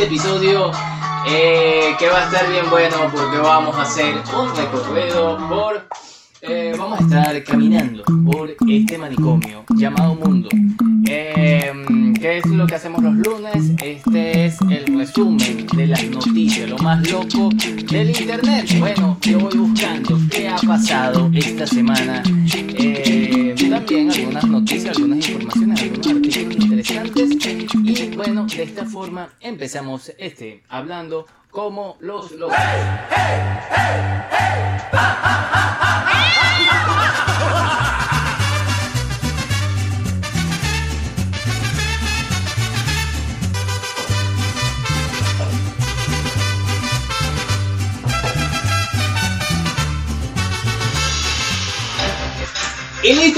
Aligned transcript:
Este 0.00 0.14
episodio 0.14 0.70
eh, 1.28 1.94
que 1.98 2.08
va 2.08 2.22
a 2.22 2.24
estar 2.24 2.50
bien 2.50 2.64
bueno 2.70 2.96
porque 3.12 3.36
vamos 3.36 3.76
a 3.76 3.82
hacer 3.82 4.14
un 4.34 4.56
recorrido 4.56 5.36
por... 5.46 5.86
eh, 6.40 6.74
vamos 6.78 7.00
a 7.00 7.02
estar 7.04 7.44
caminando 7.44 8.02
por 8.24 8.48
este 8.66 8.96
manicomio 8.96 9.62
llamado 9.76 10.14
mundo. 10.14 10.48
Eh, 11.06 11.70
¿Qué 12.18 12.38
es 12.38 12.46
lo 12.46 12.66
que 12.66 12.76
hacemos 12.76 13.02
los 13.02 13.12
lunes? 13.12 13.72
Este 13.82 14.46
es 14.46 14.58
el 14.62 14.98
resumen 14.98 15.66
de 15.66 15.86
las 15.88 16.02
noticias, 16.04 16.70
lo 16.70 16.78
más 16.78 17.06
loco 17.10 17.50
del 17.90 18.18
internet. 18.18 18.74
Bueno, 18.78 19.18
yo 19.20 19.38
voy 19.38 19.58
buscando 19.58 20.18
qué 20.30 20.48
ha 20.48 20.56
pasado 20.56 21.30
esta 21.34 21.66
semana. 21.66 22.22
Eh, 22.54 23.54
también 23.68 24.10
algunas 24.10 24.44
noticias, 24.46 24.96
algunas 24.96 25.28
informaciones, 25.28 25.82
algunos 25.82 26.06
artículos 26.16 26.59
Y 26.82 28.16
bueno, 28.16 28.46
de 28.46 28.62
esta 28.62 28.86
forma 28.86 29.28
empezamos 29.40 30.12
este 30.16 30.62
hablando 30.68 31.26
como 31.50 31.96
los 32.00 32.32
locos. 32.32 32.56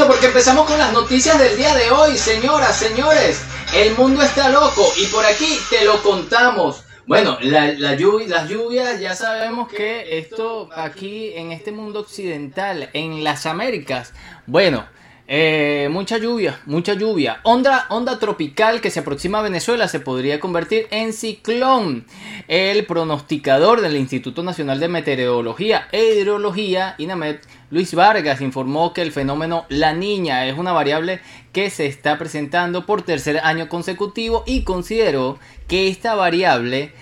Porque 0.06 0.26
empezamos 0.26 0.66
con 0.68 0.78
las 0.78 0.92
noticias 0.92 1.38
del 1.38 1.56
día 1.56 1.74
de 1.74 1.90
hoy, 1.90 2.16
señoras, 2.16 2.76
señores. 2.76 3.42
El 3.74 3.94
mundo 3.96 4.22
está 4.22 4.48
loco 4.50 4.86
y 5.00 5.06
por 5.06 5.24
aquí 5.24 5.58
te 5.70 5.84
lo 5.84 6.02
contamos. 6.02 6.84
Bueno, 7.06 7.36
la, 7.40 7.72
la 7.72 7.96
lluvi- 7.96 8.26
las 8.26 8.48
lluvias, 8.48 9.00
ya 9.00 9.14
sabemos 9.14 9.68
que 9.68 10.18
esto 10.18 10.68
aquí 10.74 11.32
en 11.34 11.52
este 11.52 11.72
mundo 11.72 12.00
occidental, 12.00 12.90
en 12.92 13.24
las 13.24 13.44
Américas, 13.46 14.12
bueno, 14.46 14.86
eh, 15.26 15.88
mucha 15.90 16.18
lluvia, 16.18 16.60
mucha 16.66 16.94
lluvia. 16.94 17.40
Onda, 17.42 17.86
onda 17.88 18.18
tropical 18.18 18.80
que 18.80 18.90
se 18.90 19.00
aproxima 19.00 19.38
a 19.38 19.42
Venezuela 19.42 19.88
se 19.88 20.00
podría 20.00 20.38
convertir 20.40 20.86
en 20.90 21.12
ciclón. 21.12 22.06
El 22.48 22.86
pronosticador 22.86 23.80
del 23.80 23.96
Instituto 23.96 24.42
Nacional 24.42 24.78
de 24.78 24.88
Meteorología 24.88 25.88
e 25.90 26.14
Hidrología, 26.16 26.94
INAMED, 26.98 27.38
Luis 27.72 27.94
Vargas, 27.94 28.42
informó 28.42 28.92
que 28.92 29.00
el 29.00 29.12
fenómeno 29.12 29.64
La 29.70 29.94
Niña 29.94 30.46
es 30.46 30.58
una 30.58 30.72
variable 30.72 31.22
que 31.52 31.70
se 31.70 31.86
está 31.86 32.18
presentando 32.18 32.84
por 32.84 33.00
tercer 33.00 33.38
año 33.42 33.70
consecutivo 33.70 34.44
y 34.46 34.62
consideró 34.62 35.38
que 35.68 35.88
esta 35.88 36.14
variable 36.14 36.92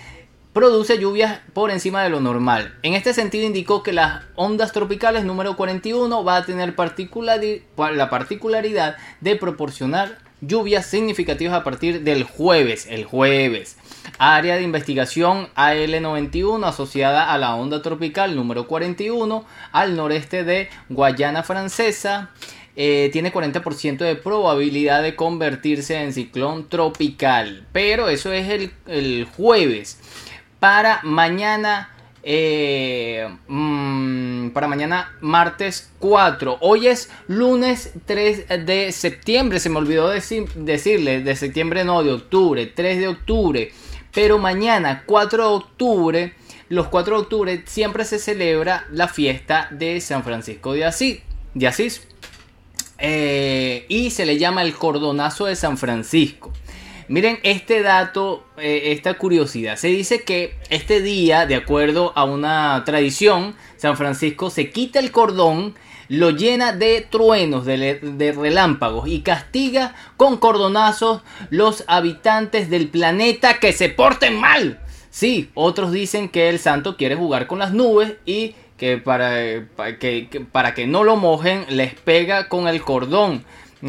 produce 0.53 0.97
lluvias 0.97 1.41
por 1.51 1.71
encima 1.71 2.03
de 2.03 2.09
lo 2.09 2.21
normal. 2.21 2.73
En 2.83 2.93
este 2.93 3.13
sentido 3.13 3.45
indicó 3.45 3.83
que 3.83 3.91
las 3.91 4.23
ondas 4.35 4.71
tropicales 4.71 5.25
número 5.25 5.57
41 5.57 6.23
va 6.23 6.37
a 6.37 6.45
tener 6.45 6.69
la 6.69 8.09
particularidad 8.09 8.95
de 9.19 9.35
proporcionar 9.35 10.19
lluvias 10.39 10.85
significativas 10.85 11.53
a 11.53 11.65
partir 11.65 12.03
del 12.03 12.23
jueves, 12.23 12.87
el 12.89 13.03
jueves. 13.03 13.75
Área 14.17 14.55
de 14.55 14.63
investigación 14.63 15.47
AL91 15.55 16.65
asociada 16.67 17.31
a 17.33 17.37
la 17.37 17.55
onda 17.55 17.81
tropical 17.81 18.35
número 18.35 18.67
41 18.67 19.45
al 19.71 19.95
noreste 19.95 20.43
de 20.43 20.69
Guayana 20.89 21.43
Francesa. 21.43 22.31
eh, 22.75 23.09
tiene 23.11 23.33
40% 23.33 23.97
de 23.97 24.15
probabilidad 24.15 25.03
de 25.03 25.15
convertirse 25.15 26.01
en 26.01 26.13
ciclón 26.13 26.69
tropical. 26.69 27.67
Pero 27.73 28.07
eso 28.09 28.31
es 28.31 28.49
el, 28.49 28.71
el 28.87 29.25
jueves. 29.25 29.99
Para 30.59 30.99
mañana. 31.03 31.89
eh, 32.23 33.27
mm, 33.47 34.49
para 34.51 34.67
mañana 34.67 35.15
martes 35.21 35.91
4. 35.99 36.57
Hoy 36.61 36.87
es 36.87 37.09
lunes 37.27 37.93
3 38.05 38.47
de 38.65 38.91
septiembre. 38.91 39.59
Se 39.59 39.69
me 39.69 39.77
olvidó 39.79 40.09
decir, 40.09 40.47
decirle. 40.55 41.21
De 41.23 41.35
septiembre 41.35 41.83
no, 41.83 42.03
de 42.03 42.11
octubre. 42.13 42.65
3 42.67 42.99
de 42.99 43.07
octubre. 43.07 43.71
Pero 44.13 44.37
mañana 44.37 45.03
4 45.05 45.43
de 45.43 45.55
octubre. 45.55 46.33
Los 46.69 46.87
4 46.87 47.15
de 47.15 47.21
octubre 47.21 47.63
siempre 47.65 48.05
se 48.05 48.19
celebra 48.19 48.85
la 48.91 49.07
fiesta 49.07 49.67
de 49.71 49.99
San 50.01 50.23
Francisco 50.23 50.73
de 50.73 50.85
Asís. 50.85 51.21
Eh, 52.97 53.85
y 53.89 54.11
se 54.11 54.25
le 54.25 54.37
llama 54.37 54.61
el 54.61 54.75
cordonazo 54.75 55.45
de 55.45 55.55
San 55.55 55.77
Francisco. 55.77 56.53
Miren 57.07 57.39
este 57.43 57.81
dato, 57.81 58.45
eh, 58.57 58.93
esta 58.93 59.15
curiosidad. 59.15 59.75
Se 59.75 59.87
dice 59.87 60.21
que 60.21 60.55
este 60.69 61.01
día, 61.01 61.45
de 61.45 61.55
acuerdo 61.55 62.13
a 62.15 62.23
una 62.23 62.83
tradición, 62.85 63.55
San 63.75 63.97
Francisco 63.97 64.49
se 64.49 64.69
quita 64.69 64.99
el 64.99 65.11
cordón, 65.11 65.75
lo 66.11 66.31
llena 66.31 66.73
de 66.73 67.07
truenos, 67.09 67.65
de, 67.65 68.33
relámpagos 68.37 69.07
y 69.07 69.21
castiga 69.21 69.95
con 70.17 70.35
cordonazos 70.35 71.21
los 71.49 71.85
habitantes 71.87 72.69
del 72.69 72.89
planeta 72.89 73.59
que 73.59 73.71
se 73.71 73.87
porten 73.87 74.37
mal. 74.37 74.81
Sí, 75.09 75.49
otros 75.53 75.93
dicen 75.93 76.27
que 76.27 76.49
el 76.49 76.59
santo 76.59 76.97
quiere 76.97 77.15
jugar 77.15 77.47
con 77.47 77.59
las 77.59 77.71
nubes 77.71 78.15
y 78.25 78.55
que 78.77 78.97
para, 78.97 79.65
para 79.77 79.99
que, 79.99 80.27
que- 80.29 80.41
para 80.41 80.73
que 80.73 80.85
no 80.85 81.05
lo 81.05 81.15
mojen 81.15 81.63
les 81.69 81.93
pega 81.93 82.49
con 82.49 82.67
el 82.67 82.81
cordón 82.81 83.45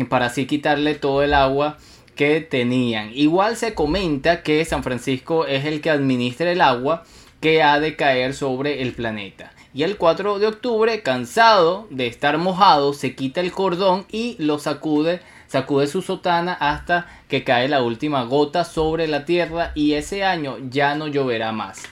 para 0.09 0.27
así 0.27 0.47
quitarle 0.47 0.95
todo 0.95 1.25
el 1.25 1.35
agua 1.35 1.77
que 2.15 2.41
tenían. 2.41 3.11
Igual 3.15 3.57
se 3.57 3.75
comenta 3.75 4.45
que 4.45 4.65
San 4.65 4.85
Francisco 4.85 5.47
es 5.47 5.65
el 5.65 5.81
que 5.81 5.91
administra 5.91 6.53
el 6.53 6.61
agua 6.61 7.03
que 7.41 7.65
ha 7.65 7.81
de 7.81 7.97
caer 7.97 8.33
sobre 8.33 8.81
el 8.83 8.93
planeta. 8.93 9.52
Y 9.75 9.85
el 9.85 9.97
4 9.97 10.39
de 10.39 10.47
octubre, 10.47 11.03
cansado 11.03 11.87
de 11.91 12.07
estar 12.07 12.37
mojado, 12.37 12.93
se 12.93 13.15
quita 13.15 13.41
el 13.41 13.53
cordón 13.53 14.05
y 14.11 14.37
lo 14.39 14.59
sacude, 14.59 15.21
sacude 15.47 15.87
su 15.87 16.03
sotana 16.03 16.53
hasta 16.53 17.07
que 17.29 17.43
cae 17.43 17.69
la 17.69 17.83
última 17.83 18.25
gota 18.25 18.65
sobre 18.65 19.09
la 19.09 19.25
tierra 19.25 19.73
y 19.75 19.95
ese 19.95 20.25
año 20.25 20.59
ya 20.69 20.95
no 20.95 21.09
lloverá 21.09 21.53
más. 21.53 21.85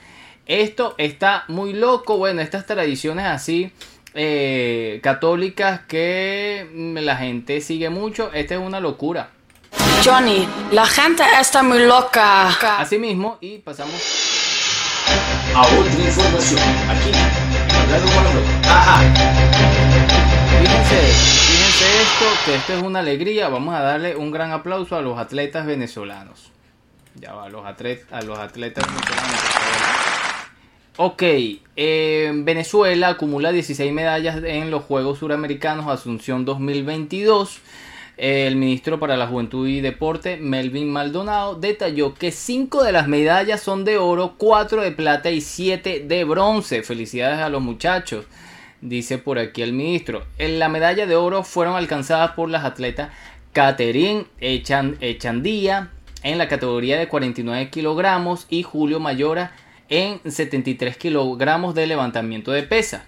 Esto 0.44 0.94
está 0.98 1.44
muy 1.48 1.72
loco, 1.72 2.19
bueno, 2.19 2.42
estas 2.42 2.66
tradiciones 2.66 3.24
así 3.24 3.72
eh, 4.14 5.00
católicas 5.02 5.82
que 5.86 6.69
la 6.74 7.16
gente 7.16 7.60
sigue 7.60 7.88
mucho, 7.88 8.32
esta 8.32 8.54
es 8.54 8.60
una 8.60 8.80
locura. 8.80 9.30
Johnny, 10.04 10.48
la 10.72 10.86
gente 10.86 11.22
está 11.40 11.62
muy 11.62 11.86
loca. 11.86 12.78
Asimismo, 12.78 13.38
y 13.40 13.58
pasamos 13.58 13.94
a 15.55 15.60
otra 15.62 16.05
información. 16.05 16.60
Aquí, 16.88 17.10
locos. 17.98 18.42
Ajá. 18.66 19.00
Fíjense, 20.60 21.00
fíjense 21.00 22.02
esto, 22.02 22.25
que 22.44 22.54
esto 22.56 22.72
es 22.75 22.82
una 22.82 23.00
alegría. 23.00 23.48
Vamos 23.48 23.75
a 23.75 23.81
darle 23.81 24.16
un 24.16 24.31
gran 24.31 24.52
aplauso 24.52 24.96
a 24.96 25.00
los 25.02 25.19
atletas 25.19 25.66
venezolanos. 25.66 26.50
Ya 27.16 27.32
va, 27.32 27.46
a 27.46 27.48
los, 27.48 27.64
atlet- 27.64 28.04
a 28.10 28.22
los 28.22 28.38
atletas 28.38 28.84
venezolanos. 28.87 29.40
Ok, 30.96 31.22
eh, 31.76 32.31
Venezuela 32.34 33.08
acumula 33.08 33.52
16 33.52 33.93
medallas 33.93 34.43
en 34.44 34.70
los 34.70 34.84
Juegos 34.84 35.19
Suramericanos 35.20 35.86
Asunción 35.88 36.44
2022. 36.44 37.58
El 38.22 38.56
ministro 38.56 39.00
para 39.00 39.17
la 39.17 39.26
Juventud 39.28 39.67
y 39.67 39.81
Deporte, 39.81 40.37
Melvin 40.37 40.93
Maldonado, 40.93 41.55
detalló 41.55 42.12
que 42.12 42.32
5 42.32 42.82
de 42.84 42.93
las 42.93 43.08
medallas 43.08 43.62
son 43.62 43.82
de 43.87 43.96
oro, 43.96 44.34
4 44.37 44.82
de 44.82 44.93
plata 44.93 45.31
y 45.31 45.40
7 45.40 46.05
de 46.06 46.25
bronce. 46.25 46.82
Felicidades 46.82 47.38
a 47.38 47.49
los 47.49 47.62
muchachos, 47.62 48.26
dice 48.82 49.17
por 49.17 49.38
aquí 49.38 49.62
el 49.62 49.72
ministro. 49.72 50.26
En 50.37 50.58
la 50.58 50.69
medalla 50.69 51.06
de 51.06 51.17
oro 51.17 51.43
fueron 51.44 51.76
alcanzadas 51.76 52.32
por 52.32 52.50
las 52.50 52.67
atletas 52.67 53.08
Echan- 53.55 54.99
Echandía 55.00 55.88
en 56.22 56.37
la 56.37 56.46
categoría 56.46 56.99
de 56.99 57.08
49 57.08 57.70
kilogramos 57.70 58.46
y 58.50 58.64
Julio 58.64 59.00
Mayora 59.00 59.52
en 59.88 60.20
73 60.31 60.99
kilogramos 60.99 61.75
de 61.75 61.87
levantamiento 61.87 62.52
de 62.52 62.64
pesa. 62.64 63.06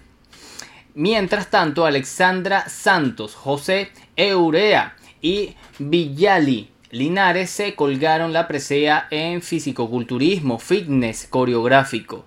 Mientras 0.95 1.51
tanto, 1.51 1.85
Alexandra 1.85 2.67
Santos, 2.67 3.35
José 3.35 3.91
Eurea 4.15 4.95
y 5.23 5.55
Villali 5.79 6.69
Linares 6.91 7.49
se 7.49 7.73
colgaron 7.73 8.33
la 8.33 8.47
presea 8.47 9.07
en 9.09 9.41
fisicoculturismo, 9.41 10.59
fitness 10.59 11.25
coreográfico, 11.27 12.23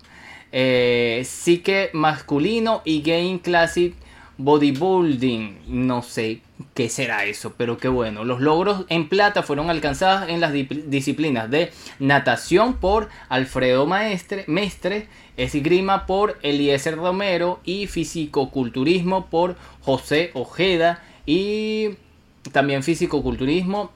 eh, 0.50 1.22
psique 1.24 1.90
masculino 1.92 2.82
y 2.84 3.02
game 3.02 3.40
classic 3.40 3.94
bodybuilding. 4.38 5.60
No 5.68 6.02
sé 6.02 6.40
¿Qué 6.74 6.88
será 6.88 7.24
eso? 7.26 7.54
Pero 7.56 7.76
qué 7.76 7.88
bueno. 7.88 8.24
Los 8.24 8.40
logros 8.40 8.86
en 8.88 9.08
plata 9.08 9.42
fueron 9.42 9.68
alcanzados 9.68 10.28
en 10.28 10.40
las 10.40 10.52
disciplinas 10.52 11.50
de 11.50 11.70
natación 11.98 12.78
por 12.78 13.08
Alfredo 13.28 13.86
Maestre, 13.86 14.44
Mestre, 14.46 15.08
esgrima 15.36 16.06
por 16.06 16.38
Eliezer 16.42 16.96
Romero 16.96 17.60
y 17.64 17.86
fisicoculturismo 17.86 19.26
por 19.26 19.56
José 19.82 20.30
Ojeda 20.34 21.02
y 21.26 21.90
también 22.50 22.82
fisicoculturismo 22.82 23.90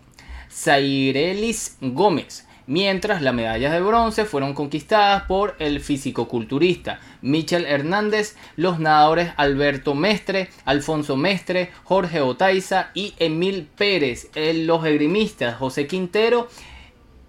Zairelis 0.51 1.77
Gómez 1.81 2.47
mientras 2.71 3.21
las 3.21 3.35
medallas 3.35 3.73
de 3.73 3.81
bronce 3.81 4.25
fueron 4.25 4.55
conquistadas 4.55 5.25
por 5.25 5.57
el 5.59 5.81
fisicoculturista 5.81 7.01
Michel 7.21 7.67
Hernández, 7.67 8.37
los 8.55 8.79
nadadores 8.79 9.33
Alberto 9.37 9.97
Mestre, 9.97 10.51
Alfonso 10.65 11.17
Mestre, 11.17 11.71
Jorge 11.83 12.21
Otaiza 12.21 12.91
y 12.95 13.15
Emil 13.19 13.69
Pérez, 13.77 14.31
los 14.37 14.87
esgrimistas 14.87 15.57
José 15.57 15.89
Quintero 15.89 16.49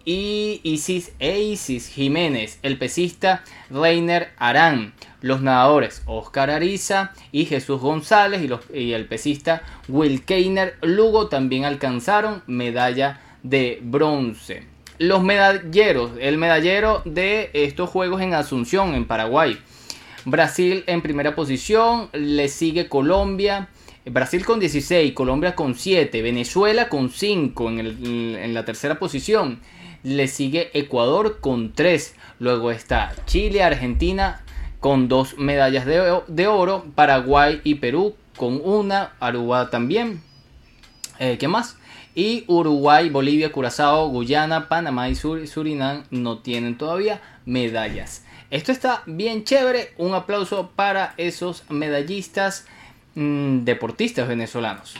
y 0.06 0.62
Isis 0.63 1.12
e 1.19 1.39
Isis 1.42 1.88
Jiménez, 1.88 2.59
el 2.63 2.77
pesista 2.77 3.44
Reiner 3.69 4.31
Arán, 4.38 4.94
los 5.21 5.42
nadadores 5.42 6.03
Oscar 6.06 6.50
Ariza 6.50 7.12
y 7.31 7.45
Jesús 7.45 7.80
González 7.81 8.42
y, 8.42 8.48
los, 8.48 8.62
el 8.74 9.06
pesista 9.06 9.63
Will 9.88 10.24
Keiner 10.24 10.77
Lugo 10.81 11.27
también 11.27 11.65
alcanzaron 11.65 12.44
medalla 12.48 13.19
de 13.44 13.80
bronce 13.81 14.71
los 15.01 15.24
medalleros, 15.24 16.12
el 16.19 16.38
medallero 16.38 17.01
de 17.06 17.50
estos 17.53 17.89
Juegos 17.89 18.21
en 18.21 18.36
Asunción, 18.36 18.94
en 18.94 19.06
Paraguay. 19.06 19.57
Brasil 20.25 20.83
en 20.86 21.01
primera 21.01 21.33
posición, 21.33 22.09
le 22.13 22.48
sigue 22.50 22.88
Colombia. 22.88 23.69
Brasil 24.06 24.45
con 24.45 24.59
16, 24.59 25.13
Colombia 25.13 25.56
con 25.56 25.74
7, 25.74 26.21
Venezuela 26.21 26.88
con 26.88 27.09
5 27.09 27.69
en, 27.69 28.53
la 28.53 28.63
tercera 28.63 29.00
posición. 29.00 29.59
Le 30.03 30.27
sigue 30.27 30.71
Ecuador 30.74 31.39
con 31.39 31.74
3. 31.74 32.15
Luego 32.39 32.71
está 32.71 33.13
Chile, 33.25 33.63
Argentina 33.63 34.44
con 34.80 35.07
2 35.07 35.38
medallas 35.38 35.86
de, 35.86 36.48
oro. 36.48 36.86
Paraguay 36.95 37.62
y 37.63 37.75
Perú 37.75 38.15
con 38.36 38.62
una. 38.63 39.13
Aruba 39.19 39.69
también. 39.69 40.21
Eh, 41.19 41.38
¿Qué 41.38 41.48
más? 41.48 41.77
Y 42.15 42.44
Uruguay, 42.48 43.09
Bolivia, 43.09 43.51
Curazao, 43.51 44.09
Guyana, 44.09 44.68
Panamá 44.68 45.07
y 45.07 45.15
Surinam 45.15 46.03
no 46.09 46.39
tienen 46.39 46.77
todavía 46.77 47.21
medallas. 47.45 48.25
Esto 48.50 48.74
está 48.74 49.03
bien 49.06 49.45
chévere. 49.45 49.94
Un 49.98 50.13
aplauso 50.13 50.71
para 50.75 51.13
esos 51.18 51.63
medallistas 51.69 52.65
mm, 53.15 53.59
deportistas 53.59 54.27
venezolanos. 54.27 54.95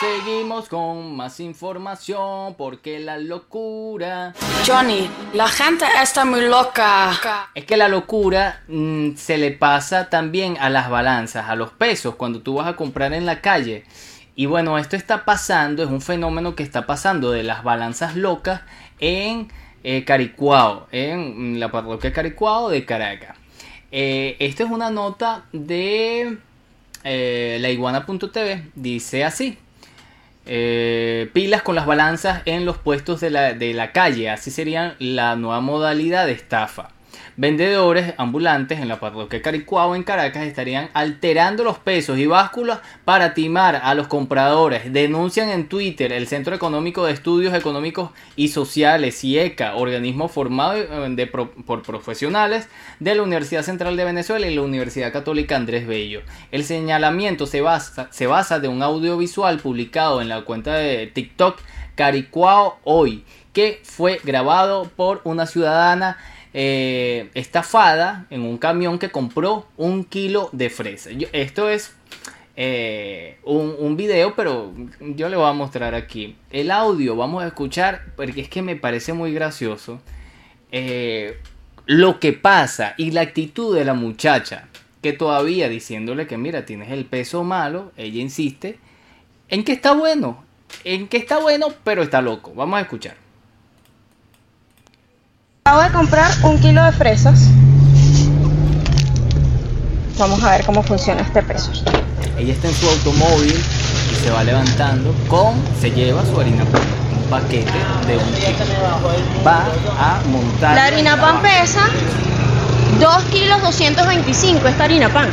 Seguimos 0.00 0.70
con 0.70 1.14
más 1.14 1.40
información 1.40 2.54
porque 2.54 3.00
la 3.00 3.18
locura... 3.18 4.32
Johnny, 4.66 5.10
la 5.34 5.46
gente 5.46 5.84
está 6.02 6.24
muy 6.24 6.40
loca. 6.40 7.50
Es 7.54 7.66
que 7.66 7.76
la 7.76 7.86
locura 7.86 8.62
mm, 8.66 9.16
se 9.16 9.36
le 9.36 9.50
pasa 9.50 10.08
también 10.08 10.56
a 10.58 10.70
las 10.70 10.88
balanzas, 10.88 11.50
a 11.50 11.54
los 11.54 11.72
pesos, 11.72 12.14
cuando 12.14 12.40
tú 12.40 12.54
vas 12.54 12.66
a 12.66 12.76
comprar 12.76 13.12
en 13.12 13.26
la 13.26 13.42
calle. 13.42 13.84
Y 14.34 14.46
bueno, 14.46 14.78
esto 14.78 14.96
está 14.96 15.26
pasando, 15.26 15.82
es 15.82 15.90
un 15.90 16.00
fenómeno 16.00 16.54
que 16.54 16.62
está 16.62 16.86
pasando 16.86 17.30
de 17.30 17.42
las 17.42 17.62
balanzas 17.62 18.16
locas 18.16 18.62
en 19.00 19.48
eh, 19.84 20.04
Caricuao, 20.04 20.88
en 20.92 21.60
la 21.60 21.70
parroquia 21.70 22.10
Caricuao 22.10 22.70
de 22.70 22.86
Caracas. 22.86 23.36
Eh, 23.92 24.36
esto 24.38 24.64
es 24.64 24.70
una 24.70 24.88
nota 24.88 25.44
de 25.52 26.38
eh, 27.04 27.58
laiguana.tv, 27.60 28.70
dice 28.74 29.24
así. 29.24 29.58
Eh, 30.46 31.30
pilas 31.32 31.62
con 31.62 31.74
las 31.74 31.86
balanzas 31.86 32.42
en 32.44 32.64
los 32.64 32.78
puestos 32.78 33.20
de 33.20 33.30
la, 33.30 33.52
de 33.52 33.74
la 33.74 33.92
calle. 33.92 34.30
Así 34.30 34.50
sería 34.50 34.96
la 34.98 35.36
nueva 35.36 35.60
modalidad 35.60 36.26
de 36.26 36.32
estafa. 36.32 36.88
Vendedores 37.40 38.12
ambulantes 38.18 38.80
en 38.80 38.88
la 38.88 39.00
parroquia 39.00 39.40
Caricuao 39.40 39.94
en 39.94 40.02
Caracas 40.02 40.44
estarían 40.44 40.90
alterando 40.92 41.64
los 41.64 41.78
pesos 41.78 42.18
y 42.18 42.26
básculas 42.26 42.80
para 43.06 43.32
timar 43.32 43.80
a 43.82 43.94
los 43.94 44.08
compradores. 44.08 44.92
Denuncian 44.92 45.48
en 45.48 45.66
Twitter 45.66 46.12
el 46.12 46.26
Centro 46.26 46.54
Económico 46.54 47.06
de 47.06 47.14
Estudios 47.14 47.54
Económicos 47.54 48.10
y 48.36 48.48
Sociales, 48.48 49.18
CIECA, 49.18 49.76
organismo 49.76 50.28
formado 50.28 50.74
eh, 50.76 51.30
por 51.64 51.80
profesionales 51.80 52.68
de 52.98 53.14
la 53.14 53.22
Universidad 53.22 53.62
Central 53.62 53.96
de 53.96 54.04
Venezuela 54.04 54.46
y 54.46 54.54
la 54.54 54.60
Universidad 54.60 55.10
Católica 55.10 55.56
Andrés 55.56 55.86
Bello. 55.86 56.20
El 56.52 56.62
señalamiento 56.64 57.46
se 57.46 57.62
basa, 57.62 58.08
se 58.10 58.26
basa 58.26 58.60
de 58.60 58.68
un 58.68 58.82
audiovisual 58.82 59.60
publicado 59.60 60.20
en 60.20 60.28
la 60.28 60.42
cuenta 60.42 60.74
de 60.74 61.06
TikTok 61.06 61.58
Caricuao 61.94 62.78
Hoy, 62.84 63.24
que 63.54 63.80
fue 63.82 64.20
grabado 64.24 64.90
por 64.94 65.22
una 65.24 65.46
ciudadana 65.46 66.18
eh, 66.52 67.30
estafada 67.34 68.26
en 68.30 68.42
un 68.42 68.58
camión 68.58 68.98
que 68.98 69.10
compró 69.10 69.66
un 69.76 70.04
kilo 70.04 70.48
de 70.52 70.70
fresa. 70.70 71.10
esto 71.32 71.68
es 71.68 71.94
eh, 72.56 73.38
un, 73.44 73.96
video, 73.96 74.34
pero 74.34 74.72
yo 75.00 75.28
le 75.28 75.36
voy 75.36 75.48
a 75.48 75.52
mostrar 75.52 75.94
aquí. 75.94 76.36
El 76.50 76.70
audio, 76.70 77.16
vamos 77.16 77.42
a 77.42 77.46
escuchar, 77.46 78.02
porque 78.16 78.42
es 78.42 78.48
que 78.48 78.62
me 78.62 78.76
parece 78.76 79.12
muy 79.12 79.32
gracioso. 79.32 80.00
Eh, 80.72 81.38
lo 81.86 82.20
que 82.20 82.32
pasa 82.32 82.94
y 82.96 83.12
la 83.12 83.22
actitud 83.22 83.74
de 83.74 83.84
la 83.84 83.94
muchacha, 83.94 84.68
que 85.02 85.12
todavía 85.12 85.68
diciéndole 85.68 86.26
que 86.26 86.36
mira, 86.36 86.66
tienes 86.66 86.90
el 86.90 87.06
peso 87.06 87.44
malo, 87.44 87.92
ella 87.96 88.20
insiste 88.20 88.78
en 89.48 89.64
que 89.64 89.72
está 89.72 89.92
bueno, 89.92 90.44
en 90.84 91.08
que 91.08 91.16
está 91.16 91.38
bueno, 91.38 91.68
pero 91.82 92.02
está 92.02 92.20
loco. 92.20 92.52
Vamos 92.54 92.78
a 92.78 92.82
escuchar. 92.82 93.29
Acabo 95.70 95.84
de 95.84 95.92
comprar 95.92 96.28
un 96.42 96.58
kilo 96.58 96.82
de 96.82 96.90
fresas. 96.90 97.42
Vamos 100.18 100.42
a 100.42 100.50
ver 100.50 100.64
cómo 100.64 100.82
funciona 100.82 101.20
este 101.20 101.44
peso. 101.44 101.70
Ella 102.36 102.54
está 102.54 102.66
en 102.66 102.74
su 102.74 102.88
automóvil 102.88 103.54
y 103.54 104.14
se 104.16 104.30
va 104.32 104.42
levantando 104.42 105.14
con, 105.28 105.54
se 105.80 105.92
lleva 105.92 106.26
su 106.26 106.40
harina 106.40 106.64
pan, 106.64 106.82
un 107.16 107.30
paquete 107.30 107.70
de 108.08 108.16
un 108.16 108.32
kilo. 108.32 109.46
Va 109.46 109.68
a 109.96 110.20
montar. 110.26 110.74
La 110.74 110.86
harina 110.86 111.16
pan 111.20 111.40
pesa 111.40 111.82
2 112.98 113.22
kilos 113.26 113.62
225 113.62 114.66
esta 114.66 114.82
harina 114.82 115.08
pan. 115.08 115.28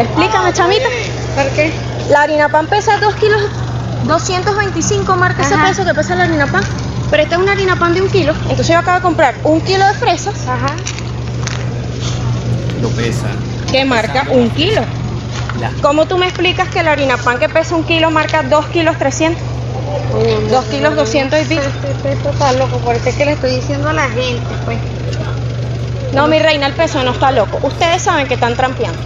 Explícame, 0.00 0.52
chamita. 0.52 0.88
¿Por 1.36 1.48
qué? 1.50 1.72
La 2.10 2.22
harina 2.22 2.48
pan 2.48 2.66
pesa 2.66 2.98
2 2.98 3.14
kilos 3.14 3.42
225, 4.08 5.14
marca 5.14 5.42
ese 5.42 5.56
peso 5.56 5.84
que 5.84 5.94
pesa 5.94 6.16
la 6.16 6.24
harina 6.24 6.48
pan. 6.48 6.64
Pero 7.10 7.22
esta 7.22 7.34
es 7.34 7.40
una 7.40 7.52
harina 7.52 7.76
pan 7.76 7.94
de 7.94 8.02
un 8.02 8.08
kilo. 8.08 8.32
Entonces 8.42 8.68
yo 8.68 8.78
acabo 8.78 8.96
de 8.96 9.02
comprar 9.02 9.34
un 9.44 9.60
kilo 9.60 9.84
de 9.86 9.94
fresas. 9.94 10.46
Ajá. 10.46 10.74
Lo 12.80 12.88
pesa. 12.90 13.26
Que 13.70 13.84
marca 13.84 14.26
un 14.30 14.48
kilo. 14.50 14.82
¿Cómo 15.82 16.06
tú 16.06 16.16
me 16.16 16.26
explicas 16.26 16.68
que 16.68 16.82
la 16.82 16.92
harina 16.92 17.16
pan 17.16 17.38
que 17.38 17.48
pesa 17.48 17.76
un 17.76 17.84
kilo 17.84 18.10
marca 18.10 18.42
dos 18.42 18.66
kilos 18.66 18.96
300? 18.98 19.42
Dos 20.50 20.64
kilos 20.66 20.96
200 20.96 21.40
y 21.40 21.44
pico. 21.44 21.62
Estoy 21.62 22.16
total 22.22 22.58
loco, 22.58 22.78
por 22.78 22.94
eso 22.94 23.08
es 23.08 23.16
que 23.16 23.24
le 23.24 23.32
estoy 23.32 23.56
diciendo 23.56 23.88
a 23.88 23.92
la 23.92 24.08
gente, 24.08 24.54
pues. 24.64 24.78
No, 26.12 26.26
mi 26.26 26.38
reina, 26.38 26.66
el 26.66 26.72
peso 26.72 27.02
no 27.02 27.12
está 27.12 27.30
loco. 27.30 27.58
Ustedes 27.62 28.02
saben 28.02 28.26
que 28.26 28.34
están 28.34 28.56
trampeando. 28.56 28.98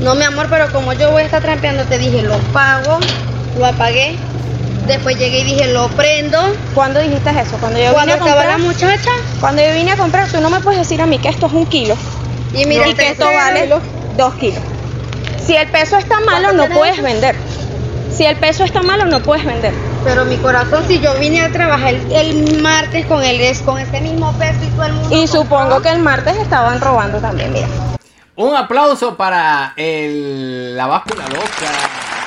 No, 0.00 0.14
mi 0.14 0.24
amor, 0.24 0.46
pero 0.48 0.72
como 0.72 0.92
yo 0.92 1.10
voy 1.10 1.22
a 1.22 1.24
estar 1.26 1.42
trampeando, 1.42 1.84
te 1.84 1.98
dije, 1.98 2.22
lo 2.22 2.38
pago, 2.52 2.98
lo 3.58 3.66
apagué, 3.66 4.16
Después 4.88 5.18
llegué 5.18 5.40
y 5.40 5.44
dije, 5.44 5.66
lo 5.72 5.88
prendo. 5.88 6.38
¿Cuándo 6.74 6.98
dijiste 6.98 7.28
eso? 7.28 7.58
Cuando 7.60 7.78
yo 7.78 7.94
vine 7.94 8.14
a 8.14 8.18
comprar. 8.18 8.46
la 8.46 8.58
muchacha? 8.58 9.10
Cuando 9.38 9.62
yo 9.62 9.74
vine 9.74 9.92
a 9.92 9.96
comprar, 9.96 10.26
tú 10.28 10.40
no 10.40 10.48
me 10.48 10.60
puedes 10.60 10.80
decir 10.80 11.02
a 11.02 11.06
mí 11.06 11.18
que 11.18 11.28
esto 11.28 11.46
es 11.46 11.52
un 11.52 11.66
kilo. 11.66 11.94
Y 12.54 12.64
mira, 12.64 12.86
que 12.94 13.10
esto 13.10 13.26
vale 13.26 13.68
dos 14.16 14.34
kilos. 14.34 14.62
Si 15.44 15.54
el 15.54 15.68
peso 15.68 15.98
está 15.98 16.20
malo, 16.20 16.52
no 16.52 16.66
puedes 16.70 17.02
vender. 17.02 17.36
Si 18.10 18.24
el 18.24 18.36
peso 18.36 18.64
está 18.64 18.82
malo, 18.82 19.04
no 19.04 19.22
puedes 19.22 19.44
vender. 19.44 19.74
Pero 20.04 20.24
mi 20.24 20.38
corazón, 20.38 20.82
si 20.88 20.98
yo 21.00 21.12
vine 21.18 21.42
a 21.42 21.52
trabajar 21.52 21.94
el, 22.10 22.62
martes 22.62 23.04
con 23.04 23.22
el 23.22 23.38
con 23.66 23.78
este 23.78 24.00
mismo 24.00 24.32
peso 24.38 24.58
y 24.64 24.68
todo 24.68 24.86
el 24.86 24.92
mundo. 24.94 25.16
Y 25.16 25.26
supongo 25.26 25.82
que 25.82 25.90
el 25.90 25.98
martes 25.98 26.34
estaban 26.38 26.80
robando 26.80 27.18
también, 27.18 27.52
mira. 27.52 27.68
Un 28.36 28.56
aplauso 28.56 29.16
para 29.16 29.74
el, 29.76 30.74
la 30.76 30.86
báscula 30.86 31.24
loca. 31.28 32.17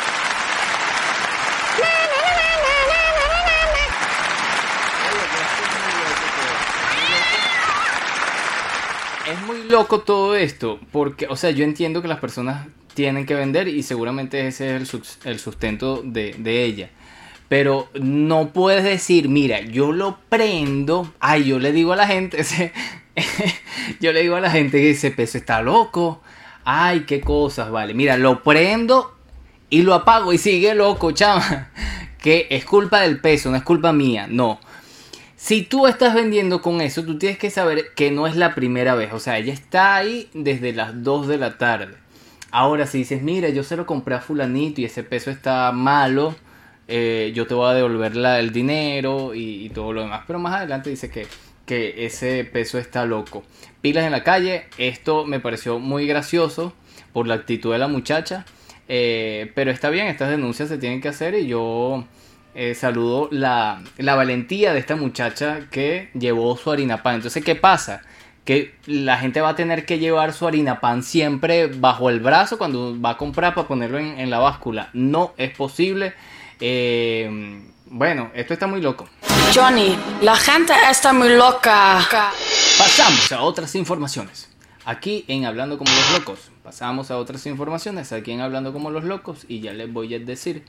Es 9.31 9.41
muy 9.41 9.63
loco 9.63 10.01
todo 10.01 10.35
esto, 10.35 10.79
porque, 10.91 11.27
o 11.27 11.35
sea, 11.35 11.51
yo 11.51 11.63
entiendo 11.63 12.01
que 12.01 12.07
las 12.07 12.19
personas 12.19 12.67
tienen 12.93 13.25
que 13.25 13.35
vender 13.35 13.67
y 13.67 13.83
seguramente 13.83 14.47
ese 14.47 14.75
es 14.75 14.93
el, 15.25 15.39
sustento 15.39 16.01
de, 16.03 16.63
ella. 16.63 16.89
Pero 17.47 17.89
no 17.93 18.49
puedes 18.53 18.83
decir, 18.83 19.27
mira, 19.27 19.61
yo 19.61 19.91
lo 19.91 20.19
prendo. 20.29 21.13
Ay, 21.19 21.45
yo 21.45 21.59
le 21.59 21.71
digo 21.71 21.93
a 21.93 21.97
la 21.97 22.07
gente, 22.07 22.43
yo 23.99 24.13
le 24.13 24.21
digo 24.21 24.35
a 24.35 24.41
la 24.41 24.51
gente 24.51 24.77
que 24.77 24.91
ese 24.91 25.11
peso 25.11 25.37
está 25.37 25.61
loco. 25.61 26.21
Ay, 26.63 27.01
qué 27.01 27.21
cosas, 27.21 27.71
vale. 27.71 27.93
Mira, 27.93 28.17
lo 28.17 28.43
prendo 28.43 29.15
y 29.69 29.81
lo 29.81 29.93
apago 29.93 30.31
y 30.31 30.37
sigue 30.37 30.75
loco, 30.75 31.11
chama. 31.11 31.71
Que 32.21 32.45
es 32.51 32.65
culpa 32.65 33.01
del 33.01 33.19
peso, 33.19 33.49
no 33.49 33.57
es 33.57 33.63
culpa 33.63 33.91
mía, 33.93 34.27
no. 34.29 34.59
Si 35.43 35.63
tú 35.63 35.87
estás 35.87 36.13
vendiendo 36.13 36.61
con 36.61 36.81
eso, 36.81 37.03
tú 37.03 37.17
tienes 37.17 37.39
que 37.39 37.49
saber 37.49 37.95
que 37.95 38.11
no 38.11 38.27
es 38.27 38.35
la 38.35 38.53
primera 38.53 38.93
vez. 38.93 39.11
O 39.11 39.19
sea, 39.19 39.39
ella 39.39 39.51
está 39.51 39.95
ahí 39.95 40.29
desde 40.35 40.71
las 40.71 41.03
2 41.03 41.27
de 41.27 41.39
la 41.39 41.57
tarde. 41.57 41.95
Ahora, 42.51 42.85
si 42.85 42.99
dices, 42.99 43.23
mira, 43.23 43.49
yo 43.49 43.63
se 43.63 43.75
lo 43.75 43.87
compré 43.87 44.13
a 44.13 44.21
fulanito 44.21 44.81
y 44.81 44.85
ese 44.85 45.03
peso 45.03 45.31
está 45.31 45.71
malo, 45.71 46.35
eh, 46.87 47.31
yo 47.33 47.47
te 47.47 47.55
voy 47.55 47.71
a 47.71 47.73
devolver 47.73 48.15
el 48.15 48.51
dinero 48.51 49.33
y, 49.33 49.67
todo 49.69 49.93
lo 49.93 50.01
demás. 50.01 50.25
Pero 50.27 50.37
más 50.37 50.53
adelante 50.53 50.91
dice 50.91 51.09
que, 51.09 51.25
que 51.65 52.05
ese 52.05 52.45
peso 52.45 52.77
está 52.77 53.07
loco. 53.07 53.43
Pilas 53.81 54.05
en 54.05 54.11
la 54.11 54.23
calle, 54.23 54.65
esto 54.77 55.25
me 55.25 55.39
pareció 55.39 55.79
muy 55.79 56.05
gracioso 56.05 56.71
por 57.13 57.25
la 57.25 57.33
actitud 57.33 57.71
de 57.71 57.79
la 57.79 57.87
muchacha. 57.87 58.45
Eh, 58.87 59.51
pero 59.55 59.71
está 59.71 59.89
bien, 59.89 60.05
estas 60.05 60.29
denuncias 60.29 60.69
se 60.69 60.77
tienen 60.77 61.01
que 61.01 61.07
hacer 61.07 61.33
y 61.33 61.47
yo 61.47 62.05
eh, 62.53 62.75
saludo 62.75 63.29
la, 63.31 63.81
la, 63.97 64.15
valentía 64.15 64.73
de 64.73 64.79
esta 64.79 64.95
muchacha 64.95 65.67
que 65.71 66.09
llevó 66.13 66.57
su 66.57 66.71
harina 66.71 67.01
pan. 67.01 67.15
Entonces, 67.15 67.43
¿qué 67.43 67.55
pasa? 67.55 68.01
Que 68.45 68.75
la 68.85 69.17
gente 69.17 69.39
va 69.39 69.49
a 69.49 69.55
tener 69.55 69.85
que 69.85 69.99
llevar 69.99 70.33
su 70.33 70.47
harina 70.47 70.79
pan 70.79 71.03
siempre 71.03 71.67
bajo 71.67 72.09
el 72.09 72.19
brazo 72.19 72.57
cuando 72.57 72.99
va 72.99 73.11
a 73.11 73.17
comprar 73.17 73.53
para 73.53 73.67
ponerlo 73.67 73.99
en, 73.99 74.29
la 74.29 74.39
báscula. 74.39 74.89
No 74.93 75.33
es 75.37 75.55
posible. 75.55 76.13
Eh, 76.59 77.61
bueno, 77.85 78.31
esto 78.33 78.53
está 78.53 78.67
muy 78.67 78.81
loco. 78.81 79.07
Johnny, 79.53 79.97
la 80.21 80.35
gente 80.35 80.73
está 80.89 81.13
muy 81.13 81.29
loca. 81.29 81.99
Pasamos 82.77 83.31
a 83.31 83.41
otras 83.41 83.75
informaciones. 83.75 84.49
Aquí 84.85 85.25
en 85.27 85.45
Hablando 85.45 85.77
como 85.77 85.91
los 85.91 86.19
locos. 86.19 86.51
Pasamos 86.63 87.11
a 87.11 87.17
otras 87.17 87.45
informaciones. 87.45 88.11
Aquí 88.11 88.31
en 88.31 88.41
Hablando 88.41 88.73
como 88.73 88.89
los 88.89 89.03
locos. 89.03 89.45
Y 89.47 89.59
ya 89.59 89.73
les 89.73 89.91
voy 89.91 90.13
a 90.15 90.19
decir 90.19 90.63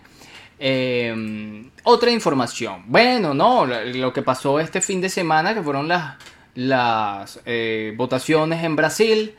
Em, 0.65 1.71
otra 1.83 2.13
información. 2.13 2.85
Bueno, 2.87 3.35
no, 3.35 3.67
lo 3.67 4.13
que 4.13 4.23
pasó 4.23 4.61
este 4.61 4.81
fin 4.81 5.01
de 5.01 5.09
semana, 5.09 5.55
que 5.55 5.61
fueron 5.61 5.89
las, 5.89 7.41
eh, 7.47 7.93
votaciones 7.97 8.63
en 8.63 8.77
Brasil. 8.77 9.35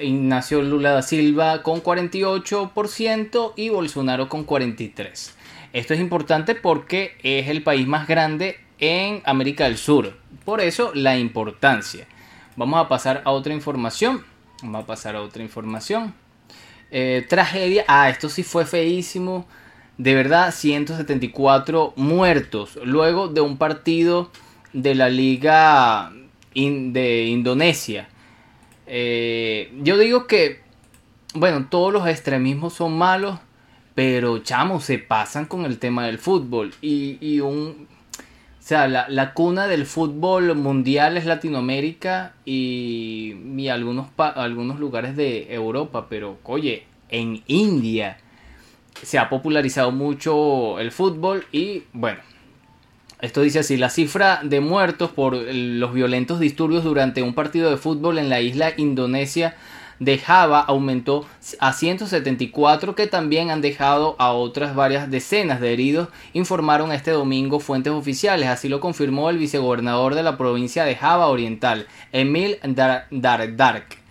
Ignacio 0.00 0.62
Lula 0.62 0.90
da 0.90 1.02
Silva 1.02 1.62
con 1.62 1.80
48% 1.80 3.52
y 3.54 3.68
Bolsonaro 3.68 4.28
con 4.28 4.44
43%. 4.44 5.34
Esto 5.72 5.94
es 5.94 6.00
importante 6.00 6.56
porque 6.56 7.16
es 7.22 7.48
el 7.48 7.62
país 7.62 7.86
más 7.86 8.08
grande 8.08 8.58
en 8.80 9.22
América 9.24 9.66
del 9.66 9.78
Sur. 9.78 10.18
Por 10.44 10.60
eso 10.60 10.90
la 10.94 11.16
importancia. 11.16 12.08
Vamos 12.56 12.84
a 12.84 12.88
pasar 12.88 13.22
a 13.24 13.30
otra 13.30 13.54
información. 13.54 14.24
Vamos 14.62 14.82
a 14.82 14.86
pasar 14.88 15.14
a 15.14 15.22
otra 15.22 15.44
información. 15.44 16.12
Eh, 16.90 17.24
tragedia. 17.28 17.84
Ah, 17.86 18.10
esto 18.10 18.28
sí 18.28 18.42
fue 18.42 18.66
feísimo 18.66 19.46
de 19.98 20.14
verdad 20.14 20.52
174 20.52 21.94
muertos 21.96 22.78
luego 22.84 23.28
de 23.28 23.40
un 23.40 23.56
partido 23.56 24.30
de 24.72 24.94
la 24.94 25.08
liga 25.08 26.12
de 26.54 27.24
Indonesia. 27.26 28.08
Eh, 28.86 29.72
yo 29.82 29.98
digo 29.98 30.26
que, 30.26 30.60
bueno, 31.34 31.66
todos 31.70 31.92
los 31.92 32.06
extremismos 32.06 32.74
son 32.74 32.96
malos, 32.96 33.38
pero 33.94 34.38
chamo, 34.38 34.80
se 34.80 34.98
pasan 34.98 35.46
con 35.46 35.64
el 35.64 35.78
tema 35.78 36.06
del 36.06 36.18
fútbol. 36.18 36.74
Y, 36.82 37.40
un... 37.40 37.88
O 38.58 38.68
sea, 38.68 38.88
la, 38.88 39.32
cuna 39.32 39.68
del 39.68 39.86
fútbol 39.86 40.54
mundial 40.56 41.16
es 41.16 41.24
Latinoamérica 41.24 42.34
y, 42.44 43.36
y 43.56 43.68
algunos, 43.68 44.08
algunos 44.16 44.80
lugares 44.80 45.14
de 45.16 45.54
Europa, 45.54 46.06
pero 46.08 46.38
oye, 46.44 46.84
en 47.08 47.44
India 47.46 48.18
se 49.02 49.18
ha 49.18 49.28
popularizado 49.28 49.92
mucho 49.92 50.78
el 50.78 50.92
fútbol 50.92 51.46
y 51.52 51.84
bueno, 51.92 52.20
esto 53.20 53.40
dice 53.40 53.60
así, 53.60 53.76
la 53.76 53.90
cifra 53.90 54.40
de 54.42 54.60
muertos 54.60 55.10
por 55.10 55.34
los 55.34 55.94
violentos 55.94 56.38
disturbios 56.40 56.84
durante 56.84 57.22
un 57.22 57.34
partido 57.34 57.70
de 57.70 57.76
fútbol 57.76 58.18
en 58.18 58.28
la 58.28 58.40
isla 58.40 58.72
indonesia 58.76 59.56
de 59.98 60.18
Java 60.18 60.60
aumentó 60.60 61.26
a 61.58 61.72
174 61.72 62.94
que 62.94 63.06
también 63.06 63.50
han 63.50 63.62
dejado 63.62 64.16
a 64.18 64.32
otras 64.32 64.74
varias 64.74 65.10
decenas 65.10 65.60
de 65.60 65.72
heridos, 65.72 66.08
informaron 66.34 66.92
este 66.92 67.12
domingo 67.12 67.60
fuentes 67.60 67.92
oficiales. 67.92 68.48
Así 68.48 68.68
lo 68.68 68.80
confirmó 68.80 69.30
el 69.30 69.38
vicegobernador 69.38 70.14
de 70.14 70.22
la 70.22 70.36
provincia 70.36 70.84
de 70.84 70.96
Java 70.96 71.28
Oriental, 71.28 71.86
Emil 72.12 72.58
Dardak 73.10 74.05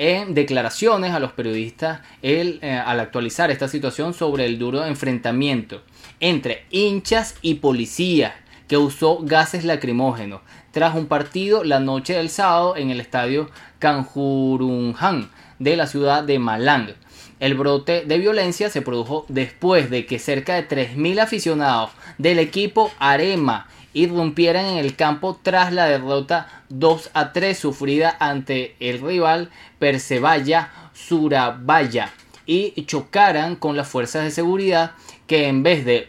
en 0.00 0.32
declaraciones 0.32 1.12
a 1.12 1.20
los 1.20 1.32
periodistas 1.32 2.00
eh, 2.22 2.82
al 2.86 3.00
actualizar 3.00 3.50
esta 3.50 3.68
situación 3.68 4.14
sobre 4.14 4.46
el 4.46 4.58
duro 4.58 4.86
enfrentamiento 4.86 5.82
entre 6.20 6.64
hinchas 6.70 7.34
y 7.42 7.56
policías 7.56 8.32
que 8.66 8.78
usó 8.78 9.18
gases 9.20 9.66
lacrimógenos 9.66 10.40
tras 10.70 10.94
un 10.94 11.04
partido 11.04 11.64
la 11.64 11.80
noche 11.80 12.14
del 12.14 12.30
sábado 12.30 12.78
en 12.78 12.88
el 12.88 12.98
estadio 12.98 13.50
Kanjurunhan 13.78 15.28
de 15.58 15.76
la 15.76 15.86
ciudad 15.86 16.24
de 16.24 16.38
Malang. 16.38 16.94
El 17.38 17.54
brote 17.54 18.06
de 18.06 18.16
violencia 18.16 18.70
se 18.70 18.80
produjo 18.80 19.26
después 19.28 19.90
de 19.90 20.06
que 20.06 20.18
cerca 20.18 20.54
de 20.54 20.66
3.000 20.66 21.20
aficionados 21.20 21.90
del 22.16 22.38
equipo 22.38 22.90
Arema 22.98 23.68
irrumpieran 23.92 24.66
en 24.66 24.78
el 24.78 24.96
campo 24.96 25.38
tras 25.42 25.72
la 25.72 25.86
derrota 25.86 26.64
2 26.68 27.10
a 27.14 27.32
3 27.32 27.58
sufrida 27.58 28.16
ante 28.20 28.76
el 28.80 29.00
rival 29.00 29.50
Persevalla 29.78 30.70
Surabaya 30.94 32.12
y 32.46 32.84
chocaran 32.86 33.54
con 33.54 33.76
las 33.76 33.88
fuerzas 33.88 34.24
de 34.24 34.30
seguridad 34.32 34.92
que 35.28 35.46
en 35.46 35.62
vez 35.62 35.84
de 35.84 36.08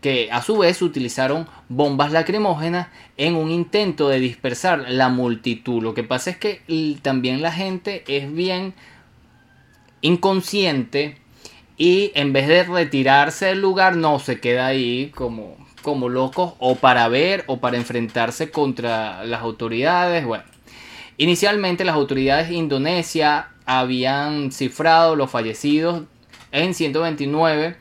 que 0.00 0.30
a 0.32 0.40
su 0.40 0.56
vez 0.56 0.80
utilizaron 0.80 1.46
bombas 1.68 2.12
lacrimógenas 2.12 2.88
en 3.18 3.36
un 3.36 3.50
intento 3.50 4.08
de 4.08 4.18
dispersar 4.18 4.86
la 4.88 5.10
multitud. 5.10 5.82
Lo 5.82 5.92
que 5.92 6.02
pasa 6.02 6.30
es 6.30 6.38
que 6.38 6.62
también 7.02 7.42
la 7.42 7.52
gente 7.52 8.04
es 8.08 8.32
bien 8.32 8.72
inconsciente 10.00 11.18
y 11.76 12.12
en 12.14 12.32
vez 12.32 12.48
de 12.48 12.64
retirarse 12.64 13.46
del 13.46 13.60
lugar 13.60 13.96
no 13.96 14.18
se 14.18 14.40
queda 14.40 14.66
ahí 14.66 15.12
como 15.14 15.56
como 15.84 16.08
locos 16.08 16.54
o 16.58 16.76
para 16.76 17.06
ver 17.08 17.44
o 17.46 17.58
para 17.60 17.76
enfrentarse 17.76 18.50
contra 18.50 19.24
las 19.24 19.42
autoridades. 19.42 20.24
Bueno, 20.24 20.42
inicialmente 21.18 21.84
las 21.84 21.94
autoridades 21.94 22.48
de 22.48 22.56
Indonesia 22.56 23.50
habían 23.66 24.50
cifrado 24.50 25.14
los 25.14 25.30
fallecidos 25.30 26.02
en 26.52 26.72
129, 26.72 27.76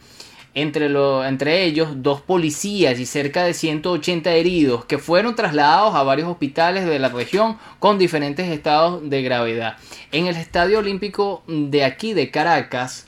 entre, 0.53 0.85
entre 1.27 1.63
ellos 1.63 2.03
dos 2.03 2.19
policías 2.21 2.99
y 2.99 3.05
cerca 3.05 3.45
de 3.45 3.53
180 3.53 4.33
heridos 4.33 4.83
que 4.83 4.97
fueron 4.97 5.35
trasladados 5.35 5.95
a 5.95 6.03
varios 6.03 6.27
hospitales 6.27 6.85
de 6.85 6.99
la 6.99 7.09
región 7.09 7.57
con 7.79 7.97
diferentes 7.97 8.49
estados 8.49 9.09
de 9.09 9.21
gravedad. 9.21 9.77
En 10.11 10.27
el 10.27 10.35
Estadio 10.35 10.79
Olímpico 10.79 11.41
de 11.47 11.85
aquí 11.85 12.13
de 12.13 12.31
Caracas, 12.31 13.07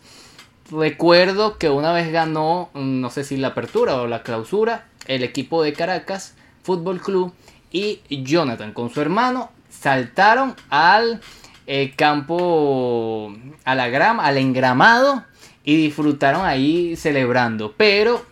recuerdo 0.72 1.58
que 1.58 1.70
una 1.70 1.94
vez 1.94 2.12
ganó, 2.12 2.70
no 2.74 3.10
sé 3.10 3.24
si 3.24 3.38
la 3.38 3.50
apertura 3.50 4.02
o 4.02 4.08
la 4.08 4.24
clausura, 4.24 4.86
el 5.08 5.24
equipo 5.24 5.64
de 5.64 5.74
Caracas 5.74 6.36
Fútbol 6.64 7.02
Club 7.02 7.34
y 7.72 8.00
Jonathan 8.10 8.74
con 8.74 8.90
su 8.90 9.02
hermano 9.02 9.52
saltaron 9.70 10.56
al 10.70 11.22
eh, 11.68 11.94
campo, 11.96 13.34
a 13.64 13.76
la 13.76 13.88
grama, 13.90 14.26
al 14.26 14.38
engramado 14.38 15.24
y 15.64 15.76
disfrutaron 15.78 16.46
ahí 16.46 16.96
celebrando. 16.96 17.74
Pero 17.76 18.26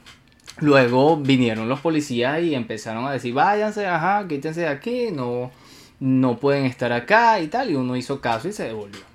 luego 0.59 1.17
vinieron 1.17 1.67
los 1.67 1.79
policías 1.79 2.41
y 2.41 2.55
empezaron 2.55 3.05
a 3.05 3.11
decir, 3.11 3.33
váyanse, 3.33 3.87
ajá, 3.87 4.27
quítense 4.27 4.61
de 4.61 4.67
aquí, 4.67 5.09
no, 5.11 5.51
no 5.99 6.37
pueden 6.37 6.65
estar 6.65 6.93
acá 6.93 7.39
y 7.39 7.47
tal. 7.47 7.71
Y 7.71 7.75
uno 7.75 7.95
hizo 7.95 8.21
caso 8.21 8.47
y 8.47 8.53
se 8.53 8.65
devolvió. 8.65 9.12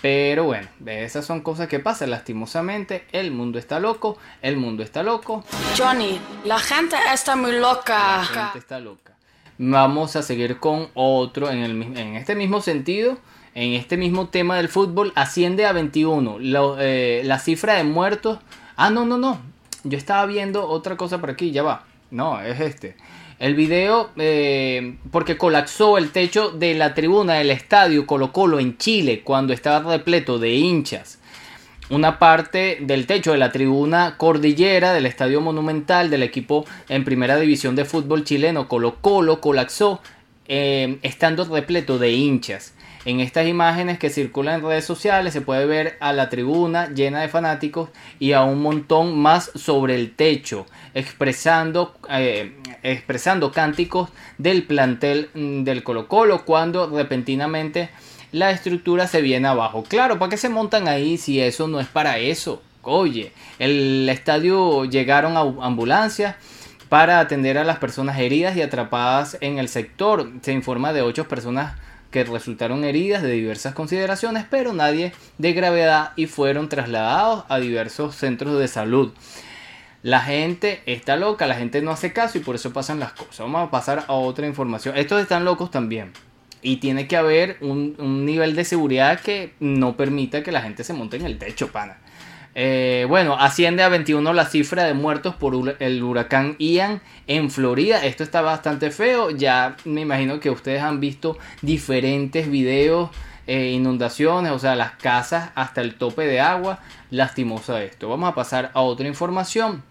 Pero 0.00 0.44
bueno, 0.44 0.68
esas 0.86 1.26
son 1.26 1.40
cosas 1.40 1.66
que 1.68 1.80
pasan 1.80 2.10
lastimosamente. 2.10 3.04
El 3.12 3.32
mundo 3.32 3.58
está 3.58 3.80
loco, 3.80 4.16
el 4.42 4.56
mundo 4.56 4.82
está 4.82 5.02
loco. 5.02 5.44
Johnny, 5.76 6.20
la 6.44 6.58
gente 6.58 6.96
está 7.12 7.34
muy 7.34 7.52
loca. 7.52 8.18
La 8.18 8.24
gente 8.24 8.58
está 8.58 8.78
loca. 8.78 9.14
Vamos 9.58 10.14
a 10.14 10.22
seguir 10.22 10.58
con 10.58 10.88
otro 10.94 11.50
en, 11.50 11.58
el, 11.58 11.82
en 11.98 12.14
este 12.14 12.36
mismo 12.36 12.60
sentido. 12.60 13.18
En 13.54 13.72
este 13.72 13.96
mismo 13.96 14.28
tema 14.28 14.56
del 14.56 14.68
fútbol 14.68 15.12
asciende 15.16 15.66
a 15.66 15.72
21. 15.72 16.38
Eh, 16.78 17.22
la 17.24 17.40
cifra 17.40 17.74
de 17.74 17.82
muertos. 17.82 18.38
Ah, 18.76 18.90
no, 18.90 19.04
no, 19.04 19.18
no. 19.18 19.40
Yo 19.82 19.98
estaba 19.98 20.24
viendo 20.26 20.68
otra 20.68 20.96
cosa 20.96 21.18
por 21.18 21.30
aquí, 21.30 21.50
ya 21.50 21.64
va. 21.64 21.84
No, 22.12 22.40
es 22.40 22.60
este. 22.60 22.94
El 23.38 23.54
video, 23.54 24.10
eh, 24.16 24.96
porque 25.12 25.36
colapsó 25.36 25.96
el 25.96 26.10
techo 26.10 26.50
de 26.50 26.74
la 26.74 26.94
tribuna 26.94 27.34
del 27.34 27.52
estadio 27.52 28.04
Colo 28.04 28.32
Colo 28.32 28.58
en 28.58 28.76
Chile 28.78 29.20
cuando 29.22 29.52
estaba 29.52 29.92
repleto 29.92 30.40
de 30.40 30.54
hinchas. 30.54 31.20
Una 31.88 32.18
parte 32.18 32.78
del 32.80 33.06
techo 33.06 33.30
de 33.30 33.38
la 33.38 33.52
tribuna 33.52 34.16
cordillera 34.18 34.92
del 34.92 35.06
estadio 35.06 35.40
monumental 35.40 36.10
del 36.10 36.24
equipo 36.24 36.66
en 36.88 37.04
primera 37.04 37.38
división 37.38 37.76
de 37.76 37.84
fútbol 37.84 38.24
chileno 38.24 38.66
Colo 38.66 38.96
Colo 39.00 39.40
colapsó 39.40 40.00
eh, 40.48 40.98
estando 41.02 41.44
repleto 41.44 41.98
de 41.98 42.10
hinchas. 42.10 42.74
En 43.08 43.20
estas 43.20 43.46
imágenes 43.46 43.98
que 43.98 44.10
circulan 44.10 44.56
en 44.56 44.66
redes 44.66 44.84
sociales 44.84 45.32
se 45.32 45.40
puede 45.40 45.64
ver 45.64 45.96
a 45.98 46.12
la 46.12 46.28
tribuna 46.28 46.92
llena 46.92 47.22
de 47.22 47.30
fanáticos 47.30 47.88
y 48.18 48.32
a 48.32 48.42
un 48.42 48.60
montón 48.60 49.18
más 49.18 49.50
sobre 49.54 49.94
el 49.94 50.14
techo, 50.14 50.66
expresando, 50.92 51.96
eh, 52.10 52.52
expresando 52.82 53.50
cánticos 53.50 54.10
del 54.36 54.64
plantel 54.64 55.30
mm, 55.32 55.64
del 55.64 55.84
Colo 55.84 56.06
Colo 56.06 56.44
cuando 56.44 56.86
repentinamente 56.90 57.88
la 58.32 58.50
estructura 58.50 59.06
se 59.06 59.22
viene 59.22 59.48
abajo. 59.48 59.84
Claro, 59.88 60.18
¿para 60.18 60.28
qué 60.28 60.36
se 60.36 60.50
montan 60.50 60.86
ahí 60.86 61.16
si 61.16 61.40
eso 61.40 61.66
no 61.66 61.80
es 61.80 61.86
para 61.86 62.18
eso? 62.18 62.62
Oye, 62.82 63.32
el 63.58 64.06
estadio 64.10 64.84
llegaron 64.84 65.38
a 65.38 65.64
ambulancias 65.64 66.36
para 66.90 67.20
atender 67.20 67.56
a 67.56 67.64
las 67.64 67.78
personas 67.78 68.18
heridas 68.18 68.54
y 68.54 68.60
atrapadas 68.60 69.38
en 69.40 69.58
el 69.58 69.70
sector. 69.70 70.30
Se 70.42 70.52
informa 70.52 70.92
de 70.92 71.00
ocho 71.00 71.26
personas 71.26 71.72
que 72.10 72.24
resultaron 72.24 72.84
heridas 72.84 73.22
de 73.22 73.32
diversas 73.32 73.74
consideraciones, 73.74 74.44
pero 74.48 74.72
nadie 74.72 75.12
de 75.38 75.52
gravedad 75.52 76.12
y 76.16 76.26
fueron 76.26 76.68
trasladados 76.68 77.44
a 77.48 77.58
diversos 77.58 78.14
centros 78.14 78.58
de 78.58 78.68
salud. 78.68 79.12
La 80.02 80.20
gente 80.20 80.80
está 80.86 81.16
loca, 81.16 81.46
la 81.46 81.56
gente 81.56 81.82
no 81.82 81.90
hace 81.90 82.12
caso 82.12 82.38
y 82.38 82.40
por 82.40 82.54
eso 82.54 82.72
pasan 82.72 83.00
las 83.00 83.12
cosas. 83.12 83.40
Vamos 83.40 83.66
a 83.66 83.70
pasar 83.70 84.04
a 84.06 84.12
otra 84.12 84.46
información. 84.46 84.96
Estos 84.96 85.20
están 85.20 85.44
locos 85.44 85.70
también. 85.70 86.12
Y 86.62 86.76
tiene 86.76 87.06
que 87.06 87.16
haber 87.16 87.56
un, 87.60 88.24
nivel 88.24 88.54
de 88.56 88.64
seguridad 88.64 89.20
que 89.20 89.54
no 89.60 89.96
permita 89.96 90.42
que 90.42 90.52
la 90.52 90.62
gente 90.62 90.84
se 90.84 90.92
monte 90.92 91.16
en 91.16 91.26
el 91.26 91.38
techo, 91.38 91.68
pana. 91.68 91.98
Eh, 92.60 93.06
bueno, 93.08 93.36
asciende 93.38 93.84
a 93.84 93.88
21 93.88 94.32
la 94.32 94.44
cifra 94.44 94.82
de 94.82 94.92
muertos 94.92 95.36
por 95.36 95.76
el 95.78 96.02
huracán 96.02 96.56
Ian 96.58 97.00
en 97.28 97.52
Florida. 97.52 98.04
Esto 98.04 98.24
está 98.24 98.40
bastante 98.40 98.90
feo. 98.90 99.30
Ya 99.30 99.76
me 99.84 100.00
imagino 100.00 100.40
que 100.40 100.50
ustedes 100.50 100.82
han 100.82 100.98
visto 100.98 101.38
diferentes 101.62 102.50
videos, 102.50 103.10
eh, 103.46 103.70
inundaciones, 103.70 104.50
o 104.50 104.58
sea, 104.58 104.74
las 104.74 104.90
casas 104.96 105.52
hasta 105.54 105.82
el 105.82 105.94
tope 105.94 106.26
de 106.26 106.40
agua. 106.40 106.80
Lastimosa 107.12 107.80
esto. 107.84 108.08
Vamos 108.08 108.28
a 108.28 108.34
pasar 108.34 108.72
a 108.74 108.80
otra 108.80 109.06
información. 109.06 109.84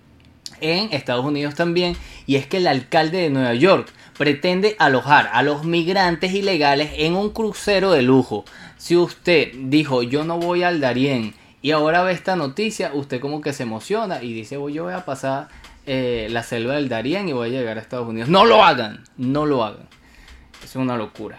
En 0.59 0.91
Estados 0.91 1.23
Unidos 1.23 1.55
también, 1.55 1.95
y 2.25 2.35
es 2.35 2.47
que 2.47 2.57
el 2.57 2.67
alcalde 2.67 3.19
de 3.19 3.29
Nueva 3.29 3.53
York 3.53 3.87
pretende 4.17 4.75
alojar 4.77 5.29
a 5.31 5.41
los 5.41 5.63
migrantes 5.63 6.33
ilegales 6.33 6.91
en 6.97 7.15
un 7.15 7.29
crucero 7.29 7.91
de 7.91 8.01
lujo. 8.01 8.43
Si 8.75 8.97
usted 8.97 9.53
dijo 9.55 10.03
yo 10.03 10.25
no 10.25 10.37
voy 10.37 10.63
al 10.63 10.81
Darién 10.81 11.33
y 11.67 11.71
ahora 11.71 12.01
ve 12.01 12.13
esta 12.13 12.37
noticia, 12.37 12.91
usted 12.93 13.19
como 13.19 13.41
que 13.41 13.51
se 13.51 13.63
emociona 13.63 14.23
y 14.23 14.31
dice, 14.31 14.55
yo 14.55 14.85
voy 14.85 14.93
a 14.93 15.03
pasar 15.03 15.49
eh, 15.85 16.29
la 16.29 16.41
selva 16.41 16.75
del 16.75 16.87
Darién 16.87 17.27
y 17.27 17.33
voy 17.33 17.49
a 17.49 17.51
llegar 17.51 17.77
a 17.77 17.81
Estados 17.81 18.07
Unidos. 18.07 18.29
No 18.29 18.45
lo 18.45 18.63
hagan, 18.63 19.03
no 19.17 19.45
lo 19.45 19.65
hagan. 19.65 19.85
Es 20.63 20.77
una 20.77 20.95
locura. 20.95 21.37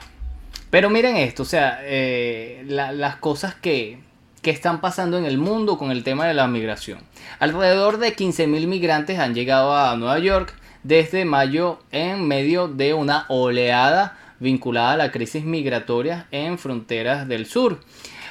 Pero 0.68 0.90
miren 0.90 1.16
esto, 1.16 1.44
o 1.44 1.46
sea, 1.46 1.78
eh, 1.80 2.62
las 2.66 3.16
cosas 3.16 3.54
que, 3.54 4.00
que 4.42 4.50
están 4.50 4.82
pasando 4.82 5.16
en 5.16 5.24
el 5.24 5.38
mundo 5.38 5.78
con 5.78 5.90
el 5.90 6.04
tema 6.04 6.26
de 6.26 6.34
la 6.34 6.46
migración. 6.46 6.98
Alrededor 7.38 7.96
de 7.96 8.14
15.000 8.14 8.66
migrantes 8.66 9.18
han 9.18 9.34
llegado 9.34 9.74
a 9.74 9.96
Nueva 9.96 10.18
York 10.18 10.54
desde 10.82 11.24
mayo 11.24 11.78
en 11.90 12.28
medio 12.28 12.68
de 12.68 12.92
una 12.92 13.24
oleada 13.28 14.18
vinculada 14.40 14.92
a 14.92 14.96
la 14.98 15.10
crisis 15.10 15.44
migratoria 15.44 16.26
en 16.32 16.58
fronteras 16.58 17.26
del 17.26 17.46
sur. 17.46 17.80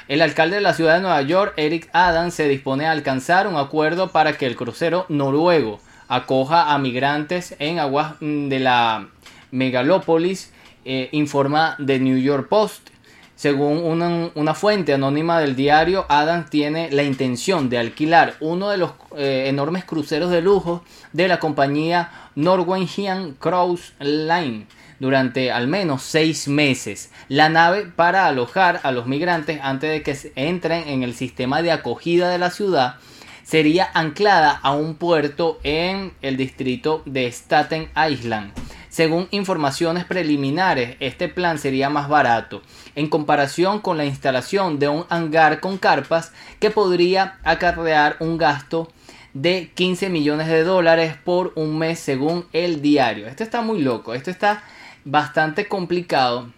El 0.08 0.22
alcalde 0.22 0.56
de 0.56 0.62
la 0.62 0.72
ciudad 0.72 0.94
de 0.94 1.02
Nueva 1.02 1.20
York, 1.20 1.52
Eric 1.58 1.90
Adams, 1.92 2.32
se 2.32 2.48
dispone 2.48 2.86
a 2.86 2.92
alcanzar 2.92 3.46
un 3.46 3.56
acuerdo 3.56 4.08
para 4.08 4.32
que 4.32 4.46
el 4.46 4.56
crucero 4.56 5.04
noruego 5.10 5.80
acoja 6.08 6.72
a 6.72 6.78
migrantes 6.78 7.54
en 7.58 7.78
aguas 7.78 8.14
mm, 8.20 8.48
de 8.48 8.58
la 8.58 9.08
megalópolis, 9.50 10.50
eh, 10.86 11.10
informa 11.12 11.76
The 11.84 11.98
New 11.98 12.16
York 12.16 12.48
Post. 12.48 12.88
Según 13.36 14.30
una, 14.34 14.54
fuente 14.54 14.94
anónima 14.94 15.40
del 15.40 15.54
diario, 15.54 16.06
Adams 16.08 16.48
tiene 16.48 16.90
la 16.90 17.02
intención 17.02 17.68
de 17.68 17.76
alquilar 17.76 18.34
uno 18.40 18.70
de 18.70 18.78
los 18.78 18.92
eh, 19.14 19.44
enormes 19.48 19.84
cruceros 19.84 20.30
de 20.30 20.40
lujo 20.40 20.82
de 21.12 21.28
la 21.28 21.38
compañía 21.38 22.10
Norwegian 22.34 23.34
Cruise 23.38 23.92
Line 24.00 24.66
durante 25.00 25.52
al 25.52 25.68
menos 25.68 26.02
seis 26.02 26.48
meses 26.48 27.10
la 27.28 27.48
nave 27.48 27.86
para 27.86 28.26
alojar 28.26 28.80
a 28.82 28.92
los 28.92 29.06
migrantes 29.06 29.60
antes 29.62 29.90
de 29.90 30.02
que 30.02 30.32
entren 30.36 30.88
en 30.88 31.02
el 31.02 31.14
sistema 31.14 31.62
de 31.62 31.72
acogida 31.72 32.30
de 32.30 32.38
la 32.38 32.50
ciudad 32.50 32.96
sería 33.44 33.88
anclada 33.94 34.60
a 34.62 34.72
un 34.72 34.94
puerto 34.96 35.58
en 35.62 36.12
el 36.20 36.36
distrito 36.36 37.02
de 37.06 37.32
Staten 37.32 37.88
Island. 38.10 38.52
Según 38.90 39.28
informaciones 39.30 40.04
preliminares, 40.04 40.96
este 41.00 41.28
plan 41.28 41.58
sería 41.58 41.88
más 41.88 42.08
barato 42.08 42.62
en 42.94 43.08
comparación 43.08 43.80
con 43.80 43.96
la 43.96 44.04
instalación 44.04 44.78
de 44.78 44.88
un 44.88 45.06
hangar 45.08 45.60
con 45.60 45.78
carpas 45.78 46.32
que 46.58 46.70
podría 46.70 47.38
acarrear 47.42 48.16
un 48.20 48.36
gasto 48.36 48.92
de 49.34 49.70
15 49.74 50.08
millones 50.10 50.48
de 50.48 50.64
dólares 50.64 51.14
por 51.24 51.52
un 51.54 51.78
mes 51.78 52.00
según 52.00 52.46
el 52.52 52.82
diario. 52.82 53.28
Esto 53.28 53.44
está 53.44 53.62
muy 53.62 53.80
loco, 53.80 54.14
esto 54.14 54.30
está 54.30 54.62
bastante 55.10 55.68
complicado 55.68 56.52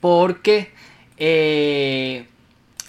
porque 0.00 0.70
eh, 1.18 2.26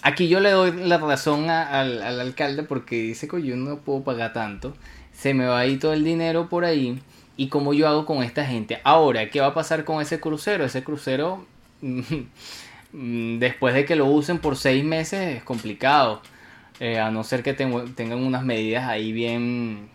aquí 0.02 0.28
yo 0.28 0.40
le 0.40 0.50
doy 0.50 0.72
la 0.72 0.98
razón 0.98 1.50
al, 1.50 2.02
alcalde 2.02 2.64
porque 2.64 2.96
dice 2.96 3.28
que 3.28 3.42
yo 3.42 3.56
no 3.56 3.78
puedo 3.78 4.02
pagar 4.02 4.32
tanto, 4.32 4.74
se 5.12 5.34
me 5.34 5.46
va 5.46 5.60
a 5.60 5.66
ir 5.66 5.78
todo 5.78 5.92
el 5.92 6.02
dinero 6.02 6.48
por 6.48 6.64
ahí 6.64 7.00
y 7.36 7.48
cómo 7.48 7.74
yo 7.74 7.88
hago 7.88 8.06
con 8.06 8.22
esta 8.22 8.44
gente. 8.44 8.80
Ahora, 8.82 9.30
¿qué 9.30 9.40
va 9.40 9.48
a 9.48 9.54
pasar 9.54 9.84
con 9.84 10.02
ese 10.02 10.18
crucero? 10.20 10.64
Ese 10.64 10.82
crucero, 10.82 11.46
después 12.92 13.74
de 13.74 13.84
que 13.84 13.96
lo 13.96 14.06
usen 14.06 14.38
por 14.38 14.56
seis 14.56 14.84
meses, 14.84 15.36
es 15.36 15.44
complicado. 15.44 16.22
Eh, 16.80 16.98
a 16.98 17.10
no 17.10 17.22
ser 17.22 17.44
que 17.44 17.52
tengan 17.54 18.18
unas 18.18 18.44
medidas 18.44 18.88
ahí 18.88 19.12
bien 19.12 19.88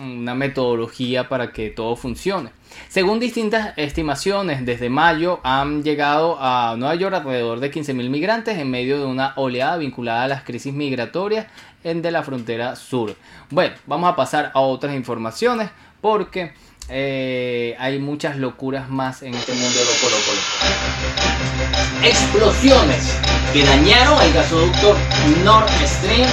una 0.00 0.34
metodología 0.34 1.28
para 1.28 1.52
que 1.52 1.70
todo 1.70 1.96
funcione. 1.96 2.50
Según 2.88 3.20
distintas 3.20 3.74
estimaciones, 3.76 4.64
desde 4.64 4.88
mayo 4.88 5.40
han 5.42 5.82
llegado 5.82 6.38
a 6.40 6.74
Nueva 6.78 6.94
York 6.94 7.14
alrededor 7.14 7.60
de 7.60 7.70
15.000 7.70 8.08
migrantes 8.08 8.58
en 8.58 8.70
medio 8.70 8.98
de 8.98 9.06
una 9.06 9.34
oleada 9.36 9.76
vinculada 9.76 10.24
a 10.24 10.28
las 10.28 10.42
crisis 10.42 10.72
migratorias 10.72 11.46
en 11.84 12.00
de 12.00 12.10
la 12.10 12.22
frontera 12.22 12.76
sur. 12.76 13.14
Bueno, 13.50 13.74
vamos 13.86 14.10
a 14.10 14.16
pasar 14.16 14.50
a 14.54 14.60
otras 14.60 14.94
informaciones 14.94 15.70
porque 16.00 16.52
eh, 16.88 17.76
hay 17.78 17.98
muchas 17.98 18.36
locuras 18.36 18.88
más 18.88 19.22
en 19.22 19.34
este 19.34 19.52
mundo 19.52 19.78
loco, 19.80 20.10
loco, 20.10 20.32
Explosiones 22.04 23.18
que 23.52 23.64
dañaron 23.64 24.20
el 24.20 24.32
gasoducto 24.32 24.96
Nord 25.44 25.68
Stream 25.84 26.28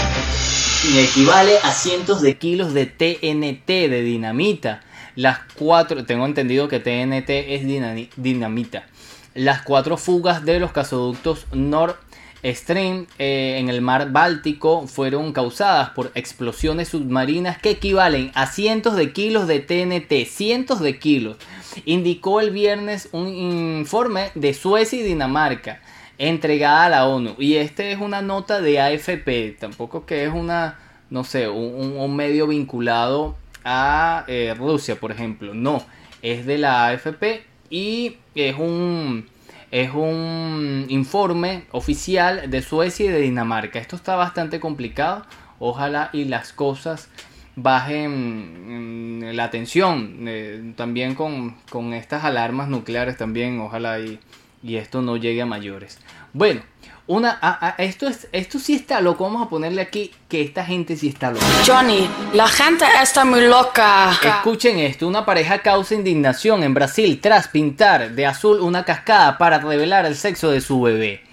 equivale 0.83 1.57
a 1.63 1.71
cientos 1.71 2.21
de 2.21 2.37
kilos 2.37 2.73
de 2.73 2.85
TNT, 2.85 3.67
de 3.67 4.01
dinamita. 4.01 4.81
Las 5.15 5.39
cuatro, 5.55 6.05
tengo 6.05 6.25
entendido 6.25 6.67
que 6.67 6.79
TNT 6.79 7.29
es 7.29 8.11
dinamita. 8.15 8.87
Las 9.33 9.61
cuatro 9.61 9.97
fugas 9.97 10.45
de 10.45 10.59
los 10.59 10.73
gasoductos 10.73 11.47
Nord 11.51 11.97
Stream 12.43 13.07
eh, 13.17 13.57
en 13.59 13.69
el 13.69 13.81
mar 13.81 14.11
Báltico 14.11 14.87
fueron 14.87 15.33
causadas 15.33 15.89
por 15.89 16.11
explosiones 16.15 16.87
submarinas 16.87 17.57
que 17.57 17.71
equivalen 17.71 18.31
a 18.33 18.47
cientos 18.47 18.95
de 18.95 19.11
kilos 19.11 19.47
de 19.47 19.59
TNT, 19.59 20.25
cientos 20.25 20.79
de 20.79 20.97
kilos, 20.97 21.37
indicó 21.85 22.39
el 22.39 22.51
viernes 22.51 23.09
un 23.11 23.27
informe 23.27 24.31
de 24.35 24.53
Suecia 24.53 24.99
y 24.99 25.03
Dinamarca 25.03 25.81
entregada 26.19 26.85
a 26.85 26.89
la 26.89 27.07
ONU. 27.07 27.35
Y 27.39 27.55
este 27.55 27.91
es 27.91 27.99
una 27.99 28.21
nota 28.21 28.61
de 28.61 28.79
AFP, 28.79 29.57
tampoco 29.59 30.05
que 30.05 30.25
es 30.25 30.33
una, 30.33 30.77
no 31.09 31.23
sé, 31.23 31.49
un, 31.49 32.15
medio 32.15 32.45
vinculado 32.45 33.35
a 33.63 34.25
eh, 34.27 34.53
Rusia, 34.55 34.99
por 34.99 35.11
ejemplo. 35.11 35.55
No, 35.55 35.83
es 36.21 36.45
de 36.45 36.59
la 36.59 36.87
AFP 36.87 37.43
y 37.69 38.17
es 38.35 38.57
un, 38.57 39.27
es 39.71 39.91
un 39.93 40.85
informe 40.89 41.63
oficial 41.71 42.49
de 42.51 42.61
Suecia 42.61 43.05
y 43.05 43.09
de 43.09 43.21
Dinamarca. 43.21 43.79
Esto 43.79 43.95
está 43.95 44.15
bastante 44.15 44.59
complicado. 44.59 45.25
Ojalá 45.57 46.09
y 46.13 46.25
las 46.25 46.53
cosas 46.53 47.09
bajen 47.55 49.19
mm, 49.19 49.35
la 49.35 49.49
tensión. 49.51 50.25
Eh, 50.27 50.73
también 50.75 51.15
con, 51.15 51.55
con 51.69 51.93
estas 51.93 52.25
alarmas 52.25 52.67
nucleares 52.67 53.15
también. 53.17 53.59
Ojalá 53.61 53.99
y 53.99 54.19
y 54.63 54.75
esto 54.75 55.01
no 55.01 55.17
llegue 55.17 55.41
a 55.41 55.45
mayores. 55.45 55.99
Bueno, 56.33 56.61
una, 57.07 57.75
esto, 57.79 58.07
es, 58.07 58.27
esto 58.31 58.59
sí 58.59 58.75
está 58.75 59.01
loco. 59.01 59.23
Vamos 59.23 59.41
a 59.41 59.49
ponerle 59.49 59.81
aquí 59.81 60.11
que 60.27 60.41
esta 60.41 60.63
gente 60.63 60.95
sí 60.95 61.07
está 61.07 61.31
loca. 61.31 61.45
Johnny, 61.65 62.07
la 62.33 62.47
gente 62.47 62.85
está 63.01 63.25
muy 63.25 63.41
loca. 63.47 64.11
Escuchen 64.23 64.77
esto: 64.77 65.07
una 65.07 65.25
pareja 65.25 65.59
causa 65.59 65.95
indignación 65.95 66.63
en 66.63 66.73
Brasil 66.73 67.19
tras 67.19 67.47
pintar 67.47 68.11
de 68.11 68.25
azul 68.27 68.59
una 68.59 68.85
cascada 68.85 69.37
para 69.37 69.59
revelar 69.59 70.05
el 70.05 70.15
sexo 70.15 70.51
de 70.51 70.61
su 70.61 70.81
bebé. 70.81 71.23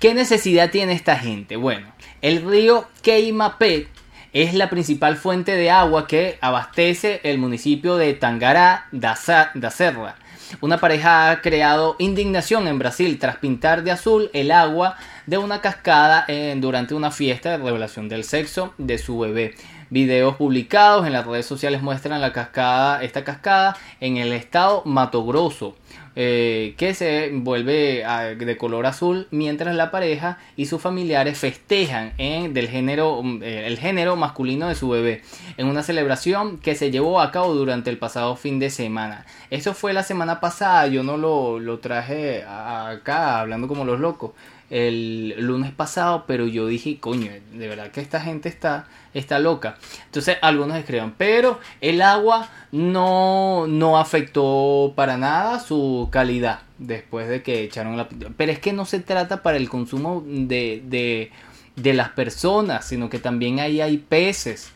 ¿Qué 0.00 0.12
necesidad 0.12 0.70
tiene 0.70 0.92
esta 0.92 1.16
gente? 1.16 1.56
Bueno, 1.56 1.86
el 2.20 2.46
río 2.46 2.86
Queimapé 3.00 3.88
es 4.34 4.52
la 4.52 4.68
principal 4.68 5.16
fuente 5.16 5.56
de 5.56 5.70
agua 5.70 6.06
que 6.06 6.36
abastece 6.42 7.20
el 7.22 7.38
municipio 7.38 7.96
de 7.96 8.12
Tangará 8.12 8.86
da 8.92 9.16
Serra 9.16 10.16
Una 10.60 10.78
pareja 10.78 11.30
ha 11.30 11.42
creado 11.42 11.96
indignación 11.98 12.68
en 12.68 12.78
Brasil 12.78 13.18
tras 13.18 13.36
pintar 13.36 13.82
de 13.82 13.90
azul 13.90 14.30
el 14.32 14.50
agua 14.50 14.96
de 15.26 15.38
una 15.38 15.60
cascada 15.60 16.26
durante 16.56 16.94
una 16.94 17.10
fiesta 17.10 17.50
de 17.50 17.58
revelación 17.58 18.08
del 18.08 18.24
sexo 18.24 18.72
de 18.78 18.98
su 18.98 19.18
bebé. 19.18 19.54
Videos 19.90 20.36
publicados 20.36 21.06
en 21.06 21.12
las 21.12 21.26
redes 21.26 21.46
sociales 21.46 21.82
muestran 21.82 22.20
la 22.20 22.32
cascada, 22.32 23.02
esta 23.02 23.22
cascada 23.22 23.76
en 24.00 24.16
el 24.16 24.32
estado 24.32 24.82
Mato 24.84 25.24
Grosso. 25.24 25.76
Eh, 26.18 26.74
que 26.78 26.94
se 26.94 27.30
vuelve 27.30 28.02
de 28.38 28.56
color 28.56 28.86
azul 28.86 29.28
mientras 29.30 29.76
la 29.76 29.90
pareja 29.90 30.38
y 30.56 30.64
sus 30.64 30.80
familiares 30.80 31.38
festejan 31.38 32.14
en 32.16 32.54
género, 32.68 33.22
mm, 33.22 33.42
eh, 33.42 33.66
el 33.66 33.78
género 33.78 34.16
masculino 34.16 34.68
de 34.68 34.76
su 34.76 34.88
bebé 34.88 35.20
en 35.58 35.66
una 35.66 35.82
celebración 35.82 36.56
que 36.56 36.74
se 36.74 36.90
llevó 36.90 37.20
a 37.20 37.30
cabo 37.32 37.54
durante 37.54 37.90
el 37.90 37.98
pasado 37.98 38.34
fin 38.34 38.58
de 38.58 38.70
semana. 38.70 39.26
Eso 39.50 39.74
fue 39.74 39.92
la 39.92 40.02
semana 40.02 40.40
pasada, 40.40 40.86
yo 40.86 41.02
no 41.02 41.18
lo, 41.18 41.58
lo 41.58 41.80
traje 41.80 42.44
acá 42.44 43.40
hablando 43.40 43.68
como 43.68 43.84
los 43.84 44.00
locos 44.00 44.32
el 44.70 45.34
lunes 45.38 45.72
pasado, 45.72 46.24
pero 46.26 46.46
yo 46.46 46.66
dije, 46.66 46.98
coño, 46.98 47.30
de 47.52 47.68
verdad 47.68 47.90
que 47.90 48.00
esta 48.00 48.20
gente 48.20 48.48
está, 48.48 48.88
está 49.14 49.38
loca. 49.38 49.76
Entonces 50.06 50.38
algunos 50.42 50.76
escriban, 50.76 51.14
pero 51.16 51.60
el 51.80 52.02
agua 52.02 52.48
no, 52.72 53.66
no 53.68 53.98
afectó 53.98 54.92
para 54.96 55.16
nada 55.16 55.60
su 55.60 56.08
calidad 56.10 56.60
después 56.78 57.28
de 57.28 57.42
que 57.42 57.62
echaron 57.62 57.96
la... 57.96 58.08
Pero 58.08 58.52
es 58.52 58.58
que 58.58 58.72
no 58.72 58.84
se 58.84 59.00
trata 59.00 59.42
para 59.42 59.56
el 59.56 59.68
consumo 59.68 60.24
de, 60.26 60.82
de, 60.84 61.30
de 61.76 61.94
las 61.94 62.10
personas, 62.10 62.86
sino 62.86 63.08
que 63.08 63.18
también 63.18 63.60
ahí 63.60 63.80
hay 63.80 63.98
peces 63.98 64.72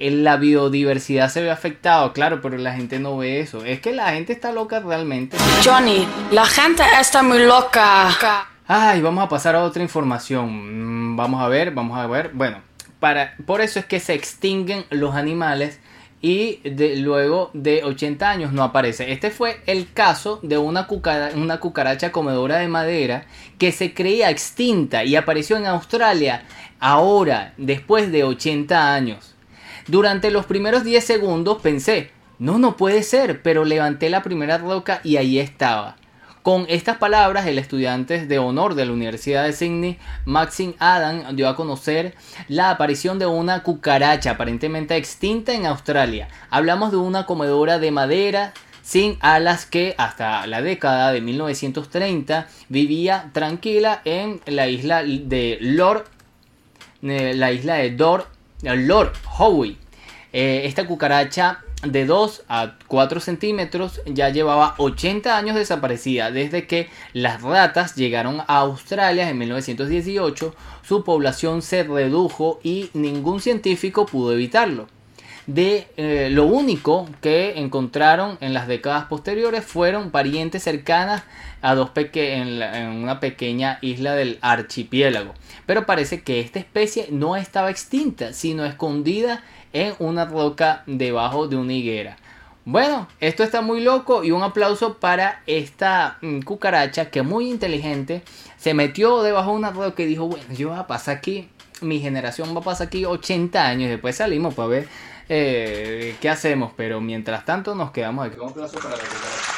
la 0.00 0.38
biodiversidad 0.38 1.28
se 1.28 1.42
ve 1.42 1.50
afectado, 1.50 2.14
claro, 2.14 2.40
pero 2.40 2.56
la 2.56 2.72
gente 2.72 2.98
no 2.98 3.18
ve 3.18 3.40
eso. 3.40 3.64
Es 3.66 3.80
que 3.80 3.92
la 3.92 4.12
gente 4.12 4.32
está 4.32 4.50
loca 4.50 4.80
realmente. 4.80 5.36
Johnny, 5.62 6.08
la 6.30 6.46
gente 6.46 6.82
está 6.98 7.22
muy 7.22 7.40
loca. 7.40 8.08
Ay, 8.72 9.02
vamos 9.02 9.24
a 9.24 9.28
pasar 9.28 9.56
a 9.56 9.64
otra 9.64 9.82
información. 9.82 11.14
Mm, 11.14 11.16
vamos 11.16 11.42
a 11.42 11.48
ver, 11.48 11.72
vamos 11.72 11.98
a 11.98 12.06
ver. 12.06 12.30
Bueno, 12.34 12.58
para, 13.00 13.34
por 13.44 13.62
eso 13.62 13.80
es 13.80 13.84
que 13.84 13.98
se 13.98 14.14
extinguen 14.14 14.84
los 14.90 15.16
animales 15.16 15.80
y 16.22 16.60
luego 16.98 17.50
de 17.52 17.82
80 17.82 18.30
años 18.30 18.52
no 18.52 18.62
aparece. 18.62 19.10
Este 19.10 19.32
fue 19.32 19.60
el 19.66 19.92
caso 19.92 20.38
de 20.44 20.56
una, 20.56 20.86
una 21.34 21.58
cucaracha 21.58 22.12
comedora 22.12 22.58
de 22.58 22.68
madera 22.68 23.26
que 23.58 23.72
se 23.72 23.92
creía 23.92 24.30
extinta 24.30 25.02
y 25.02 25.16
apareció 25.16 25.56
en 25.56 25.66
Australia 25.66 26.44
ahora, 26.78 27.54
después 27.56 28.12
de 28.12 28.22
80 28.22 28.94
años. 28.94 29.34
Durante 29.88 30.30
los 30.30 30.46
primeros 30.46 30.84
10 30.84 31.04
segundos 31.04 31.60
pensé, 31.60 32.12
no, 32.38 32.60
no 32.60 32.76
puede 32.76 33.02
ser, 33.02 33.42
pero 33.42 33.64
levanté 33.64 34.10
la 34.10 34.22
primera 34.22 34.58
roca 34.58 35.00
y 35.02 35.16
ahí 35.16 35.40
estaba. 35.40 35.96
Con 36.50 36.66
estas 36.68 36.96
palabras, 36.96 37.46
el 37.46 37.60
estudiante 37.60 38.26
de 38.26 38.38
honor 38.40 38.74
de 38.74 38.84
la 38.84 38.90
Universidad 38.90 39.44
de 39.44 39.52
Sydney, 39.52 39.98
Maxine 40.24 40.74
Adam, 40.80 41.36
dio 41.36 41.48
a 41.48 41.54
conocer 41.54 42.16
la 42.48 42.70
aparición 42.70 43.20
de 43.20 43.26
una 43.26 43.62
cucaracha 43.62 44.32
aparentemente 44.32 44.96
extinta 44.96 45.54
en 45.54 45.64
Australia. 45.64 46.26
Hablamos 46.50 46.90
de 46.90 46.96
una 46.96 47.24
comedora 47.24 47.78
de 47.78 47.92
madera 47.92 48.52
sin 48.82 49.16
alas 49.20 49.64
que 49.64 49.94
hasta 49.96 50.44
la 50.48 50.60
década 50.60 51.12
de 51.12 51.20
1930 51.20 52.48
vivía 52.68 53.30
tranquila 53.32 54.02
en 54.04 54.40
la 54.46 54.66
isla 54.66 55.04
de 55.04 55.56
Lord, 55.60 56.06
eh, 57.04 57.32
la 57.36 57.52
isla 57.52 57.74
de 57.74 57.90
Lord 57.92 59.12
Howe. 59.38 59.76
Eh, 60.32 60.62
esta 60.64 60.84
cucaracha 60.84 61.60
de 61.82 62.04
2 62.04 62.44
a 62.48 62.74
4 62.86 63.20
centímetros 63.20 64.02
ya 64.06 64.28
llevaba 64.28 64.74
80 64.78 65.36
años 65.36 65.56
desaparecida 65.56 66.30
desde 66.30 66.66
que 66.66 66.90
las 67.12 67.42
ratas 67.42 67.96
llegaron 67.96 68.40
a 68.40 68.58
Australia 68.58 69.30
en 69.30 69.38
1918 69.38 70.54
su 70.82 71.04
población 71.04 71.62
se 71.62 71.82
redujo 71.84 72.60
y 72.62 72.90
ningún 72.92 73.40
científico 73.40 74.04
pudo 74.06 74.32
evitarlo 74.32 74.88
de 75.54 75.88
eh, 75.96 76.28
lo 76.30 76.46
único 76.46 77.08
que 77.20 77.58
encontraron 77.58 78.38
en 78.40 78.54
las 78.54 78.68
décadas 78.68 79.06
posteriores 79.06 79.64
fueron 79.64 80.10
parientes 80.10 80.62
cercanas 80.62 81.24
a 81.60 81.74
dos 81.74 81.90
en, 81.94 82.62
en, 82.62 82.88
una 82.88 83.18
pequeña 83.18 83.78
isla 83.82 84.14
del 84.14 84.38
archipiélago. 84.42 85.34
Pero 85.66 85.86
parece 85.86 86.22
que 86.22 86.40
esta 86.40 86.58
especie 86.58 87.08
no 87.10 87.36
estaba 87.36 87.70
extinta, 87.70 88.32
sino 88.32 88.64
escondida 88.64 89.42
en 89.72 89.94
una 89.98 90.24
roca 90.24 90.84
debajo 90.86 91.48
de 91.48 91.56
una 91.56 91.72
higuera. 91.72 92.16
Bueno, 92.64 93.08
esto 93.18 93.42
está 93.42 93.62
muy 93.62 93.80
loco 93.80 94.22
y 94.22 94.30
un 94.30 94.42
aplauso 94.42 94.98
para 94.98 95.42
esta 95.46 96.18
mm, 96.20 96.40
cucaracha 96.42 97.10
que 97.10 97.22
muy 97.22 97.50
inteligente 97.50 98.22
se 98.56 98.74
metió 98.74 99.22
debajo 99.22 99.50
de 99.50 99.56
una 99.56 99.70
roca 99.70 100.02
y 100.02 100.06
dijo, 100.06 100.28
bueno, 100.28 100.44
yo 100.54 100.68
voy 100.68 100.78
a 100.78 100.86
pasar 100.86 101.16
aquí, 101.16 101.48
mi 101.80 101.98
generación 101.98 102.54
va 102.54 102.60
a 102.60 102.64
pasar 102.64 102.86
aquí 102.86 103.04
80 103.04 103.66
años 103.66 103.86
y 103.86 103.90
después 103.90 104.16
salimos 104.16 104.54
para 104.54 104.68
ver 104.68 104.88
eh, 105.32 106.16
qué 106.20 106.28
hacemos, 106.28 106.72
pero 106.76 107.00
mientras 107.00 107.44
tanto 107.44 107.76
nos 107.76 107.92
quedamos 107.92 108.26
aquí. 108.26 108.40
Un 108.40 108.48
aplauso 108.48 108.78
para 108.80 108.96
la 108.96 109.02
cucaracha. 109.02 109.52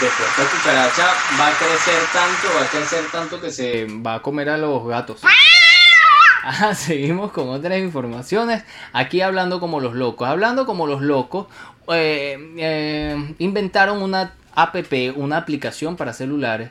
Después 0.00 0.28
esta 0.28 0.56
cucaracha 0.56 1.06
va 1.40 1.48
a 1.48 1.52
crecer 1.58 2.02
tanto, 2.12 2.56
va 2.56 2.64
a 2.64 2.68
crecer 2.68 3.04
tanto 3.10 3.40
que 3.40 3.50
se 3.50 3.86
va 3.86 4.14
a 4.14 4.22
comer 4.22 4.48
a 4.48 4.56
los 4.56 4.86
gatos. 4.86 5.22
Ah, 6.44 6.72
seguimos 6.76 7.32
con 7.32 7.48
otras 7.48 7.78
informaciones. 7.80 8.62
Aquí 8.92 9.20
hablando 9.20 9.58
como 9.58 9.80
los 9.80 9.94
locos. 9.94 10.28
Hablando 10.28 10.66
como 10.66 10.86
los 10.86 11.02
locos, 11.02 11.48
eh, 11.88 12.38
eh, 12.58 13.34
inventaron 13.40 14.00
una 14.00 14.34
app, 14.54 14.76
una 15.16 15.38
aplicación 15.38 15.96
para 15.96 16.12
celulares 16.12 16.70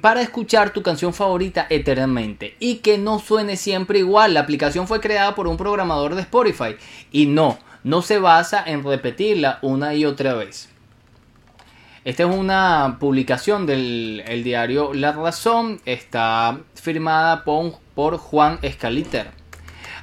para 0.00 0.22
escuchar 0.22 0.70
tu 0.70 0.82
canción 0.82 1.12
favorita 1.12 1.66
eternamente 1.68 2.56
y 2.58 2.76
que 2.76 2.98
no 2.98 3.18
suene 3.18 3.56
siempre 3.56 3.98
igual. 3.98 4.34
La 4.34 4.40
aplicación 4.40 4.86
fue 4.88 5.00
creada 5.00 5.34
por 5.34 5.46
un 5.46 5.56
programador 5.56 6.14
de 6.14 6.22
Spotify 6.22 6.76
y 7.12 7.26
no, 7.26 7.58
no 7.84 8.02
se 8.02 8.18
basa 8.18 8.62
en 8.64 8.84
repetirla 8.84 9.58
una 9.62 9.94
y 9.94 10.04
otra 10.04 10.34
vez. 10.34 10.68
Esta 12.04 12.22
es 12.22 12.30
una 12.30 12.98
publicación 13.00 13.66
del 13.66 14.42
diario 14.44 14.94
La 14.94 15.10
Razón, 15.10 15.80
está 15.86 16.60
firmada 16.74 17.42
por, 17.42 17.80
por 17.96 18.16
Juan 18.16 18.60
Escaliter. 18.62 19.30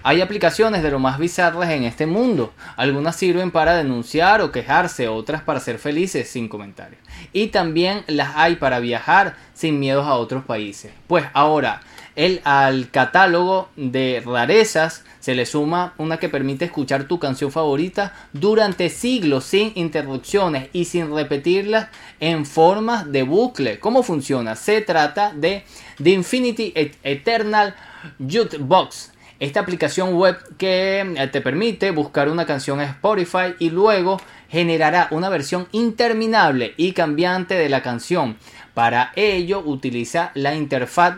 Hay 0.06 0.20
aplicaciones 0.20 0.84
de 0.84 0.92
lo 0.92 1.00
más 1.00 1.18
bizarras 1.18 1.70
en 1.70 1.86
este 1.86 2.06
mundo. 2.06 2.52
Algunas 2.76 3.16
sirven 3.16 3.52
para 3.52 3.76
denunciar 3.76 4.42
o 4.42 4.52
quejarse, 4.52 5.08
otras 5.08 5.44
para 5.44 5.62
ser 5.62 5.80
felices 5.80 6.28
sin 6.28 6.50
comentarios. 6.50 7.02
Y 7.32 7.48
también 7.48 8.04
las 8.08 8.36
hay 8.36 8.58
para 8.58 8.80
viajar 8.80 9.36
sin 9.54 9.80
miedos 9.80 10.06
a 10.06 10.16
otros 10.16 10.44
países. 10.44 10.92
Pues 11.08 11.26
ahora, 11.34 11.82
el, 12.18 12.42
al 12.44 12.90
catálogo 12.92 13.70
de 13.78 14.22
rarezas 14.26 15.06
se 15.22 15.36
le 15.36 15.46
suma 15.46 15.94
una 15.98 16.18
que 16.18 16.28
permite 16.28 16.66
escuchar 16.66 17.06
tu 17.06 17.18
canción 17.18 17.50
favorita 17.50 18.14
durante 18.34 18.90
siglos 18.90 19.46
sin 19.46 19.72
interrupciones 19.76 20.68
y 20.74 20.84
sin 20.84 21.16
repetirlas 21.16 21.88
en 22.20 22.46
forma 22.46 23.06
de 23.06 23.24
bucle. 23.24 23.80
¿Cómo 23.80 24.04
funciona? 24.04 24.58
Se 24.58 24.82
trata 24.82 25.32
de 25.34 25.64
The 26.04 26.10
Infinity 26.10 26.74
Eternal 27.04 27.74
Jukebox. 28.20 29.13
Esta 29.44 29.60
aplicación 29.60 30.14
web 30.14 30.38
que 30.58 31.02
eh, 31.02 31.28
te 31.28 31.42
permite 31.42 31.92
buscar 31.92 32.30
una 32.30 32.46
canción 32.46 32.80
en 32.80 32.88
Spotify 32.88 33.56
y 33.60 33.72
luego 33.72 34.18
generará 34.48 35.10
una 35.12 35.28
versión 35.28 35.68
interminable 35.74 36.74
y 36.78 36.94
cambiante 36.94 37.56
de 37.56 37.68
la 37.68 37.82
canción. 37.82 38.38
Para 38.74 39.12
ello 39.18 39.60
utiliza 39.60 40.32
la 40.34 40.56
interfaz, 40.56 41.18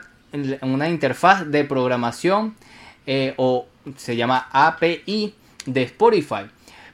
una 0.64 0.90
interfaz 0.90 1.46
de 1.52 1.66
programación 1.66 2.56
eh, 3.06 3.36
o 3.38 3.68
se 3.96 4.16
llama 4.16 4.50
API 4.52 5.36
de 5.68 5.84
Spotify 5.84 6.50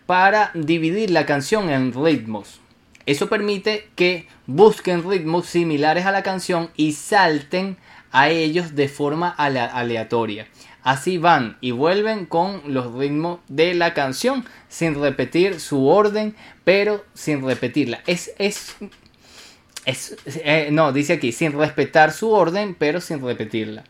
para 0.05 0.51
dividir 0.53 1.11
la 1.11 1.25
canción 1.25 1.69
en 1.69 1.93
ritmos. 1.93 2.59
Eso 3.05 3.29
permite 3.29 3.87
que 3.95 4.27
busquen 4.47 5.09
ritmos 5.09 5.45
similares 5.45 6.05
a 6.05 6.11
la 6.11 6.23
canción 6.23 6.71
y 6.75 6.91
salten 6.91 7.77
a 8.11 8.29
ellos 8.29 8.75
de 8.75 8.89
forma 8.89 9.29
aleatoria. 9.29 10.47
Así 10.83 11.17
van 11.17 11.57
y 11.61 11.71
vuelven 11.71 12.25
con 12.25 12.61
los 12.65 12.93
ritmos 12.93 13.39
de 13.47 13.73
la 13.75 13.93
canción 13.93 14.45
sin 14.67 14.99
repetir 14.99 15.59
su 15.59 15.87
orden, 15.87 16.35
pero 16.63 17.05
sin 17.13 17.45
repetirla. 17.45 18.01
Es, 18.07 18.31
es, 18.39 18.75
es 19.85 20.17
eh, 20.25 20.69
no, 20.71 20.91
dice 20.91 21.13
aquí, 21.13 21.31
sin 21.31 21.51
respetar 21.51 22.11
su 22.11 22.31
orden, 22.31 22.75
pero 22.77 22.99
sin 22.99 23.23
repetirla. 23.23 23.83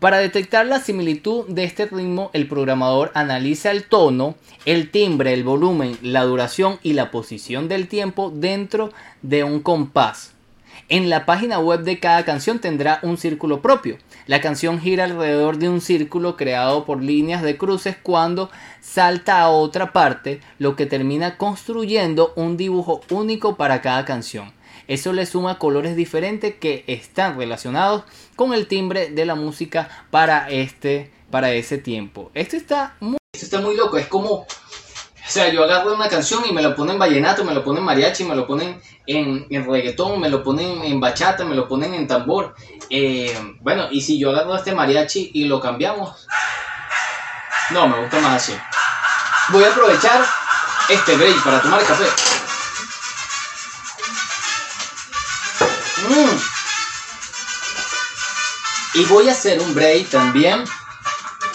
Para 0.00 0.18
detectar 0.18 0.66
la 0.66 0.80
similitud 0.80 1.46
de 1.46 1.64
este 1.64 1.86
ritmo, 1.86 2.30
el 2.32 2.48
programador 2.48 3.12
analiza 3.14 3.70
el 3.70 3.84
tono, 3.84 4.34
el 4.64 4.90
timbre, 4.90 5.32
el 5.32 5.44
volumen, 5.44 5.96
la 6.02 6.24
duración 6.24 6.80
y 6.82 6.94
la 6.94 7.12
posición 7.12 7.68
del 7.68 7.86
tiempo 7.86 8.32
dentro 8.34 8.92
de 9.22 9.44
un 9.44 9.60
compás. 9.60 10.33
En 10.90 11.08
la 11.08 11.24
página 11.24 11.58
web 11.60 11.80
de 11.80 11.98
cada 11.98 12.26
canción 12.26 12.58
tendrá 12.58 12.98
un 13.02 13.16
círculo 13.16 13.62
propio. 13.62 13.96
La 14.26 14.42
canción 14.42 14.78
gira 14.78 15.04
alrededor 15.04 15.56
de 15.56 15.70
un 15.70 15.80
círculo 15.80 16.36
creado 16.36 16.84
por 16.84 17.02
líneas 17.02 17.42
de 17.42 17.56
cruces 17.56 17.96
cuando 18.02 18.50
salta 18.82 19.40
a 19.40 19.48
otra 19.48 19.94
parte, 19.94 20.40
lo 20.58 20.76
que 20.76 20.84
termina 20.84 21.38
construyendo 21.38 22.34
un 22.36 22.58
dibujo 22.58 23.00
único 23.08 23.56
para 23.56 23.80
cada 23.80 24.04
canción. 24.04 24.52
Eso 24.86 25.14
le 25.14 25.24
suma 25.24 25.58
colores 25.58 25.96
diferentes 25.96 26.54
que 26.56 26.84
están 26.86 27.38
relacionados 27.38 28.04
con 28.36 28.52
el 28.52 28.66
timbre 28.66 29.08
de 29.08 29.24
la 29.24 29.34
música 29.34 29.88
para 30.10 30.50
este 30.50 31.10
para 31.30 31.52
ese 31.52 31.78
tiempo. 31.78 32.30
Esto 32.34 32.56
está 32.56 32.94
muy 33.00 33.16
Esto 33.32 33.46
está 33.46 33.60
muy 33.60 33.74
loco, 33.74 33.96
es 33.96 34.06
como 34.06 34.46
o 35.26 35.30
sea, 35.30 35.48
yo 35.48 35.64
agarro 35.64 35.94
una 35.94 36.08
canción 36.08 36.44
y 36.46 36.52
me 36.52 36.60
lo 36.60 36.74
ponen 36.74 36.98
vallenato, 36.98 37.44
me 37.44 37.54
lo 37.54 37.64
ponen 37.64 37.82
mariachi, 37.82 38.24
me 38.24 38.34
lo 38.34 38.46
ponen 38.46 38.78
en, 39.06 39.46
en 39.48 39.64
reggaetón, 39.64 40.20
me 40.20 40.28
lo 40.28 40.42
ponen 40.42 40.84
en 40.84 41.00
bachata, 41.00 41.46
me 41.46 41.54
lo 41.54 41.66
ponen 41.66 41.94
en 41.94 42.06
tambor. 42.06 42.54
Eh, 42.90 43.56
bueno, 43.60 43.88
y 43.90 44.02
si 44.02 44.18
yo 44.18 44.30
agarro 44.30 44.54
este 44.54 44.74
mariachi 44.74 45.30
y 45.32 45.46
lo 45.46 45.60
cambiamos, 45.60 46.26
no, 47.70 47.88
me 47.88 48.00
gusta 48.02 48.20
más 48.20 48.42
así. 48.42 48.54
Voy 49.48 49.64
a 49.64 49.68
aprovechar 49.68 50.26
este 50.90 51.16
break 51.16 51.42
para 51.42 51.62
tomar 51.62 51.82
café. 51.84 52.04
Mm. 56.10 56.38
Y 58.98 59.04
voy 59.06 59.30
a 59.30 59.32
hacer 59.32 59.58
un 59.58 59.74
break 59.74 60.10
también 60.10 60.64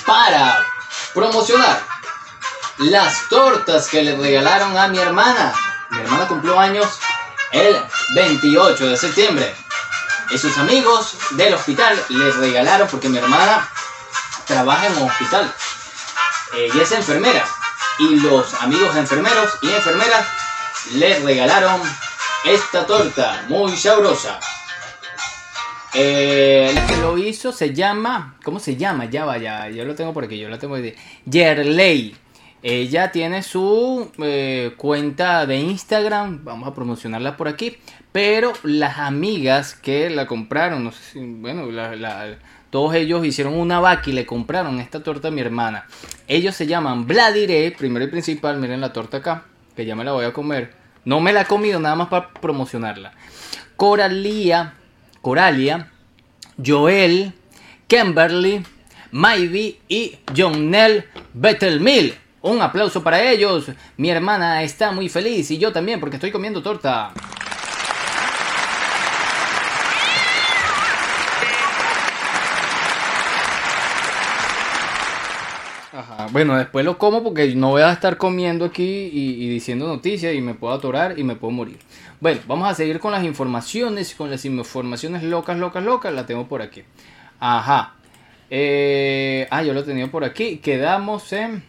para 0.08 0.66
promocionar 1.14 1.99
las 2.80 3.28
tortas 3.30 3.88
que 3.90 4.04
le 4.04 4.16
regalaron 4.16 4.78
a 4.78 4.88
mi 4.88 5.00
hermana. 5.00 5.54
Mi 5.90 6.00
hermana 6.00 6.28
cumplió 6.28 6.60
años 6.60 6.88
el 7.52 7.76
28 8.16 8.88
de 8.88 8.98
septiembre. 8.98 9.54
Y 10.32 10.38
sus 10.38 10.58
amigos 10.58 11.16
del 11.32 11.54
hospital 11.54 12.00
le 12.10 12.32
regalaron, 12.32 12.88
porque 12.88 13.10
mi 13.10 13.18
hermana 13.18 13.68
trabaja 14.46 14.88
en 14.88 14.98
un 14.98 15.10
hospital. 15.10 15.52
Ella 16.56 16.84
es 16.84 16.92
enfermera. 16.92 17.46
Y 18.00 18.20
los 18.20 18.54
amigos 18.62 18.96
enfermeros 18.96 19.52
y 19.62 19.70
enfermeras 19.70 20.26
le 20.94 21.20
regalaron 21.20 21.82
esta 22.46 22.86
torta 22.86 23.44
muy 23.50 23.76
sabrosa. 23.76 24.40
Eh, 25.94 26.70
El 26.70 26.86
que 26.86 26.98
lo 26.98 27.18
hizo 27.18 27.52
se 27.52 27.74
llama, 27.74 28.36
¿cómo 28.44 28.60
se 28.60 28.76
llama? 28.76 29.06
Ya 29.06 29.26
vaya, 29.26 29.68
yo 29.70 29.84
lo 29.86 29.96
tengo 29.96 30.14
por 30.14 30.24
aquí, 30.24 30.38
yo 30.38 30.48
lo 30.48 30.60
tengo 30.60 30.78
de 30.78 30.96
Yerley. 31.26 32.16
Ella 32.62 33.12
tiene 33.12 33.42
su 33.42 34.12
eh, 34.18 34.74
cuenta 34.76 35.46
de 35.46 35.58
Instagram, 35.58 36.44
vamos 36.44 36.68
a 36.68 36.74
promocionarla 36.74 37.38
por 37.38 37.48
aquí, 37.48 37.78
pero 38.12 38.52
las 38.64 38.98
amigas 38.98 39.76
que 39.76 40.10
la 40.10 40.28
compraron, 40.28 40.84
no 40.84 40.92
sé 40.92 41.04
si, 41.14 41.20
bueno, 41.20 41.68
todos 42.70 42.96
ellos 42.96 43.26
hicieron 43.26 43.54
una 43.54 43.80
vaca 43.80 44.10
y 44.10 44.14
le 44.14 44.26
compraron 44.26 44.80
esta 44.80 45.02
torta 45.02 45.30
a 45.30 45.32
mi 45.32 45.40
hermana. 45.40 45.86
Ellos 46.28 46.54
se 46.54 46.68
llaman 46.68 47.08
Vladire, 47.08 47.72
primero 47.78 48.04
y 48.04 48.10
principal, 48.10 48.58
miren 48.58 48.82
la 48.82 48.92
torta 48.92 49.18
acá, 49.18 49.46
que 49.76 49.86
ya 49.86 49.96
me 49.96 50.04
la 50.04 50.12
voy 50.12 50.26
a 50.26 50.34
comer. 50.34 50.74
No 51.06 51.22
me 51.22 51.32
la 51.32 51.42
he 51.42 51.46
comido 51.46 51.80
nada 51.80 51.96
más 51.96 52.10
para 52.10 52.34
promocionarla. 52.34 53.14
Coralia, 53.78 54.74
Coralia, 55.22 55.90
Joel, 56.64 57.34
Kimberly, 57.88 58.64
Maybe 59.12 59.80
y 59.88 60.18
Jonel 60.36 61.06
Bettelmil. 61.34 62.16
Un 62.42 62.62
aplauso 62.62 63.04
para 63.04 63.22
ellos. 63.30 63.66
Mi 63.98 64.10
hermana 64.10 64.64
está 64.64 64.92
muy 64.92 65.10
feliz 65.10 65.52
y 65.52 65.58
yo 65.58 65.74
también 65.74 66.00
porque 66.00 66.16
estoy 66.16 66.32
comiendo 66.32 66.62
torta. 66.64 67.12
Ajá. 75.92 76.28
Bueno, 76.32 76.56
después 76.56 76.86
lo 76.86 76.98
como 76.98 77.22
porque 77.24 77.54
no 77.56 77.72
voy 77.72 77.82
a 77.82 77.92
estar 77.92 78.16
comiendo 78.16 78.64
aquí 78.64 79.10
y, 79.12 79.50
diciendo 79.50 79.88
noticias 79.88 80.34
y 80.34 80.40
me 80.40 80.54
puedo 80.54 80.74
atorar 80.74 81.20
y 81.20 81.26
me 81.26 81.36
puedo 81.36 81.52
morir. 81.52 81.80
Bueno, 82.22 82.40
vamos 82.48 82.70
a 82.70 82.74
seguir 82.74 83.00
con 83.00 83.12
las 83.12 83.24
informaciones, 83.26 84.16
con 84.16 84.30
las 84.30 84.46
informaciones 84.46 85.24
locas, 85.24 85.58
locas, 85.58 85.84
locas. 85.84 86.14
La 86.14 86.26
tengo 86.26 86.48
por 86.48 86.62
aquí. 86.62 86.84
Ajá. 87.42 87.96
Eh, 88.50 89.46
ah, 89.52 89.62
yo 89.62 89.74
lo 89.74 89.84
tenía 89.84 90.10
por 90.10 90.24
aquí. 90.24 90.58
Quedamos 90.58 91.34
en 91.34 91.64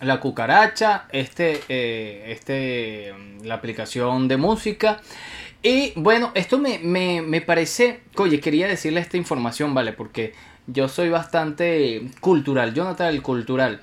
la 0.00 0.20
cucaracha, 0.20 1.06
este, 1.10 1.60
eh, 1.68 2.24
este, 2.28 3.14
la 3.44 3.54
aplicación 3.54 4.28
de 4.28 4.36
música. 4.36 5.00
Y 5.62 5.92
bueno, 5.96 6.30
esto 6.34 6.58
me, 6.58 6.78
me, 6.78 7.20
me 7.20 7.40
parece, 7.40 8.00
oye, 8.16 8.40
quería 8.40 8.68
decirle 8.68 9.00
esta 9.00 9.16
información, 9.16 9.74
¿vale? 9.74 9.92
Porque 9.92 10.34
yo 10.66 10.88
soy 10.88 11.08
bastante 11.08 12.02
cultural, 12.20 12.74
Jonathan 12.74 13.08
el 13.08 13.22
cultural, 13.22 13.80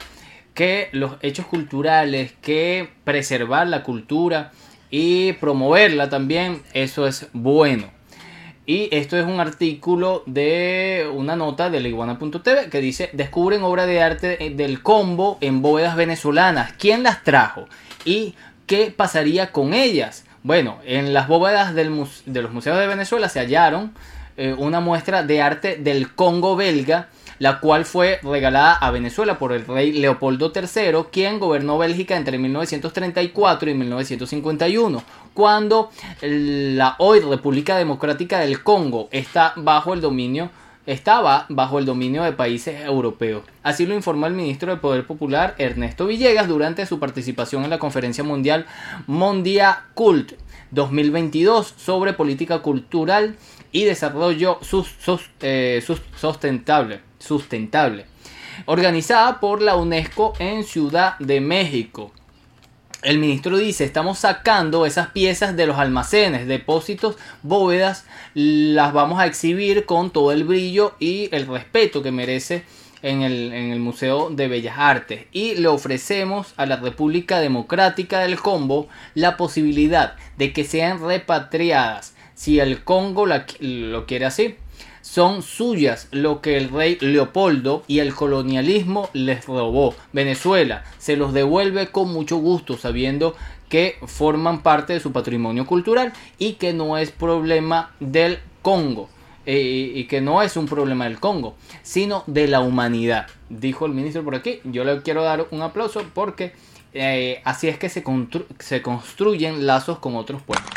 que 0.54 0.90
los 0.94 1.18
hechos 1.22 1.48
culturales, 1.48 2.34
que 2.42 2.90
preservar 3.04 3.68
la 3.68 3.84
cultura 3.84 4.52
y 4.90 5.34
promoverla 5.34 6.10
también, 6.10 6.62
eso 6.74 7.08
es 7.08 7.28
bueno. 7.34 7.95
Y 8.68 8.90
esto 8.92 9.18
es 9.18 9.26
un 9.26 9.40
artículo 9.40 10.24
de 10.26 11.08
una 11.14 11.36
nota 11.36 11.70
de 11.70 11.80
Iguana.tv 11.88 12.70
que 12.70 12.82
dice, 12.82 13.10
descubren 13.14 13.62
obra 13.62 13.86
de 13.86 14.02
arte 14.02 14.54
del 14.56 14.82
combo 14.82 15.38
en 15.42 15.62
bóvedas 15.62 15.96
venezolanas. 15.96 16.74
¿Quién 16.80 17.04
las 17.04 17.24
trajo? 17.24 17.68
¿Y 18.06 18.34
qué 18.66 18.92
pasaría 18.96 19.52
con 19.52 19.76
ellas? 19.76 20.26
Bueno, 20.42 20.80
en 20.86 21.14
las 21.14 21.28
bóvedas 21.28 21.76
del 21.76 21.92
de 22.26 22.42
los 22.42 22.52
museos 22.52 22.80
de 22.80 22.88
Venezuela 22.88 23.30
se 23.30 23.40
hallaron 23.40 23.94
eh, 24.38 24.56
una 24.58 24.80
muestra 24.80 25.22
de 25.24 25.42
arte 25.42 25.78
del 25.78 26.14
Congo 26.14 26.56
belga, 26.56 27.10
la 27.40 27.60
cual 27.60 27.86
fue 27.86 28.20
regalada 28.24 28.74
a 28.74 28.92
Venezuela 28.92 29.38
por 29.38 29.52
el 29.54 29.66
rey 29.66 29.92
Leopoldo 29.92 30.52
III, 30.56 31.06
quien 31.12 31.40
gobernó 31.40 31.78
Bélgica 31.78 32.16
entre 32.16 32.38
1934 32.38 33.70
y 33.70 33.74
1951, 33.74 35.04
cuando 35.34 35.90
la 36.22 36.96
hoy 37.00 37.20
República 37.20 37.78
Democrática 37.78 38.40
del 38.40 38.64
Congo 38.64 39.10
está 39.12 39.54
bajo 39.56 39.94
el 39.94 40.02
dominio 40.02 40.50
estaba 40.88 41.48
bajo 41.50 41.80
el 41.80 41.86
dominio 41.86 42.22
de 42.22 42.32
países 42.34 42.86
europeos. 42.86 43.42
Así 43.64 43.88
lo 43.88 43.96
informó 43.96 44.28
el 44.28 44.34
ministro 44.36 44.70
del 44.70 44.80
Poder 44.80 45.08
Popular 45.08 45.56
Ernesto 45.58 46.06
Villegas 46.06 46.48
durante 46.48 46.86
su 46.86 47.00
participación 47.00 47.64
en 47.64 47.72
la 47.72 47.80
conferencia 47.80 48.24
mundial 48.24 48.68
Mondia 49.08 49.86
Cult 49.96 50.34
2022 50.70 51.74
sobre 51.76 52.14
política 52.14 52.60
cultural 52.60 53.36
y 53.72 53.86
desarrollo 53.86 54.60
eh, 55.42 55.82
sus- 55.84 56.02
sustentable, 56.16 57.00
sustentable, 57.26 58.06
organizada 58.66 59.40
por 59.40 59.62
la 59.62 59.76
UNESCO 59.76 60.34
en 60.40 60.64
Ciudad 60.64 61.18
de 61.20 61.42
México. 61.42 62.12
El 63.02 63.20
ministro 63.20 63.58
dice, 63.58 63.84
estamos 63.84 64.20
sacando 64.20 64.86
esas 64.86 65.10
piezas 65.10 65.56
de 65.56 65.68
los 65.68 65.78
almacenes, 65.78 66.48
depósitos, 66.48 67.18
bóvedas, 67.44 68.06
las 68.34 68.94
vamos 68.94 69.20
a 69.20 69.28
exhibir 69.28 69.86
con 69.86 70.10
todo 70.10 70.32
el 70.32 70.44
brillo 70.44 70.96
y 71.00 71.30
el 71.32 71.46
respeto 71.46 72.02
que 72.02 72.12
merece 72.12 72.64
en 73.04 73.22
el, 73.22 73.54
en 73.54 73.72
el 73.72 73.80
Museo 73.80 74.32
de 74.32 74.48
Bellas 74.48 74.78
Artes. 74.80 75.26
Y 75.32 75.54
le 75.56 75.68
ofrecemos 75.68 76.56
a 76.58 76.66
la 76.66 76.78
República 76.78 77.40
Democrática 77.40 78.22
del 78.22 78.40
Congo 78.40 78.88
la 79.14 79.38
posibilidad 79.38 80.16
de 80.38 80.52
que 80.52 80.64
sean 80.64 81.00
repatriadas, 81.00 82.16
si 82.34 82.60
el 82.60 82.84
Congo 82.84 83.28
lo 83.28 84.06
quiere 84.08 84.26
así. 84.26 84.56
Son 85.06 85.44
suyas 85.44 86.08
lo 86.12 86.42
que 86.42 86.58
el 86.58 86.70
rey 86.70 86.98
Leopoldo 87.00 87.84
y 87.88 88.00
el 88.00 88.16
colonialismo 88.16 89.10
les 89.14 89.46
robó. 89.46 89.94
Venezuela 90.14 90.84
se 90.98 91.16
los 91.16 91.32
devuelve 91.32 91.88
con 91.92 92.12
mucho 92.12 92.38
gusto, 92.38 92.76
sabiendo 92.76 93.36
que 93.70 93.98
forman 94.08 94.64
parte 94.64 94.94
de 94.94 95.00
su 95.00 95.12
patrimonio 95.12 95.68
cultural 95.68 96.12
y 96.40 96.54
que 96.54 96.74
no 96.74 96.98
es 96.98 97.12
problema 97.12 97.92
del 98.00 98.40
Congo. 98.64 99.08
eh, 99.46 99.92
y 99.94 100.06
que 100.06 100.22
no 100.22 100.42
es 100.42 100.58
un 100.58 100.66
problema 100.66 101.04
del 101.04 101.20
Congo, 101.20 101.56
sino 101.84 102.24
de 102.26 102.48
la 102.48 102.62
humanidad, 102.62 103.28
dijo 103.50 103.86
el 103.86 103.92
ministro 103.92 104.24
por 104.24 104.34
aquí. 104.34 104.60
Yo 104.64 104.84
le 104.84 105.04
quiero 105.04 105.22
dar 105.24 105.46
un 105.52 105.62
aplauso 105.62 106.02
porque 106.16 106.52
eh, 106.94 107.42
así 107.46 107.68
es 107.68 107.78
que 107.78 107.90
se, 107.90 108.04
constru- 108.04 108.48
se 108.58 108.82
construyen 108.82 109.68
lazos 109.68 110.00
con 110.00 110.16
otros 110.16 110.42
pueblos. 110.42 110.68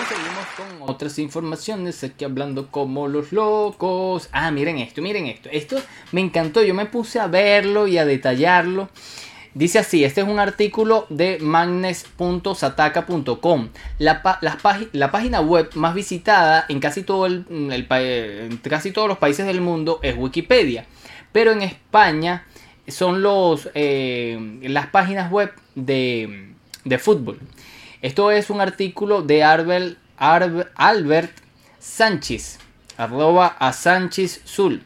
Y 0.00 0.04
seguimos 0.08 0.46
con 0.56 0.81
otras 0.92 1.18
informaciones 1.18 2.02
aquí 2.04 2.24
hablando 2.24 2.68
como 2.70 3.08
los 3.08 3.32
locos. 3.32 4.28
Ah, 4.32 4.50
miren 4.50 4.78
esto, 4.78 5.02
miren 5.02 5.26
esto. 5.26 5.48
Esto 5.52 5.76
me 6.12 6.20
encantó, 6.20 6.62
yo 6.62 6.74
me 6.74 6.86
puse 6.86 7.18
a 7.18 7.26
verlo 7.26 7.88
y 7.88 7.98
a 7.98 8.04
detallarlo. 8.04 8.88
Dice 9.54 9.78
así, 9.80 10.04
este 10.04 10.22
es 10.22 10.28
un 10.28 10.38
artículo 10.38 11.06
de 11.10 11.38
magnes.sataka.com. 11.40 13.68
La, 13.98 14.22
pagi- 14.22 14.88
la 14.92 15.10
página 15.10 15.40
web 15.40 15.70
más 15.74 15.94
visitada 15.94 16.64
en 16.68 16.80
casi, 16.80 17.02
todo 17.02 17.26
el, 17.26 17.44
el 17.70 17.86
pa- 17.86 18.00
en 18.00 18.56
casi 18.58 18.90
todos 18.92 19.08
los 19.08 19.18
países 19.18 19.46
del 19.46 19.60
mundo 19.60 20.00
es 20.02 20.16
Wikipedia. 20.16 20.86
Pero 21.32 21.52
en 21.52 21.62
España 21.62 22.46
son 22.88 23.22
los, 23.22 23.68
eh, 23.74 24.58
las 24.62 24.86
páginas 24.88 25.30
web 25.30 25.52
de, 25.74 26.52
de 26.84 26.98
fútbol. 26.98 27.38
Esto 28.00 28.30
es 28.30 28.50
un 28.50 28.60
artículo 28.60 29.22
de 29.22 29.44
Arbel, 29.44 29.84
Arb- 29.84 29.96
Albert 30.22 31.32
Sánchez, 31.80 32.60
arroba 32.96 33.56
a 33.58 33.72
Sánchez 33.72 34.42
Zul. 34.46 34.84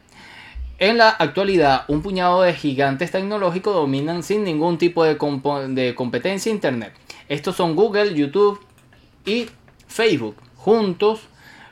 En 0.79 0.97
la 0.97 1.11
actualidad, 1.11 1.85
un 1.89 2.01
puñado 2.01 2.41
de 2.41 2.55
gigantes 2.55 3.11
tecnológicos 3.11 3.75
dominan 3.75 4.23
sin 4.23 4.45
ningún 4.45 4.79
tipo 4.79 5.05
de, 5.05 5.19
de 5.69 5.95
competencia 5.95 6.51
Internet. 6.51 6.95
Estos 7.29 7.55
son 7.55 7.77
Google, 7.77 8.15
YouTube 8.15 8.59
y 9.27 9.51
Facebook. 9.87 10.37
Juntos, 10.57 11.21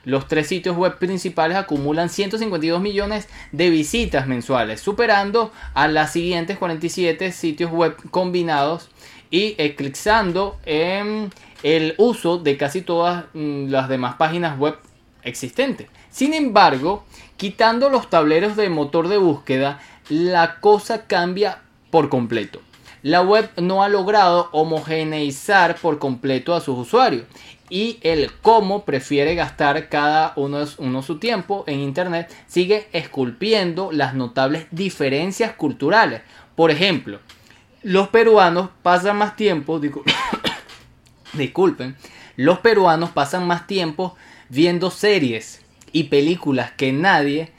los 0.05 0.29
tres 0.29 0.47
sitios 0.47 0.77
web 0.77 0.99
principales 0.99 1.57
acumulan 1.57 2.11
152 2.11 2.83
millones 2.83 3.29
de 3.53 3.71
visitas 3.71 4.27
mensuales, 4.27 4.83
superando 4.83 5.53
a 5.73 5.89
las 5.89 6.13
siguientes 6.13 6.59
47 6.59 7.33
sitios 7.33 7.71
web 7.71 7.97
combinados 8.11 8.91
y 9.31 9.55
eclipsando 9.57 10.59
en 10.67 11.31
el 11.65 11.95
uso 11.97 12.39
de 12.39 12.57
casi 12.57 12.83
todas 12.83 13.25
mm, 13.33 13.69
las 13.71 13.89
demás 13.89 14.15
páginas 14.15 14.57
web 14.57 14.77
existentes. 15.25 15.89
Sin 16.11 16.35
embargo, 16.35 17.05
quitando 17.37 17.89
los 17.89 18.09
tableros 18.09 18.55
de 18.55 18.69
motor 18.69 19.09
de 19.09 19.17
búsqueda, 19.17 19.81
la 20.09 20.61
cosa 20.61 21.07
cambia 21.07 21.63
por 21.91 22.11
completo. 22.11 22.61
La 23.03 23.23
web 23.23 23.51
no 23.57 23.83
ha 23.83 23.89
logrado 23.89 24.49
homogeneizar 24.53 25.77
por 25.77 25.99
completo 25.99 26.55
a 26.55 26.61
sus 26.61 26.79
usuarios 26.79 27.25
y 27.71 27.99
el 28.03 28.31
cómo 28.43 28.85
prefiere 28.85 29.35
gastar 29.35 29.89
cada 29.89 30.35
uno, 30.37 30.65
uno 30.79 31.03
su 31.03 31.19
tiempo 31.19 31.65
en 31.67 31.81
Internet 31.81 32.31
sigue 32.47 32.89
esculpiendo 32.93 33.91
las 33.91 34.15
notables 34.15 34.67
diferencias 34.71 35.53
culturales. 35.53 36.21
Por 36.57 36.71
ejemplo, 36.71 37.21
los 37.83 38.09
peruanos 38.09 38.69
pasan 38.83 39.17
más 39.17 39.37
tiempo, 39.37 39.81
disculpen, 41.37 41.97
los 42.37 42.59
peruanos 42.61 43.11
pasan 43.11 43.47
más 43.47 43.67
tiempo 43.67 44.17
viendo 44.49 44.91
series 44.91 45.63
y 45.93 46.05
películas 46.05 46.73
que 46.73 46.93
nadie, 46.93 47.51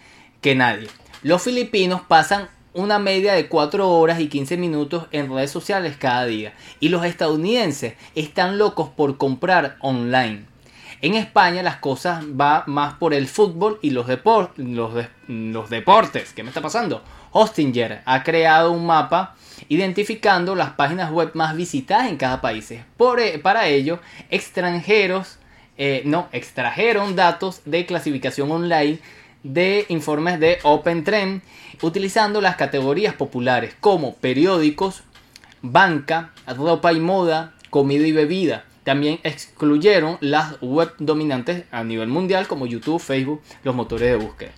que 0.42 0.56
nadie. 0.56 0.88
Los 1.24 1.42
filipinos 1.44 2.02
pasan 2.08 2.50
una 2.74 3.00
media 3.00 3.34
de 3.34 3.48
4 3.48 3.90
horas 3.90 4.20
y 4.20 4.28
15 4.28 4.58
minutos 4.58 5.08
en 5.12 5.34
redes 5.34 5.50
sociales 5.52 5.96
cada 5.98 6.26
día. 6.26 6.54
Y 6.82 6.90
los 6.90 7.06
estadounidenses 7.06 7.94
están 8.16 8.58
locos 8.58 8.90
por 8.90 9.18
comprar 9.18 9.78
online. 9.80 10.44
En 11.02 11.14
España 11.16 11.64
las 11.64 11.78
cosas 11.78 12.24
va 12.40 12.64
más 12.68 12.96
por 12.96 13.14
el 13.14 13.28
fútbol 13.28 13.80
y 13.82 13.92
los, 13.92 14.08
depor- 14.08 14.52
los, 14.58 14.94
de- 14.94 15.08
los 15.28 15.70
deportes. 15.70 16.34
¿Qué 16.34 16.44
me 16.44 16.50
está 16.50 16.62
pasando? 16.62 17.02
Hostinger 17.38 18.02
ha 18.06 18.24
creado 18.24 18.72
un 18.72 18.86
mapa 18.86 19.36
identificando 19.68 20.56
las 20.56 20.70
páginas 20.72 21.12
web 21.12 21.32
más 21.34 21.54
visitadas 21.54 22.08
en 22.08 22.16
cada 22.16 22.40
país. 22.40 22.74
Por, 22.96 23.20
e- 23.20 23.40
para 23.40 23.68
ello, 23.68 24.00
extranjeros 24.30 25.38
eh, 25.78 26.10
extrajeron 26.32 27.18
datos 27.18 27.62
de 27.66 27.86
clasificación 27.86 28.50
online 28.50 29.00
de 29.44 29.86
informes 29.90 30.40
de 30.40 30.60
OpenTrend 30.64 31.42
utilizando 31.82 32.40
las 32.40 32.56
categorías 32.56 33.16
populares 33.16 33.76
como 33.82 34.16
periódicos, 34.16 35.04
banca, 35.62 36.32
ropa 36.48 36.94
y 36.94 37.02
moda, 37.02 37.54
comida 37.70 38.08
y 38.08 38.14
bebida. 38.14 38.64
También 38.86 39.20
excluyeron 39.24 40.18
las 40.22 40.56
web 40.62 40.94
dominantes 41.00 41.66
a 41.70 41.84
nivel 41.84 42.08
mundial 42.08 42.48
como 42.48 42.66
YouTube, 42.66 43.02
Facebook, 43.02 43.42
los 43.66 43.76
motores 43.76 44.10
de 44.10 44.26
búsqueda. 44.26 44.52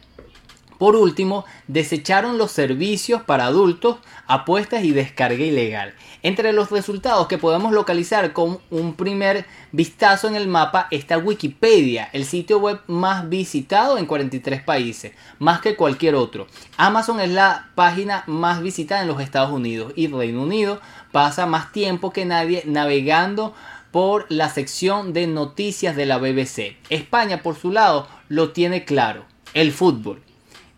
Por 0.78 0.96
último, 0.96 1.46
desecharon 1.68 2.38
los 2.38 2.52
servicios 2.52 3.24
para 3.24 3.46
adultos, 3.46 3.98
apuestas 4.28 4.84
y 4.84 4.92
descarga 4.92 5.44
ilegal. 5.44 5.94
Entre 6.22 6.54
los 6.54 6.70
resultados 6.70 7.28
que 7.28 7.38
podemos 7.38 7.72
localizar 7.72 8.34
con 8.34 8.60
un 8.70 8.94
primer 8.94 9.46
vistazo 9.72 10.28
en 10.28 10.36
el 10.36 10.48
mapa 10.48 10.88
está 10.92 11.18
Wikipedia, 11.18 12.10
el 12.13 12.26
sitio 12.26 12.60
web 12.60 12.80
más 12.88 13.28
visitado 13.28 13.98
en 13.98 14.06
43 14.06 14.62
países, 14.62 15.13
más 15.40 15.62
que 15.62 15.76
cualquier 15.76 16.16
otro. 16.16 16.48
Amazon 16.78 17.20
es 17.20 17.32
la 17.32 17.70
página 17.76 18.24
más 18.28 18.62
visitada 18.62 19.02
en 19.02 19.08
los 19.08 19.22
Estados 19.22 19.52
Unidos 19.52 19.94
y 19.96 20.08
Reino 20.08 20.44
Unido 20.44 20.80
pasa 21.12 21.46
más 21.46 21.72
tiempo 21.72 22.12
que 22.12 22.26
nadie 22.26 22.63
navegando 22.66 23.54
por 23.92 24.26
la 24.30 24.50
sección 24.50 25.13
de 25.13 25.26
noticias 25.28 25.96
de 25.96 26.06
la 26.06 26.18
BBC. 26.18 26.78
España, 26.90 27.42
por 27.42 27.56
su 27.56 27.72
lado, 27.72 28.08
lo 28.28 28.52
tiene 28.52 28.86
claro, 28.86 29.26
el 29.54 29.72
fútbol. 29.72 30.27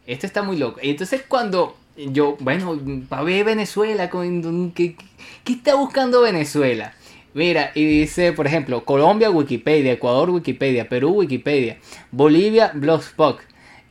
Esto 0.10 0.26
está 0.26 0.42
muy 0.42 0.58
loco. 0.58 0.80
Y 0.82 0.90
entonces 0.90 1.24
cuando 1.28 1.78
yo, 1.96 2.36
bueno, 2.40 2.80
para 3.08 3.24
ver 3.24 3.46
Venezuela, 3.46 4.10
¿qué, 4.10 4.96
qué 5.44 5.54
está 5.54 5.76
buscando 5.76 6.22
Venezuela? 6.22 6.94
Mira, 7.36 7.72
y 7.76 7.86
dice, 7.86 8.34
por 8.34 8.48
ejemplo, 8.48 8.84
Colombia, 8.86 9.30
Wikipedia, 9.30 9.92
Ecuador, 9.94 10.32
Wikipedia, 10.32 10.90
Perú, 10.90 11.12
Wikipedia, 11.12 11.78
Bolivia, 12.12 12.72
Blogspot. 12.74 13.40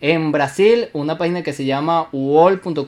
En 0.01 0.31
Brasil, 0.33 0.89
una 0.93 1.19
página 1.19 1.43
que 1.43 1.53
se 1.53 1.65
llama 1.65 2.09
uol.com.br. 2.13 2.85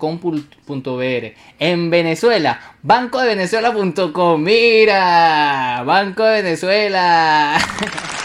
En 1.58 1.90
Venezuela, 1.90 2.76
bancodevenezuela.com. 2.82 4.42
Mira, 4.42 5.82
Banco 5.84 6.24
de 6.24 6.42
Venezuela. 6.42 7.58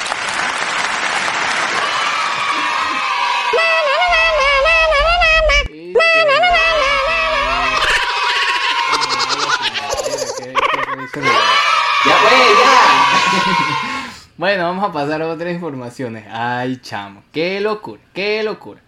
Bueno, 14.45 14.65
vamos 14.65 14.87
a 14.87 14.93
pasar 14.93 15.23
a 15.23 15.27
otras 15.27 15.51
informaciones. 15.51 16.25
Ay, 16.29 16.77
chamo. 16.79 17.23
Qué 17.33 17.59
locura, 17.59 17.99
qué 18.13 18.43
locura. 18.43 18.79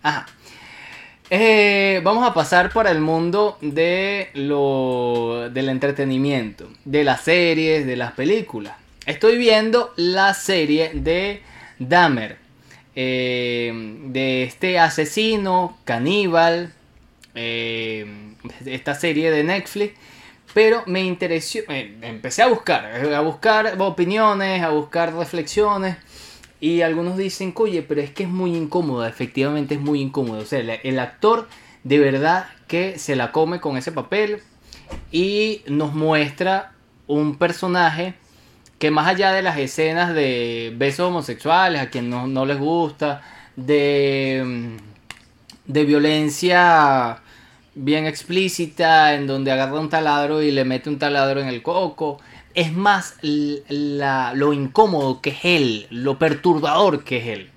Eh, 1.31 1.99
vamos 2.03 2.29
a 2.29 2.31
pasar 2.31 2.71
por 2.71 2.85
el 2.85 3.01
mundo 3.01 3.57
de 3.61 4.29
lo, 4.35 5.49
del 5.49 5.69
entretenimiento, 5.69 6.69
de 6.85 7.03
las 7.03 7.21
series, 7.21 7.87
de 7.87 7.95
las 7.95 8.11
películas. 8.11 8.75
Estoy 9.07 9.39
viendo 9.39 9.93
la 9.95 10.35
serie 10.35 10.91
de 10.93 11.41
Dahmer, 11.79 12.37
eh, 12.95 13.97
de 14.03 14.43
este 14.43 14.77
asesino 14.77 15.75
caníbal, 15.85 16.71
eh, 17.33 18.05
esta 18.63 18.93
serie 18.93 19.31
de 19.31 19.43
Netflix. 19.43 19.93
Pero 20.53 20.83
me 20.85 21.03
interesó, 21.03 21.59
eh, 21.69 21.97
empecé 22.01 22.41
a 22.41 22.47
buscar, 22.47 22.85
a 22.85 23.21
buscar 23.21 23.75
opiniones, 23.79 24.63
a 24.63 24.69
buscar 24.69 25.13
reflexiones. 25.13 25.97
Y 26.59 26.81
algunos 26.81 27.17
dicen, 27.17 27.53
oye, 27.55 27.83
pero 27.83 28.01
es 28.01 28.09
que 28.11 28.23
es 28.23 28.29
muy 28.29 28.55
incómoda, 28.55 29.07
efectivamente 29.07 29.75
es 29.75 29.81
muy 29.81 30.01
incómodo. 30.01 30.39
O 30.39 30.45
sea, 30.45 30.59
el, 30.59 30.71
el 30.83 30.99
actor 30.99 31.47
de 31.83 31.99
verdad 31.99 32.47
que 32.67 32.97
se 32.97 33.15
la 33.15 33.31
come 33.31 33.59
con 33.59 33.77
ese 33.77 33.91
papel 33.91 34.41
y 35.11 35.61
nos 35.67 35.93
muestra 35.93 36.73
un 37.07 37.37
personaje 37.37 38.15
que 38.79 38.91
más 38.91 39.07
allá 39.07 39.31
de 39.31 39.41
las 39.41 39.57
escenas 39.57 40.13
de 40.13 40.73
besos 40.75 41.07
homosexuales, 41.07 41.81
a 41.81 41.89
quien 41.89 42.09
no, 42.09 42.27
no 42.27 42.45
les 42.45 42.59
gusta, 42.59 43.21
de, 43.55 44.43
mm, 44.45 45.71
de 45.71 45.85
violencia 45.85 47.21
bien 47.77 48.05
explícita, 48.05 49.13
en 49.13 49.27
donde 49.27 49.51
agarra 49.51 49.79
un 49.79 49.89
taladro 49.89 50.41
y 50.41 50.51
le 50.51 50.65
mete 50.65 50.89
un 50.89 50.99
taladro 50.99 51.39
en 51.39 51.47
el 51.47 51.61
coco. 51.61 52.19
Es 52.53 52.73
más 52.73 53.15
la- 53.21 54.33
lo 54.33 54.51
incómodo 54.53 55.21
que 55.21 55.29
es 55.29 55.39
él, 55.43 55.87
lo 55.91 56.17
perturbador 56.17 57.03
que 57.03 57.17
es 57.17 57.27
él. 57.27 57.49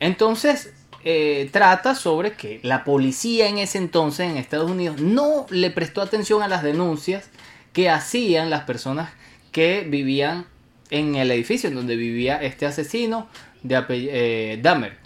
Entonces, 0.00 0.72
eh, 1.04 1.48
trata 1.52 1.94
sobre 1.94 2.32
que 2.32 2.60
la 2.62 2.84
policía 2.84 3.48
en 3.48 3.58
ese 3.58 3.78
entonces 3.78 4.30
en 4.30 4.36
Estados 4.36 4.70
Unidos 4.70 5.00
no 5.00 5.46
le 5.50 5.70
prestó 5.70 6.02
atención 6.02 6.42
a 6.42 6.48
las 6.48 6.62
denuncias 6.62 7.30
que 7.72 7.88
hacían 7.88 8.50
las 8.50 8.64
personas 8.64 9.10
que 9.52 9.86
vivían 9.88 10.46
en 10.90 11.14
el 11.14 11.30
edificio 11.30 11.68
en 11.68 11.76
donde 11.76 11.96
vivía 11.96 12.42
este 12.42 12.66
asesino 12.66 13.28
de 13.62 13.82
eh, 13.90 14.58
Dahmer. 14.62 14.96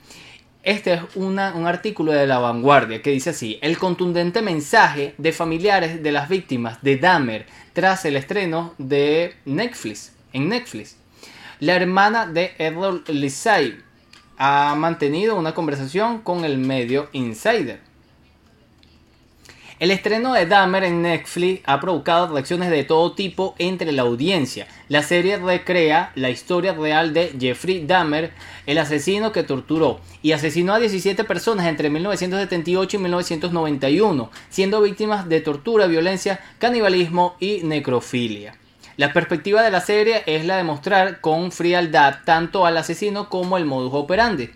Este 0.63 0.95
es 0.95 1.03
un 1.17 1.41
artículo 1.41 2.13
de 2.13 2.25
La 2.25 2.39
Vanguardia 2.39 3.03
que 3.03 3.11
dice 3.11 3.31
así, 3.31 3.59
el 3.63 3.79
contundente 3.79 4.43
mensaje 4.43 5.13
de 5.19 5.33
familiares 5.33 6.05
de 6.05 6.13
las 6.13 6.29
víctimas 6.29 6.81
de 6.83 6.99
Dahmer 6.99 7.47
tras 7.73 8.05
el 8.05 8.15
estreno 8.15 8.73
de 8.79 9.35
Netflix, 9.45 10.13
en 10.33 10.49
Netflix. 10.49 10.97
La 11.59 11.75
hermana 11.75 12.27
de 12.27 12.53
Errol 12.59 13.03
Lindsay 13.09 13.77
ha 14.39 14.77
mantenido 14.77 15.35
una 15.35 15.53
conversación 15.53 16.21
con 16.21 16.45
el 16.45 16.59
medio 16.59 17.09
Insider. 17.11 17.81
El 19.79 19.91
estreno 19.91 20.35
de 20.35 20.47
Dahmer 20.47 20.85
en 20.85 21.03
Netflix 21.03 21.63
ha 21.65 21.81
provocado 21.81 22.33
reacciones 22.33 22.71
de 22.71 22.85
todo 22.85 23.13
tipo 23.13 23.55
entre 23.59 23.91
la 23.93 24.03
audiencia. 24.03 24.67
La 24.89 25.03
serie 25.03 25.39
recrea 25.39 26.13
la 26.15 26.31
historia 26.31 26.75
real 26.75 27.15
de 27.15 27.35
Jeffrey 27.41 27.85
Dahmer, 27.87 28.33
el 28.67 28.79
asesino 28.79 29.33
que 29.33 29.43
torturó 29.43 30.01
y 30.23 30.33
asesinó 30.33 30.75
a 30.75 30.79
17 30.79 31.25
personas 31.25 31.67
entre 31.67 31.91
1978 31.91 32.97
y 32.97 33.01
1991, 33.01 34.31
siendo 34.51 34.83
víctimas 34.83 35.29
de 35.29 35.41
tortura, 35.41 35.87
violencia, 35.87 36.41
canibalismo 36.59 37.35
y 37.41 37.63
necrofilia. 37.65 38.55
La 38.99 39.13
perspectiva 39.13 39.63
de 39.63 39.71
la 39.71 39.81
serie 39.81 40.23
es 40.27 40.45
la 40.45 40.59
de 40.59 40.65
mostrar 40.65 41.21
con 41.21 41.51
frialdad 41.51 42.19
tanto 42.27 42.67
al 42.67 42.77
asesino 42.77 43.31
como 43.31 43.57
el 43.57 43.65
modus 43.65 43.95
operandi. 43.95 44.51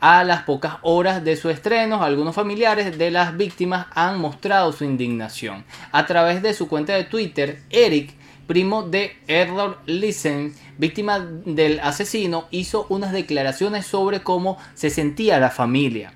A 0.00 0.24
las 0.24 0.44
pocas 0.44 0.76
horas 0.80 1.22
de 1.24 1.36
su 1.36 1.50
estreno, 1.50 2.02
algunos 2.02 2.34
familiares 2.34 2.96
de 2.96 3.10
las 3.10 3.36
víctimas 3.36 3.86
han 3.94 4.18
mostrado 4.18 4.72
su 4.72 4.84
indignación. 4.84 5.62
A 5.92 6.06
través 6.06 6.40
de 6.40 6.54
su 6.54 6.68
cuenta 6.68 6.94
de 6.94 7.04
Twitter, 7.04 7.60
Eric, 7.68 8.14
primo 8.46 8.82
de 8.82 9.18
Errol 9.28 9.76
Listen, 9.84 10.54
víctima 10.78 11.18
del 11.18 11.80
asesino, 11.80 12.46
hizo 12.50 12.86
unas 12.88 13.12
declaraciones 13.12 13.84
sobre 13.84 14.22
cómo 14.22 14.56
se 14.72 14.88
sentía 14.88 15.38
la 15.38 15.50
familia. 15.50 16.14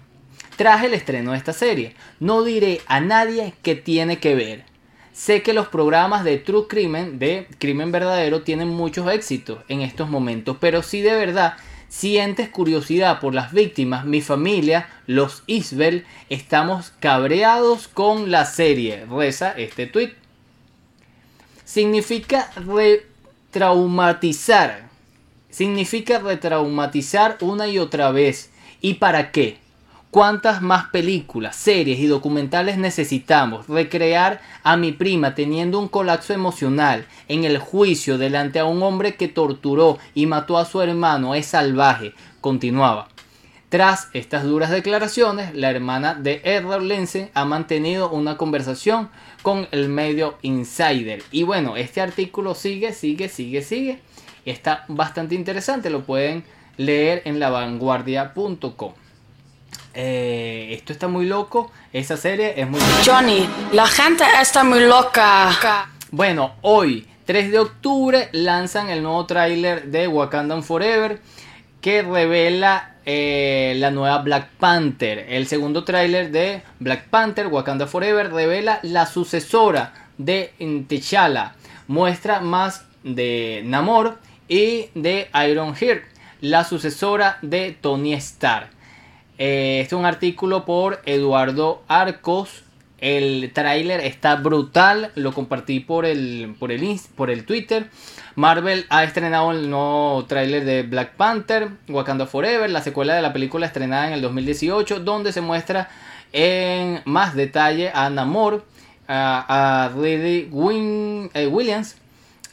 Tras 0.56 0.82
el 0.82 0.94
estreno 0.94 1.32
de 1.32 1.36
esta 1.36 1.52
serie, 1.52 1.94
no 2.20 2.42
diré 2.42 2.80
a 2.86 3.00
nadie 3.00 3.52
que 3.62 3.74
tiene 3.74 4.18
que 4.18 4.34
ver. 4.34 4.64
Sé 5.12 5.42
que 5.42 5.52
los 5.52 5.68
programas 5.68 6.24
de 6.24 6.38
True 6.38 6.68
Crimen, 6.68 7.18
de 7.18 7.48
Crimen 7.58 7.92
Verdadero, 7.92 8.42
tienen 8.42 8.68
muchos 8.68 9.12
éxitos 9.12 9.58
en 9.68 9.82
estos 9.82 10.08
momentos, 10.08 10.56
pero 10.58 10.82
si 10.82 11.02
de 11.02 11.14
verdad 11.14 11.56
sientes 11.94 12.48
curiosidad 12.48 13.20
por 13.20 13.34
las 13.34 13.52
víctimas, 13.52 14.04
mi 14.04 14.20
familia, 14.20 14.88
los 15.06 15.44
Isbel, 15.46 16.04
estamos 16.28 16.92
cabreados 16.98 17.86
con 17.86 18.32
la 18.32 18.46
serie. 18.46 19.06
Reza 19.06 19.52
este 19.56 19.86
tweet. 19.86 20.14
Significa 21.64 22.50
retraumatizar. 22.56 24.88
Significa 25.50 26.18
retraumatizar 26.18 27.38
una 27.40 27.68
y 27.68 27.78
otra 27.78 28.10
vez. 28.10 28.50
¿Y 28.80 28.94
para 28.94 29.30
qué? 29.30 29.58
¿Cuántas 30.14 30.62
más 30.62 30.90
películas, 30.90 31.56
series 31.56 31.98
y 31.98 32.06
documentales 32.06 32.78
necesitamos? 32.78 33.66
Recrear 33.66 34.40
a 34.62 34.76
mi 34.76 34.92
prima 34.92 35.34
teniendo 35.34 35.80
un 35.80 35.88
colapso 35.88 36.32
emocional 36.32 37.04
en 37.26 37.42
el 37.42 37.58
juicio 37.58 38.16
delante 38.16 38.60
a 38.60 38.64
un 38.64 38.80
hombre 38.84 39.16
que 39.16 39.26
torturó 39.26 39.98
y 40.14 40.26
mató 40.26 40.56
a 40.56 40.66
su 40.66 40.80
hermano 40.80 41.34
es 41.34 41.46
salvaje. 41.46 42.12
Continuaba. 42.40 43.08
Tras 43.70 44.08
estas 44.12 44.44
duras 44.44 44.70
declaraciones, 44.70 45.52
la 45.52 45.72
hermana 45.72 46.14
de 46.14 46.40
Edward 46.44 46.84
Lindsay 46.84 47.32
ha 47.34 47.44
mantenido 47.44 48.08
una 48.08 48.36
conversación 48.36 49.10
con 49.42 49.66
el 49.72 49.88
medio 49.88 50.38
Insider. 50.42 51.24
Y 51.32 51.42
bueno, 51.42 51.76
este 51.76 52.00
artículo 52.00 52.54
sigue, 52.54 52.92
sigue, 52.92 53.28
sigue, 53.28 53.62
sigue. 53.62 53.98
Está 54.44 54.84
bastante 54.86 55.34
interesante, 55.34 55.90
lo 55.90 56.04
pueden 56.04 56.44
leer 56.76 57.22
en 57.24 57.40
lavanguardia.com. 57.40 58.92
Eh, 59.94 60.68
esto 60.72 60.92
está 60.92 61.08
muy 61.08 61.26
loco. 61.26 61.70
Esa 61.92 62.16
serie 62.16 62.54
es 62.60 62.68
muy 62.68 62.80
Johnny, 63.04 63.48
la 63.72 63.86
gente 63.86 64.24
está 64.40 64.64
muy 64.64 64.80
loca. 64.80 65.88
Bueno, 66.10 66.54
hoy, 66.62 67.06
3 67.26 67.52
de 67.52 67.58
octubre, 67.58 68.28
lanzan 68.32 68.90
el 68.90 69.02
nuevo 69.02 69.24
tráiler 69.26 69.86
de 69.86 70.08
Wakanda 70.08 70.60
Forever 70.62 71.20
que 71.80 72.00
revela 72.02 72.94
eh, 73.04 73.74
la 73.76 73.90
nueva 73.90 74.18
Black 74.18 74.48
Panther. 74.58 75.26
El 75.28 75.46
segundo 75.46 75.84
tráiler 75.84 76.30
de 76.30 76.62
Black 76.80 77.08
Panther, 77.08 77.48
Wakanda 77.48 77.86
Forever, 77.86 78.32
revela 78.32 78.80
la 78.82 79.04
sucesora 79.04 79.92
de 80.16 80.54
T'Challa. 80.88 81.54
Muestra 81.86 82.40
más 82.40 82.86
de 83.02 83.62
Namor 83.66 84.18
y 84.48 84.86
de 84.94 85.28
Iron 85.46 85.74
Heart, 85.74 86.04
la 86.40 86.64
sucesora 86.64 87.38
de 87.42 87.76
Tony 87.78 88.14
Stark. 88.14 88.70
Eh, 89.38 89.80
este 89.80 89.94
es 89.94 89.98
un 89.98 90.06
artículo 90.06 90.64
por 90.64 91.00
Eduardo 91.06 91.82
Arcos. 91.88 92.62
El 92.98 93.50
tráiler 93.52 94.00
está 94.00 94.36
brutal. 94.36 95.10
Lo 95.14 95.32
compartí 95.32 95.80
por 95.80 96.06
el, 96.06 96.54
por, 96.58 96.72
el, 96.72 97.00
por 97.16 97.30
el 97.30 97.44
Twitter. 97.44 97.90
Marvel 98.36 98.86
ha 98.88 99.04
estrenado 99.04 99.52
el 99.52 99.68
nuevo 99.70 100.24
tráiler 100.26 100.64
de 100.64 100.82
Black 100.82 101.14
Panther, 101.16 101.68
Wakanda 101.88 102.26
Forever, 102.26 102.68
la 102.70 102.82
secuela 102.82 103.14
de 103.14 103.22
la 103.22 103.32
película 103.32 103.66
estrenada 103.66 104.08
en 104.08 104.14
el 104.14 104.22
2018, 104.22 105.00
donde 105.00 105.32
se 105.32 105.40
muestra 105.40 105.88
en 106.32 107.00
más 107.04 107.36
detalle 107.36 107.92
a 107.94 108.10
Namor, 108.10 108.64
a, 109.06 109.86
a 109.86 109.90
eh, 110.04 110.48
Williams, 110.50 111.96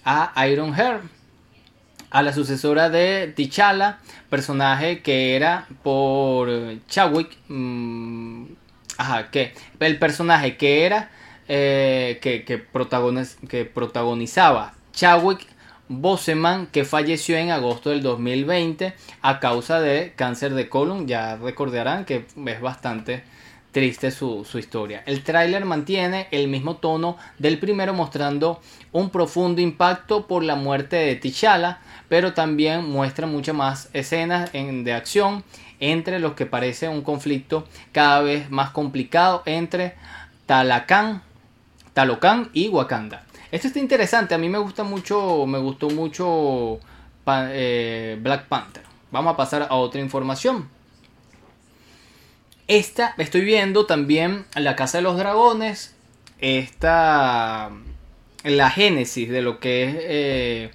a 0.06 0.48
Iron 0.48 0.74
Heart 0.74 1.21
a 2.12 2.22
la 2.22 2.34
sucesora 2.34 2.90
de 2.90 3.34
T'Challa, 3.36 3.98
personaje 4.30 5.02
que 5.02 5.36
era 5.36 5.66
por 5.82 6.48
Chadwick, 6.88 7.36
mm, 7.48 8.46
ajá, 8.98 9.32
que 9.32 9.54
el 9.80 9.98
personaje 9.98 10.58
que 10.58 10.86
era 10.86 11.10
eh, 11.48 12.20
que, 12.22 12.46
que, 12.46 12.60
protagonizaba 12.60 14.74
Chadwick 14.94 15.48
Boseman, 15.90 16.68
que 16.68 16.86
falleció 16.86 17.36
en 17.38 17.50
agosto 17.52 17.90
del 17.90 18.04
2020 18.04 18.94
a 19.22 19.40
causa 19.40 19.82
de 19.82 20.14
cáncer 20.16 20.54
de 20.54 20.70
colon, 20.70 21.08
ya 21.08 21.38
recordarán 21.38 22.06
que 22.06 22.26
es 22.46 22.62
bastante 22.62 23.24
triste 23.72 24.12
su, 24.12 24.46
historia. 24.54 25.04
El 25.06 25.24
tráiler 25.24 25.66
mantiene 25.66 26.28
el 26.32 26.48
mismo 26.48 26.78
tono 26.78 27.18
del 27.40 27.60
primero 27.60 27.94
mostrando 27.94 28.62
un 28.92 29.10
profundo 29.10 29.62
impacto 29.62 30.28
por 30.28 30.44
la 30.44 30.56
muerte 30.56 30.98
de 30.98 31.16
T'Challa, 31.16 31.80
pero 32.12 32.34
también 32.34 32.90
muestra 32.90 33.26
muchas 33.26 33.56
más 33.56 33.90
escenas 33.94 34.52
de 34.52 34.94
acción 34.94 35.46
entre 35.80 36.20
los 36.20 36.34
que 36.34 36.46
parece 36.46 36.90
un 36.90 37.04
conflicto 37.04 37.66
cada 37.94 38.20
vez 38.20 38.52
más 38.52 38.72
complicado 38.72 39.44
entre 39.46 39.96
Talakan, 40.46 41.24
Talocan 41.94 42.50
y 42.52 42.68
Wakanda. 42.68 43.24
Esto 43.50 43.68
está 43.68 43.80
interesante, 43.80 44.36
a 44.36 44.38
mí 44.38 44.50
me 44.50 44.58
gusta 44.58 44.84
mucho, 44.84 45.46
me 45.46 45.58
gustó 45.60 45.90
mucho 45.90 46.82
eh, 47.28 48.20
Black 48.22 48.48
Panther. 48.48 48.84
Vamos 49.10 49.34
a 49.34 49.38
pasar 49.38 49.68
a 49.70 49.76
otra 49.76 50.02
información. 50.02 50.68
Esta, 52.68 53.16
estoy 53.20 53.40
viendo 53.40 53.86
también 53.86 54.44
La 54.56 54.76
Casa 54.76 54.98
de 54.98 55.04
los 55.04 55.16
Dragones. 55.16 55.96
Esta, 56.40 57.72
la 58.44 58.70
génesis 58.70 59.30
de 59.30 59.42
lo 59.42 59.62
que 59.62 59.84
es 59.84 59.96
eh, 59.98 60.72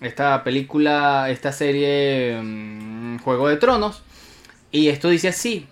esta 0.00 0.44
película, 0.44 1.30
esta 1.30 1.52
serie 1.52 2.40
mm, 2.42 3.18
Juego 3.18 3.48
de 3.48 3.56
Tronos. 3.56 4.02
Y 4.70 4.88
esto 4.88 5.08
dice 5.08 5.28
así. 5.28 5.66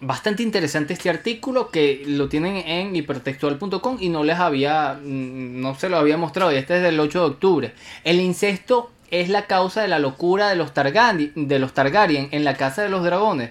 Bastante 0.00 0.44
interesante 0.44 0.92
este 0.92 1.10
artículo 1.10 1.70
que 1.70 2.04
lo 2.06 2.28
tienen 2.28 2.56
en 2.56 2.94
hipertextual.com 2.94 3.96
y 3.98 4.10
no 4.10 4.22
les 4.22 4.38
había, 4.38 4.94
mm, 4.94 5.60
no 5.60 5.74
se 5.74 5.88
lo 5.88 5.96
había 5.96 6.16
mostrado. 6.16 6.52
Y 6.52 6.56
este 6.56 6.76
es 6.76 6.82
del 6.82 7.00
8 7.00 7.20
de 7.20 7.26
octubre. 7.26 7.74
El 8.04 8.20
incesto 8.20 8.90
es 9.10 9.28
la 9.28 9.46
causa 9.46 9.82
de 9.82 9.88
la 9.88 9.98
locura 9.98 10.48
de 10.48 10.56
los, 10.56 10.72
de 10.74 11.58
los 11.58 11.74
Targaryen 11.74 12.28
en 12.30 12.44
la 12.44 12.54
Casa 12.54 12.82
de 12.82 12.88
los 12.88 13.02
Dragones. 13.04 13.50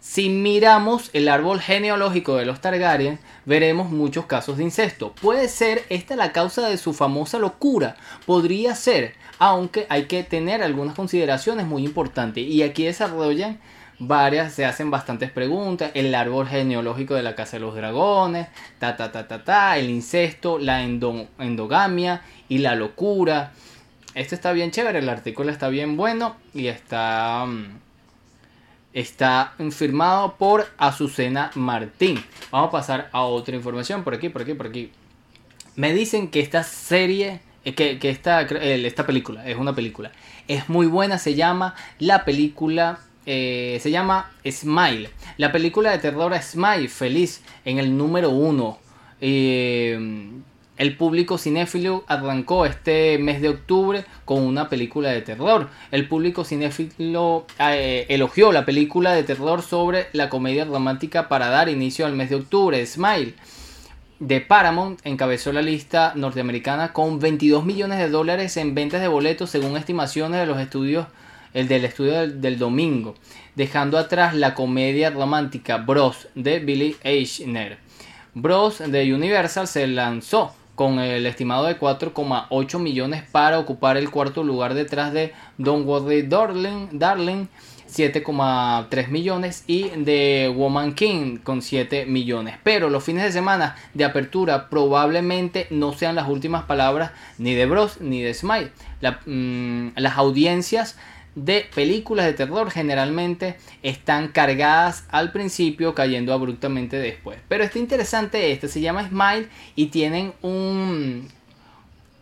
Si 0.00 0.28
miramos 0.28 1.10
el 1.14 1.28
árbol 1.28 1.60
genealógico 1.60 2.36
de 2.36 2.46
los 2.46 2.60
Targaryen, 2.60 3.18
veremos 3.44 3.90
muchos 3.90 4.26
casos 4.26 4.56
de 4.56 4.62
incesto. 4.62 5.12
Puede 5.12 5.48
ser 5.48 5.84
esta 5.88 6.14
la 6.14 6.32
causa 6.32 6.68
de 6.68 6.78
su 6.78 6.92
famosa 6.92 7.40
locura. 7.40 7.96
Podría 8.24 8.76
ser, 8.76 9.14
aunque 9.38 9.86
hay 9.88 10.04
que 10.04 10.22
tener 10.22 10.62
algunas 10.62 10.94
consideraciones 10.94 11.66
muy 11.66 11.84
importantes. 11.84 12.46
Y 12.46 12.62
aquí 12.62 12.84
desarrollan 12.84 13.58
varias, 13.98 14.52
se 14.52 14.64
hacen 14.64 14.90
bastantes 14.90 15.30
preguntas. 15.30 15.90
El 15.94 16.14
árbol 16.14 16.46
genealógico 16.48 17.14
de 17.14 17.22
la 17.22 17.34
Casa 17.34 17.56
de 17.56 17.60
los 17.60 17.74
Dragones, 17.74 18.48
ta 18.78 18.96
ta 18.96 19.12
ta 19.12 19.28
ta 19.28 19.44
ta, 19.44 19.78
el 19.78 19.90
incesto, 19.90 20.58
la 20.58 20.82
endogamia 20.82 22.22
y 22.48 22.58
la 22.58 22.74
locura. 22.74 23.52
Esto 24.14 24.34
está 24.34 24.52
bien 24.52 24.70
chévere, 24.70 25.00
el 25.00 25.08
artículo 25.08 25.50
está 25.50 25.68
bien 25.68 25.96
bueno 25.96 26.36
y 26.54 26.68
está... 26.68 27.44
Mm, 27.46 27.86
está 28.96 29.52
firmado 29.72 30.36
por 30.38 30.66
Azucena 30.78 31.50
Martín. 31.54 32.24
Vamos 32.50 32.68
a 32.68 32.70
pasar 32.70 33.10
a 33.12 33.24
otra 33.24 33.54
información 33.54 34.02
por 34.02 34.14
aquí, 34.14 34.30
por 34.30 34.40
aquí, 34.40 34.54
por 34.54 34.68
aquí. 34.68 34.90
Me 35.74 35.92
dicen 35.92 36.30
que 36.30 36.40
esta 36.40 36.62
serie, 36.62 37.42
que, 37.74 37.98
esta, 38.02 38.42
esta 38.42 39.06
película, 39.06 39.46
es 39.48 39.56
una 39.56 39.74
película, 39.74 40.12
es 40.46 40.68
muy 40.68 40.86
buena, 40.86 41.18
se 41.18 41.34
llama 41.34 41.74
la 41.98 42.24
película 42.24 43.00
eh, 43.28 43.78
se 43.82 43.90
llama 43.90 44.30
Smile. 44.48 45.10
La 45.36 45.50
película 45.50 45.90
de 45.90 45.98
terror 45.98 46.32
Smile, 46.40 46.88
feliz, 46.88 47.42
en 47.64 47.78
el 47.78 47.96
número 47.96 48.30
uno. 48.30 48.78
Eh, 49.20 49.98
el 50.76 50.96
público 50.96 51.38
cinéfilo 51.38 52.04
arrancó 52.06 52.66
este 52.66 53.16
mes 53.18 53.40
de 53.40 53.48
octubre 53.48 54.04
con 54.26 54.42
una 54.42 54.68
película 54.68 55.10
de 55.10 55.22
terror. 55.22 55.70
El 55.90 56.06
público 56.06 56.44
cinéfilo 56.44 57.46
eh, 57.58 58.04
elogió 58.10 58.52
la 58.52 58.66
película 58.66 59.14
de 59.14 59.22
terror 59.22 59.62
sobre 59.62 60.08
la 60.12 60.28
comedia 60.28 60.66
romántica 60.66 61.28
para 61.28 61.48
dar 61.48 61.70
inicio 61.70 62.04
al 62.04 62.12
mes 62.12 62.28
de 62.28 62.36
octubre, 62.36 62.84
Smile. 62.86 63.34
De 64.18 64.40
Paramount 64.40 64.98
encabezó 65.04 65.52
la 65.52 65.60
lista 65.60 66.12
norteamericana 66.14 66.94
con 66.94 67.20
22 67.20 67.66
millones 67.66 67.98
de 67.98 68.08
dólares 68.08 68.56
en 68.56 68.74
ventas 68.74 69.02
de 69.02 69.08
boletos 69.08 69.50
según 69.50 69.76
estimaciones 69.76 70.40
de 70.40 70.46
los 70.46 70.58
estudios, 70.58 71.06
el 71.52 71.68
del 71.68 71.84
estudio 71.84 72.26
del, 72.26 72.58
domingo, 72.58 73.14
dejando 73.56 73.98
atrás 73.98 74.34
la 74.34 74.54
comedia 74.54 75.10
romántica 75.10 75.76
Bros 75.76 76.28
de 76.34 76.60
Billy 76.60 76.96
Eichner. 77.02 77.76
Bros 78.32 78.78
de 78.78 79.12
Universal 79.12 79.68
se 79.68 79.86
lanzó 79.86 80.54
con 80.74 80.98
el 80.98 81.26
estimado 81.26 81.66
de 81.66 81.78
4,8 81.78 82.78
millones 82.78 83.22
para 83.30 83.58
ocupar 83.58 83.98
el 83.98 84.10
cuarto 84.10 84.42
lugar 84.42 84.72
detrás 84.72 85.12
de 85.12 85.34
Don't 85.58 85.86
Worry 85.86 86.22
Darling 86.22 87.48
7,3 87.88 89.08
millones 89.08 89.64
y 89.66 89.88
de 89.90 90.52
Woman 90.54 90.94
King 90.94 91.38
con 91.38 91.62
7 91.62 92.06
millones. 92.06 92.56
Pero 92.62 92.90
los 92.90 93.04
fines 93.04 93.24
de 93.24 93.32
semana 93.32 93.76
de 93.94 94.04
apertura 94.04 94.68
probablemente 94.68 95.66
no 95.70 95.92
sean 95.92 96.14
las 96.14 96.28
últimas 96.28 96.64
palabras 96.64 97.12
ni 97.38 97.54
de 97.54 97.66
Bros 97.66 98.00
ni 98.00 98.22
de 98.22 98.34
Smile. 98.34 98.70
Mm, 99.26 99.88
las 99.96 100.16
audiencias 100.16 100.96
de 101.36 101.66
películas 101.74 102.24
de 102.26 102.32
terror 102.32 102.70
generalmente 102.70 103.56
están 103.82 104.28
cargadas 104.28 105.04
al 105.10 105.32
principio 105.32 105.94
cayendo 105.94 106.32
abruptamente 106.32 106.98
después. 106.98 107.38
Pero 107.46 107.62
está 107.62 107.78
interesante 107.78 108.52
este, 108.52 108.68
se 108.68 108.80
llama 108.80 109.06
Smile 109.08 109.48
y 109.76 109.86
tienen 109.86 110.32
un, 110.42 111.28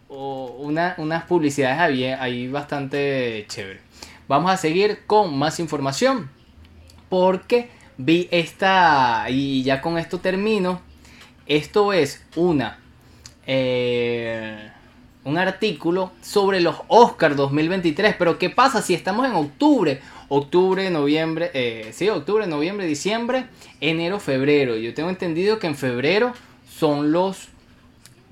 una, 0.09 0.95
unas 0.99 1.25
publicidades 1.25 1.79
ahí, 1.79 2.05
ahí 2.05 2.49
bastante 2.49 3.47
chévere. 3.49 3.81
Vamos 4.29 4.51
a 4.51 4.57
seguir 4.57 5.01
con 5.07 5.37
más 5.37 5.61
información 5.61 6.31
porque 7.09 7.68
vi 7.99 8.29
esta 8.31 9.27
y 9.29 9.62
ya 9.62 9.81
con 9.81 9.99
esto 9.99 10.18
termino. 10.18 10.81
Esto 11.47 11.93
es 11.93 12.25
una... 12.37 12.79
Eh, 13.47 14.70
un 15.25 15.39
artículo 15.39 16.12
sobre 16.22 16.61
los 16.61 16.77
Oscars 16.89 17.37
2023. 17.37 18.16
Pero 18.18 18.39
¿qué 18.39 18.51
pasa 18.51 18.83
si 18.83 18.95
estamos 18.95 19.27
en 19.27 19.35
octubre? 19.35 20.01
Octubre, 20.29 20.89
noviembre, 20.91 21.51
eh, 21.55 21.91
sí, 21.93 22.09
octubre, 22.09 22.47
noviembre, 22.47 22.87
diciembre, 22.87 23.47
enero, 23.81 24.20
febrero. 24.20 24.77
Yo 24.77 24.95
tengo 24.95 25.11
entendido 25.11 25.59
que 25.59 25.66
en 25.66 25.75
febrero 25.75 26.33
son 26.68 27.12
los 27.12 27.49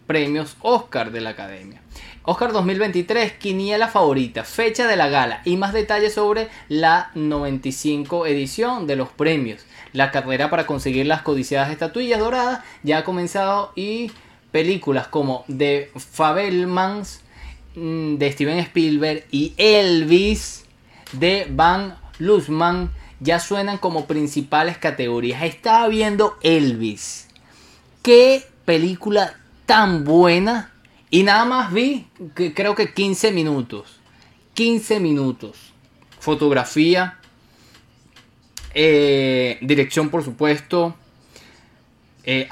premios 0.06 0.56
Oscar 0.60 1.12
de 1.12 1.20
la 1.20 1.30
Academia. 1.30 1.81
Oscar 2.24 2.52
2023, 2.52 3.32
quiniela 3.32 3.88
favorita, 3.88 4.44
fecha 4.44 4.86
de 4.86 4.94
la 4.94 5.08
gala 5.08 5.42
y 5.44 5.56
más 5.56 5.72
detalles 5.72 6.14
sobre 6.14 6.48
la 6.68 7.10
95 7.16 8.26
edición 8.26 8.86
de 8.86 8.94
los 8.94 9.08
premios. 9.08 9.66
La 9.92 10.12
carrera 10.12 10.48
para 10.48 10.64
conseguir 10.64 11.06
las 11.06 11.22
codiciadas 11.22 11.72
estatuillas 11.72 12.20
doradas 12.20 12.60
ya 12.84 12.98
ha 12.98 13.04
comenzado 13.04 13.72
y 13.74 14.12
películas 14.52 15.08
como 15.08 15.44
The 15.48 15.90
Fabelmans 15.96 17.22
mm, 17.74 18.14
de 18.18 18.32
Steven 18.32 18.58
Spielberg 18.58 19.24
y 19.32 19.54
Elvis 19.56 20.64
de 21.10 21.48
Van 21.50 21.96
Lusman 22.20 22.92
ya 23.18 23.40
suenan 23.40 23.78
como 23.78 24.06
principales 24.06 24.78
categorías. 24.78 25.42
Estaba 25.42 25.88
viendo 25.88 26.38
Elvis. 26.42 27.26
Qué 28.02 28.46
película 28.64 29.34
tan 29.66 30.04
buena. 30.04 30.71
Y 31.12 31.24
nada 31.24 31.44
más 31.44 31.70
vi, 31.70 32.06
que 32.34 32.54
creo 32.54 32.74
que 32.74 32.94
15 32.94 33.32
minutos. 33.32 34.00
15 34.54 34.98
minutos. 34.98 35.74
Fotografía. 36.18 37.18
Eh, 38.72 39.58
dirección, 39.60 40.08
por 40.08 40.24
supuesto. 40.24 40.96
Eh, 42.24 42.48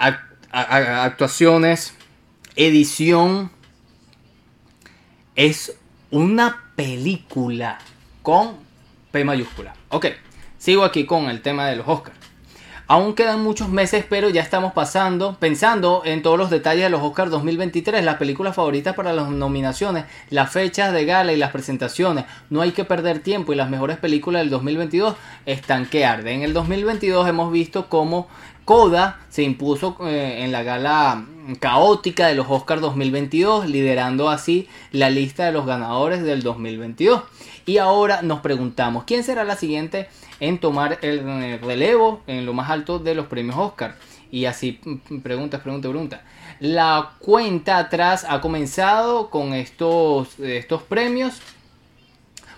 actuaciones, 0.51 1.95
edición. 2.55 3.51
Es 5.37 5.75
una 6.11 6.71
película 6.77 7.79
con 8.21 8.57
P 9.11 9.25
mayúscula. 9.25 9.73
Ok, 9.89 10.09
sigo 10.59 10.85
aquí 10.85 11.07
con 11.07 11.31
el 11.31 11.41
tema 11.41 11.67
de 11.67 11.77
los 11.77 11.89
Oscars. 11.89 12.20
Aún 12.91 13.15
quedan 13.15 13.41
muchos 13.45 13.69
meses, 13.69 14.05
pero 14.11 14.31
ya 14.31 14.43
estamos 14.43 14.73
pasando, 14.73 15.37
pensando 15.39 16.03
en 16.05 16.23
todos 16.23 16.37
los 16.37 16.51
detalles 16.51 16.83
de 16.83 16.91
los 16.91 17.01
Oscars 17.01 17.31
2023, 17.31 18.05
las 18.05 18.17
películas 18.17 18.57
favoritas 18.57 18.97
para 18.97 19.13
las 19.13 19.29
nominaciones, 19.29 20.07
las 20.29 20.51
fechas 20.51 20.93
de 20.93 21.05
gala 21.05 21.33
y 21.33 21.37
las 21.37 21.53
presentaciones. 21.53 22.25
No 22.49 22.63
hay 22.63 22.73
que 22.73 22.85
perder 22.85 23.21
tiempo 23.21 23.53
y 23.53 23.57
las 23.57 23.71
mejores 23.71 23.97
películas 23.99 24.43
del 24.43 24.51
2022 24.51 25.15
están 25.47 25.87
que 25.87 26.05
arden. 26.05 26.39
En 26.39 26.43
el 26.43 26.53
2022 26.53 27.29
hemos 27.29 27.53
visto 27.53 27.89
cómo 27.89 28.27
Coda 28.65 29.21
se 29.29 29.45
impuso 29.45 29.97
eh, 30.01 30.41
en 30.43 30.51
la 30.51 30.65
gala 30.65 31.27
caótica 31.61 32.27
de 32.27 32.35
los 32.35 32.47
Oscars 32.49 32.81
2022, 32.81 33.69
liderando 33.69 34.29
así 34.29 34.69
la 34.91 35.11
lista 35.11 35.47
de 35.47 35.53
los 35.53 35.65
ganadores 35.65 36.25
del 36.25 36.43
2022. 36.43 37.23
Y 37.67 37.79
ahora 37.79 38.23
nos 38.23 38.41
preguntamos, 38.41 39.05
¿quién 39.05 39.23
será 39.23 39.45
la 39.45 39.55
siguiente 39.55 40.09
en 40.41 40.59
tomar 40.59 40.99
el 41.03 41.21
eh, 41.21 41.59
relevo 41.63 42.23
en 42.27 42.47
lo 42.47 42.53
más 42.53 42.71
alto 42.71 42.99
de 42.99 43.15
los 43.15 43.27
premios 43.27 43.57
Oscar? 43.57 43.97
Y 44.31 44.45
así, 44.45 44.81
preguntas, 45.23 45.61
preguntas, 45.61 45.91
preguntas. 45.91 46.21
La 46.61 47.13
cuenta 47.19 47.79
atrás 47.79 48.27
ha 48.29 48.41
comenzado 48.41 49.31
con 49.31 49.55
estos, 49.55 50.39
estos 50.39 50.83
premios 50.83 51.41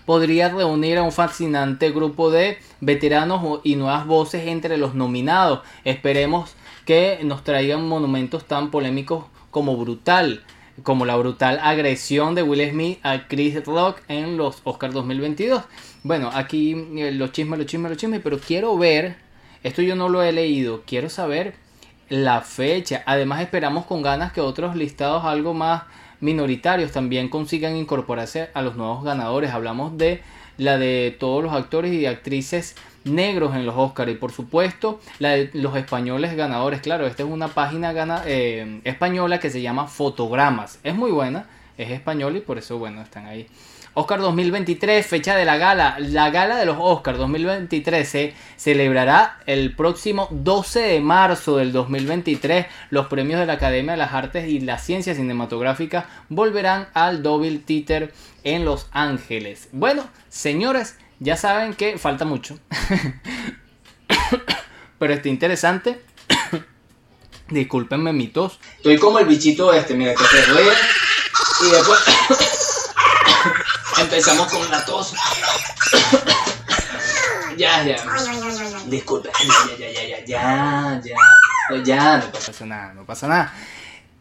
podría 0.05 0.49
reunir 0.49 0.99
a 0.99 1.03
un 1.03 1.12
fascinante 1.12 1.91
grupo 1.91 2.30
de 2.30 2.59
veteranos 2.80 3.61
y 3.62 3.76
nuevas 3.76 4.07
voces 4.07 4.47
entre 4.47 4.76
los 4.76 4.95
nominados. 4.95 5.61
Esperemos 5.85 6.55
que 6.85 7.20
nos 7.22 7.45
traigan 7.45 7.87
monumentos 7.89 8.47
tan 8.47 8.70
polémicos 8.70 9.24
como 9.51 9.76
brutal, 9.76 10.43
como 10.83 11.05
la 11.05 11.16
brutal 11.16 11.61
agresión 11.62 12.35
de 12.35 12.43
Will 12.43 12.70
Smith 12.70 12.99
a 13.03 13.28
Chris 13.28 13.64
Rock 13.64 14.01
en 14.09 14.37
los 14.37 14.61
Oscars 14.64 14.95
2022. 14.95 15.62
Bueno, 16.05 16.31
aquí 16.33 16.73
eh, 16.97 17.13
los 17.13 17.31
chismes, 17.31 17.59
los 17.59 17.67
chismes, 17.67 17.91
los 17.91 17.99
chismes, 17.99 18.21
pero 18.23 18.39
quiero 18.39 18.77
ver, 18.77 19.17
esto 19.63 19.83
yo 19.83 19.95
no 19.95 20.09
lo 20.09 20.23
he 20.23 20.33
leído, 20.33 20.83
quiero 20.85 21.09
saber 21.09 21.55
la 22.09 22.41
fecha. 22.41 23.03
Además 23.07 23.41
esperamos 23.41 23.87
con 23.87 24.03
ganas 24.03 24.33
que 24.33 24.41
otros 24.41 24.75
listados 24.75 25.25
algo 25.25 25.55
más 25.55 25.85
minoritarios 26.21 26.93
también 26.93 27.29
consigan 27.29 27.77
incorporarse 27.77 28.51
a 28.53 28.63
los 28.63 28.77
nuevos 28.77 29.05
ganadores. 29.05 29.53
Hablamos 29.53 29.97
de 29.97 30.23
la 30.59 30.77
de 30.77 31.17
todos 31.19 31.43
los 31.43 31.53
actores 31.53 31.93
y 31.93 32.07
actrices 32.07 32.75
negros 33.05 33.55
en 33.55 33.65
los 33.65 33.77
Oscars 33.77 34.11
y 34.13 34.15
por 34.15 34.33
supuesto 34.33 35.01
la 35.21 35.31
de 35.31 35.51
los 35.55 35.77
españoles 35.77 36.37
ganadores. 36.37 36.81
Claro, 36.81 37.07
esta 37.07 37.23
es 37.23 37.29
una 37.29 37.49
página 37.49 38.23
eh, 38.27 38.81
española 38.85 39.39
que 39.39 39.51
se 39.51 39.63
llama 39.63 39.87
Fotogramas. 39.87 40.81
Es 40.83 40.95
muy 40.95 41.13
buena, 41.13 41.47
es 41.79 41.91
española 41.91 42.39
y 42.39 42.41
por 42.41 42.59
eso 42.59 42.79
bueno, 42.79 43.03
están 43.03 43.27
ahí. 43.27 43.47
Oscar 43.95 44.20
2023, 44.20 45.07
fecha 45.07 45.36
de 45.36 45.45
la 45.45 45.59
gala. 45.59 45.97
La 45.99 46.30
gala 46.30 46.57
de 46.57 46.64
los 46.64 46.76
Oscars 46.78 47.18
2023 47.18 48.09
se 48.09 48.34
celebrará 48.57 49.40
el 49.47 49.76
próximo 49.76 50.28
12 50.30 50.80
de 50.80 51.01
marzo 51.01 51.59
del 51.59 51.72
2023. 51.72 52.66
Los 52.88 53.09
premios 53.09 53.40
de 53.40 53.47
la 53.47 53.53
Academia 53.55 53.93
de 53.93 53.99
las 53.99 54.14
Artes 54.14 54.49
y 54.49 54.61
las 54.61 54.84
Ciencias 54.84 55.18
Cinematográficas 55.18 56.07
volverán 56.30 56.88
al 56.95 57.22
Double 57.22 57.59
Theater 57.59 58.14
en 58.45 58.64
Los 58.64 58.86
Ángeles. 58.93 59.68
Bueno, 59.72 60.09
señores, 60.30 60.97
ya 61.20 61.36
saben 61.36 61.74
que 61.74 61.99
falta 61.99 62.24
mucho. 62.24 62.59
Pero 64.99 65.12
está 65.12 65.28
interesante. 65.28 66.01
Discúlpenme 67.51 68.14
mi 68.14 68.28
tos. 68.28 68.59
Estoy 68.78 68.97
como 68.97 69.18
el 69.18 69.26
bichito 69.26 69.74
este, 69.74 69.95
mira, 69.95 70.14
que 70.14 70.24
se 70.24 70.38
y 71.62 71.70
después 71.70 72.01
empezamos 74.13 74.53
con 74.53 74.71
la 74.71 74.85
tos. 74.85 75.15
ya, 77.57 77.83
ya. 77.83 77.97
Disculpe. 78.87 79.31
Ya, 79.79 79.79
ya, 79.79 79.91
ya, 79.91 80.25
ya, 80.27 81.01
ya, 81.03 81.17
ya. 81.83 82.19
No 82.19 82.33
pasa 82.33 82.67
nada, 82.67 82.93
no 82.93 83.07
pasa 83.07 83.29
nada. 83.29 83.55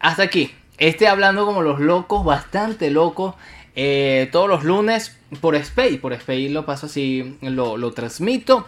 Hasta 0.00 0.22
aquí. 0.22 0.54
Este 0.78 1.08
hablando 1.08 1.44
como 1.44 1.60
los 1.62 1.78
locos, 1.78 2.24
bastante 2.24 2.90
locos. 2.90 3.34
Eh, 3.76 4.30
todos 4.32 4.48
los 4.48 4.64
lunes 4.64 5.14
por 5.42 5.56
Space. 5.56 5.98
Por 5.98 6.14
Space 6.14 6.48
lo 6.48 6.64
paso 6.64 6.86
así, 6.86 7.36
lo, 7.42 7.76
lo 7.76 7.92
transmito. 7.92 8.66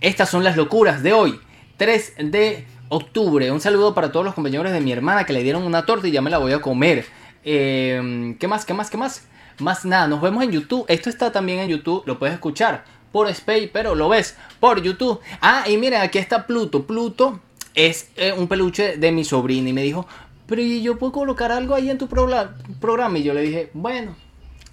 Estas 0.00 0.28
son 0.28 0.42
las 0.42 0.56
locuras 0.56 1.04
de 1.04 1.12
hoy. 1.12 1.38
3 1.76 2.14
de 2.18 2.66
octubre. 2.88 3.52
Un 3.52 3.60
saludo 3.60 3.94
para 3.94 4.10
todos 4.10 4.26
los 4.26 4.34
compañeros 4.34 4.72
de 4.72 4.80
mi 4.80 4.90
hermana 4.90 5.24
que 5.24 5.32
le 5.32 5.44
dieron 5.44 5.62
una 5.62 5.86
torta 5.86 6.08
y 6.08 6.10
ya 6.10 6.20
me 6.20 6.30
la 6.30 6.38
voy 6.38 6.52
a 6.52 6.60
comer. 6.60 7.06
Eh, 7.44 8.34
¿Qué 8.40 8.48
más? 8.48 8.64
¿Qué 8.64 8.74
más? 8.74 8.90
¿Qué 8.90 8.96
más? 8.96 9.28
Más 9.58 9.84
nada, 9.84 10.08
nos 10.08 10.20
vemos 10.20 10.42
en 10.42 10.50
YouTube. 10.50 10.84
Esto 10.88 11.10
está 11.10 11.30
también 11.30 11.60
en 11.60 11.68
YouTube, 11.68 12.02
lo 12.06 12.18
puedes 12.18 12.34
escuchar 12.34 12.84
por 13.12 13.28
Space, 13.28 13.70
pero 13.72 13.94
lo 13.94 14.08
ves 14.08 14.36
por 14.58 14.82
YouTube. 14.82 15.20
Ah, 15.40 15.64
y 15.68 15.76
miren, 15.76 16.00
aquí 16.00 16.18
está 16.18 16.46
Pluto. 16.46 16.84
Pluto 16.84 17.40
es 17.74 18.10
eh, 18.16 18.34
un 18.36 18.48
peluche 18.48 18.96
de 18.96 19.12
mi 19.12 19.24
sobrina 19.24 19.68
y 19.68 19.72
me 19.72 19.82
dijo, 19.82 20.06
pero 20.46 20.62
yo 20.62 20.98
puedo 20.98 21.12
colocar 21.12 21.52
algo 21.52 21.74
ahí 21.74 21.90
en 21.90 21.98
tu 21.98 22.08
programa? 22.08 23.18
Y 23.18 23.22
yo 23.22 23.32
le 23.32 23.42
dije, 23.42 23.70
bueno, 23.72 24.16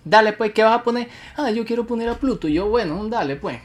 dale 0.04 0.34
pues, 0.34 0.54
¿qué 0.54 0.64
vas 0.64 0.80
a 0.80 0.84
poner? 0.84 1.08
Ah, 1.38 1.52
yo 1.52 1.66
quiero 1.66 1.86
poner 1.86 2.10
a 2.10 2.16
Pluto. 2.16 2.48
Y 2.48 2.54
yo, 2.54 2.68
bueno, 2.68 3.08
dale 3.08 3.36
pues. 3.36 3.60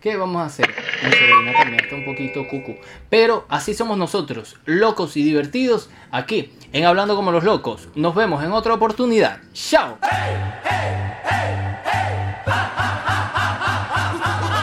¿Qué 0.00 0.16
vamos 0.16 0.42
a 0.42 0.46
hacer? 0.46 0.68
Mi 1.04 1.12
sobrina 1.12 1.52
también 1.52 1.84
está 1.84 1.94
un 1.94 2.04
poquito 2.04 2.48
cucu. 2.48 2.76
Pero 3.08 3.44
así 3.48 3.74
somos 3.74 3.98
nosotros, 3.98 4.56
locos 4.64 5.16
y 5.16 5.22
divertidos, 5.22 5.90
aquí, 6.10 6.50
en 6.72 6.84
Hablando 6.84 7.16
como 7.16 7.32
los 7.32 7.42
locos. 7.44 7.88
Nos 7.94 8.14
vemos 8.14 8.42
en 8.44 8.52
otra 8.52 8.74
oportunidad. 8.74 9.38
¡Chao! 9.52 9.98
Hey, 10.02 10.36
hey, 10.64 10.96
hey, 11.24 11.56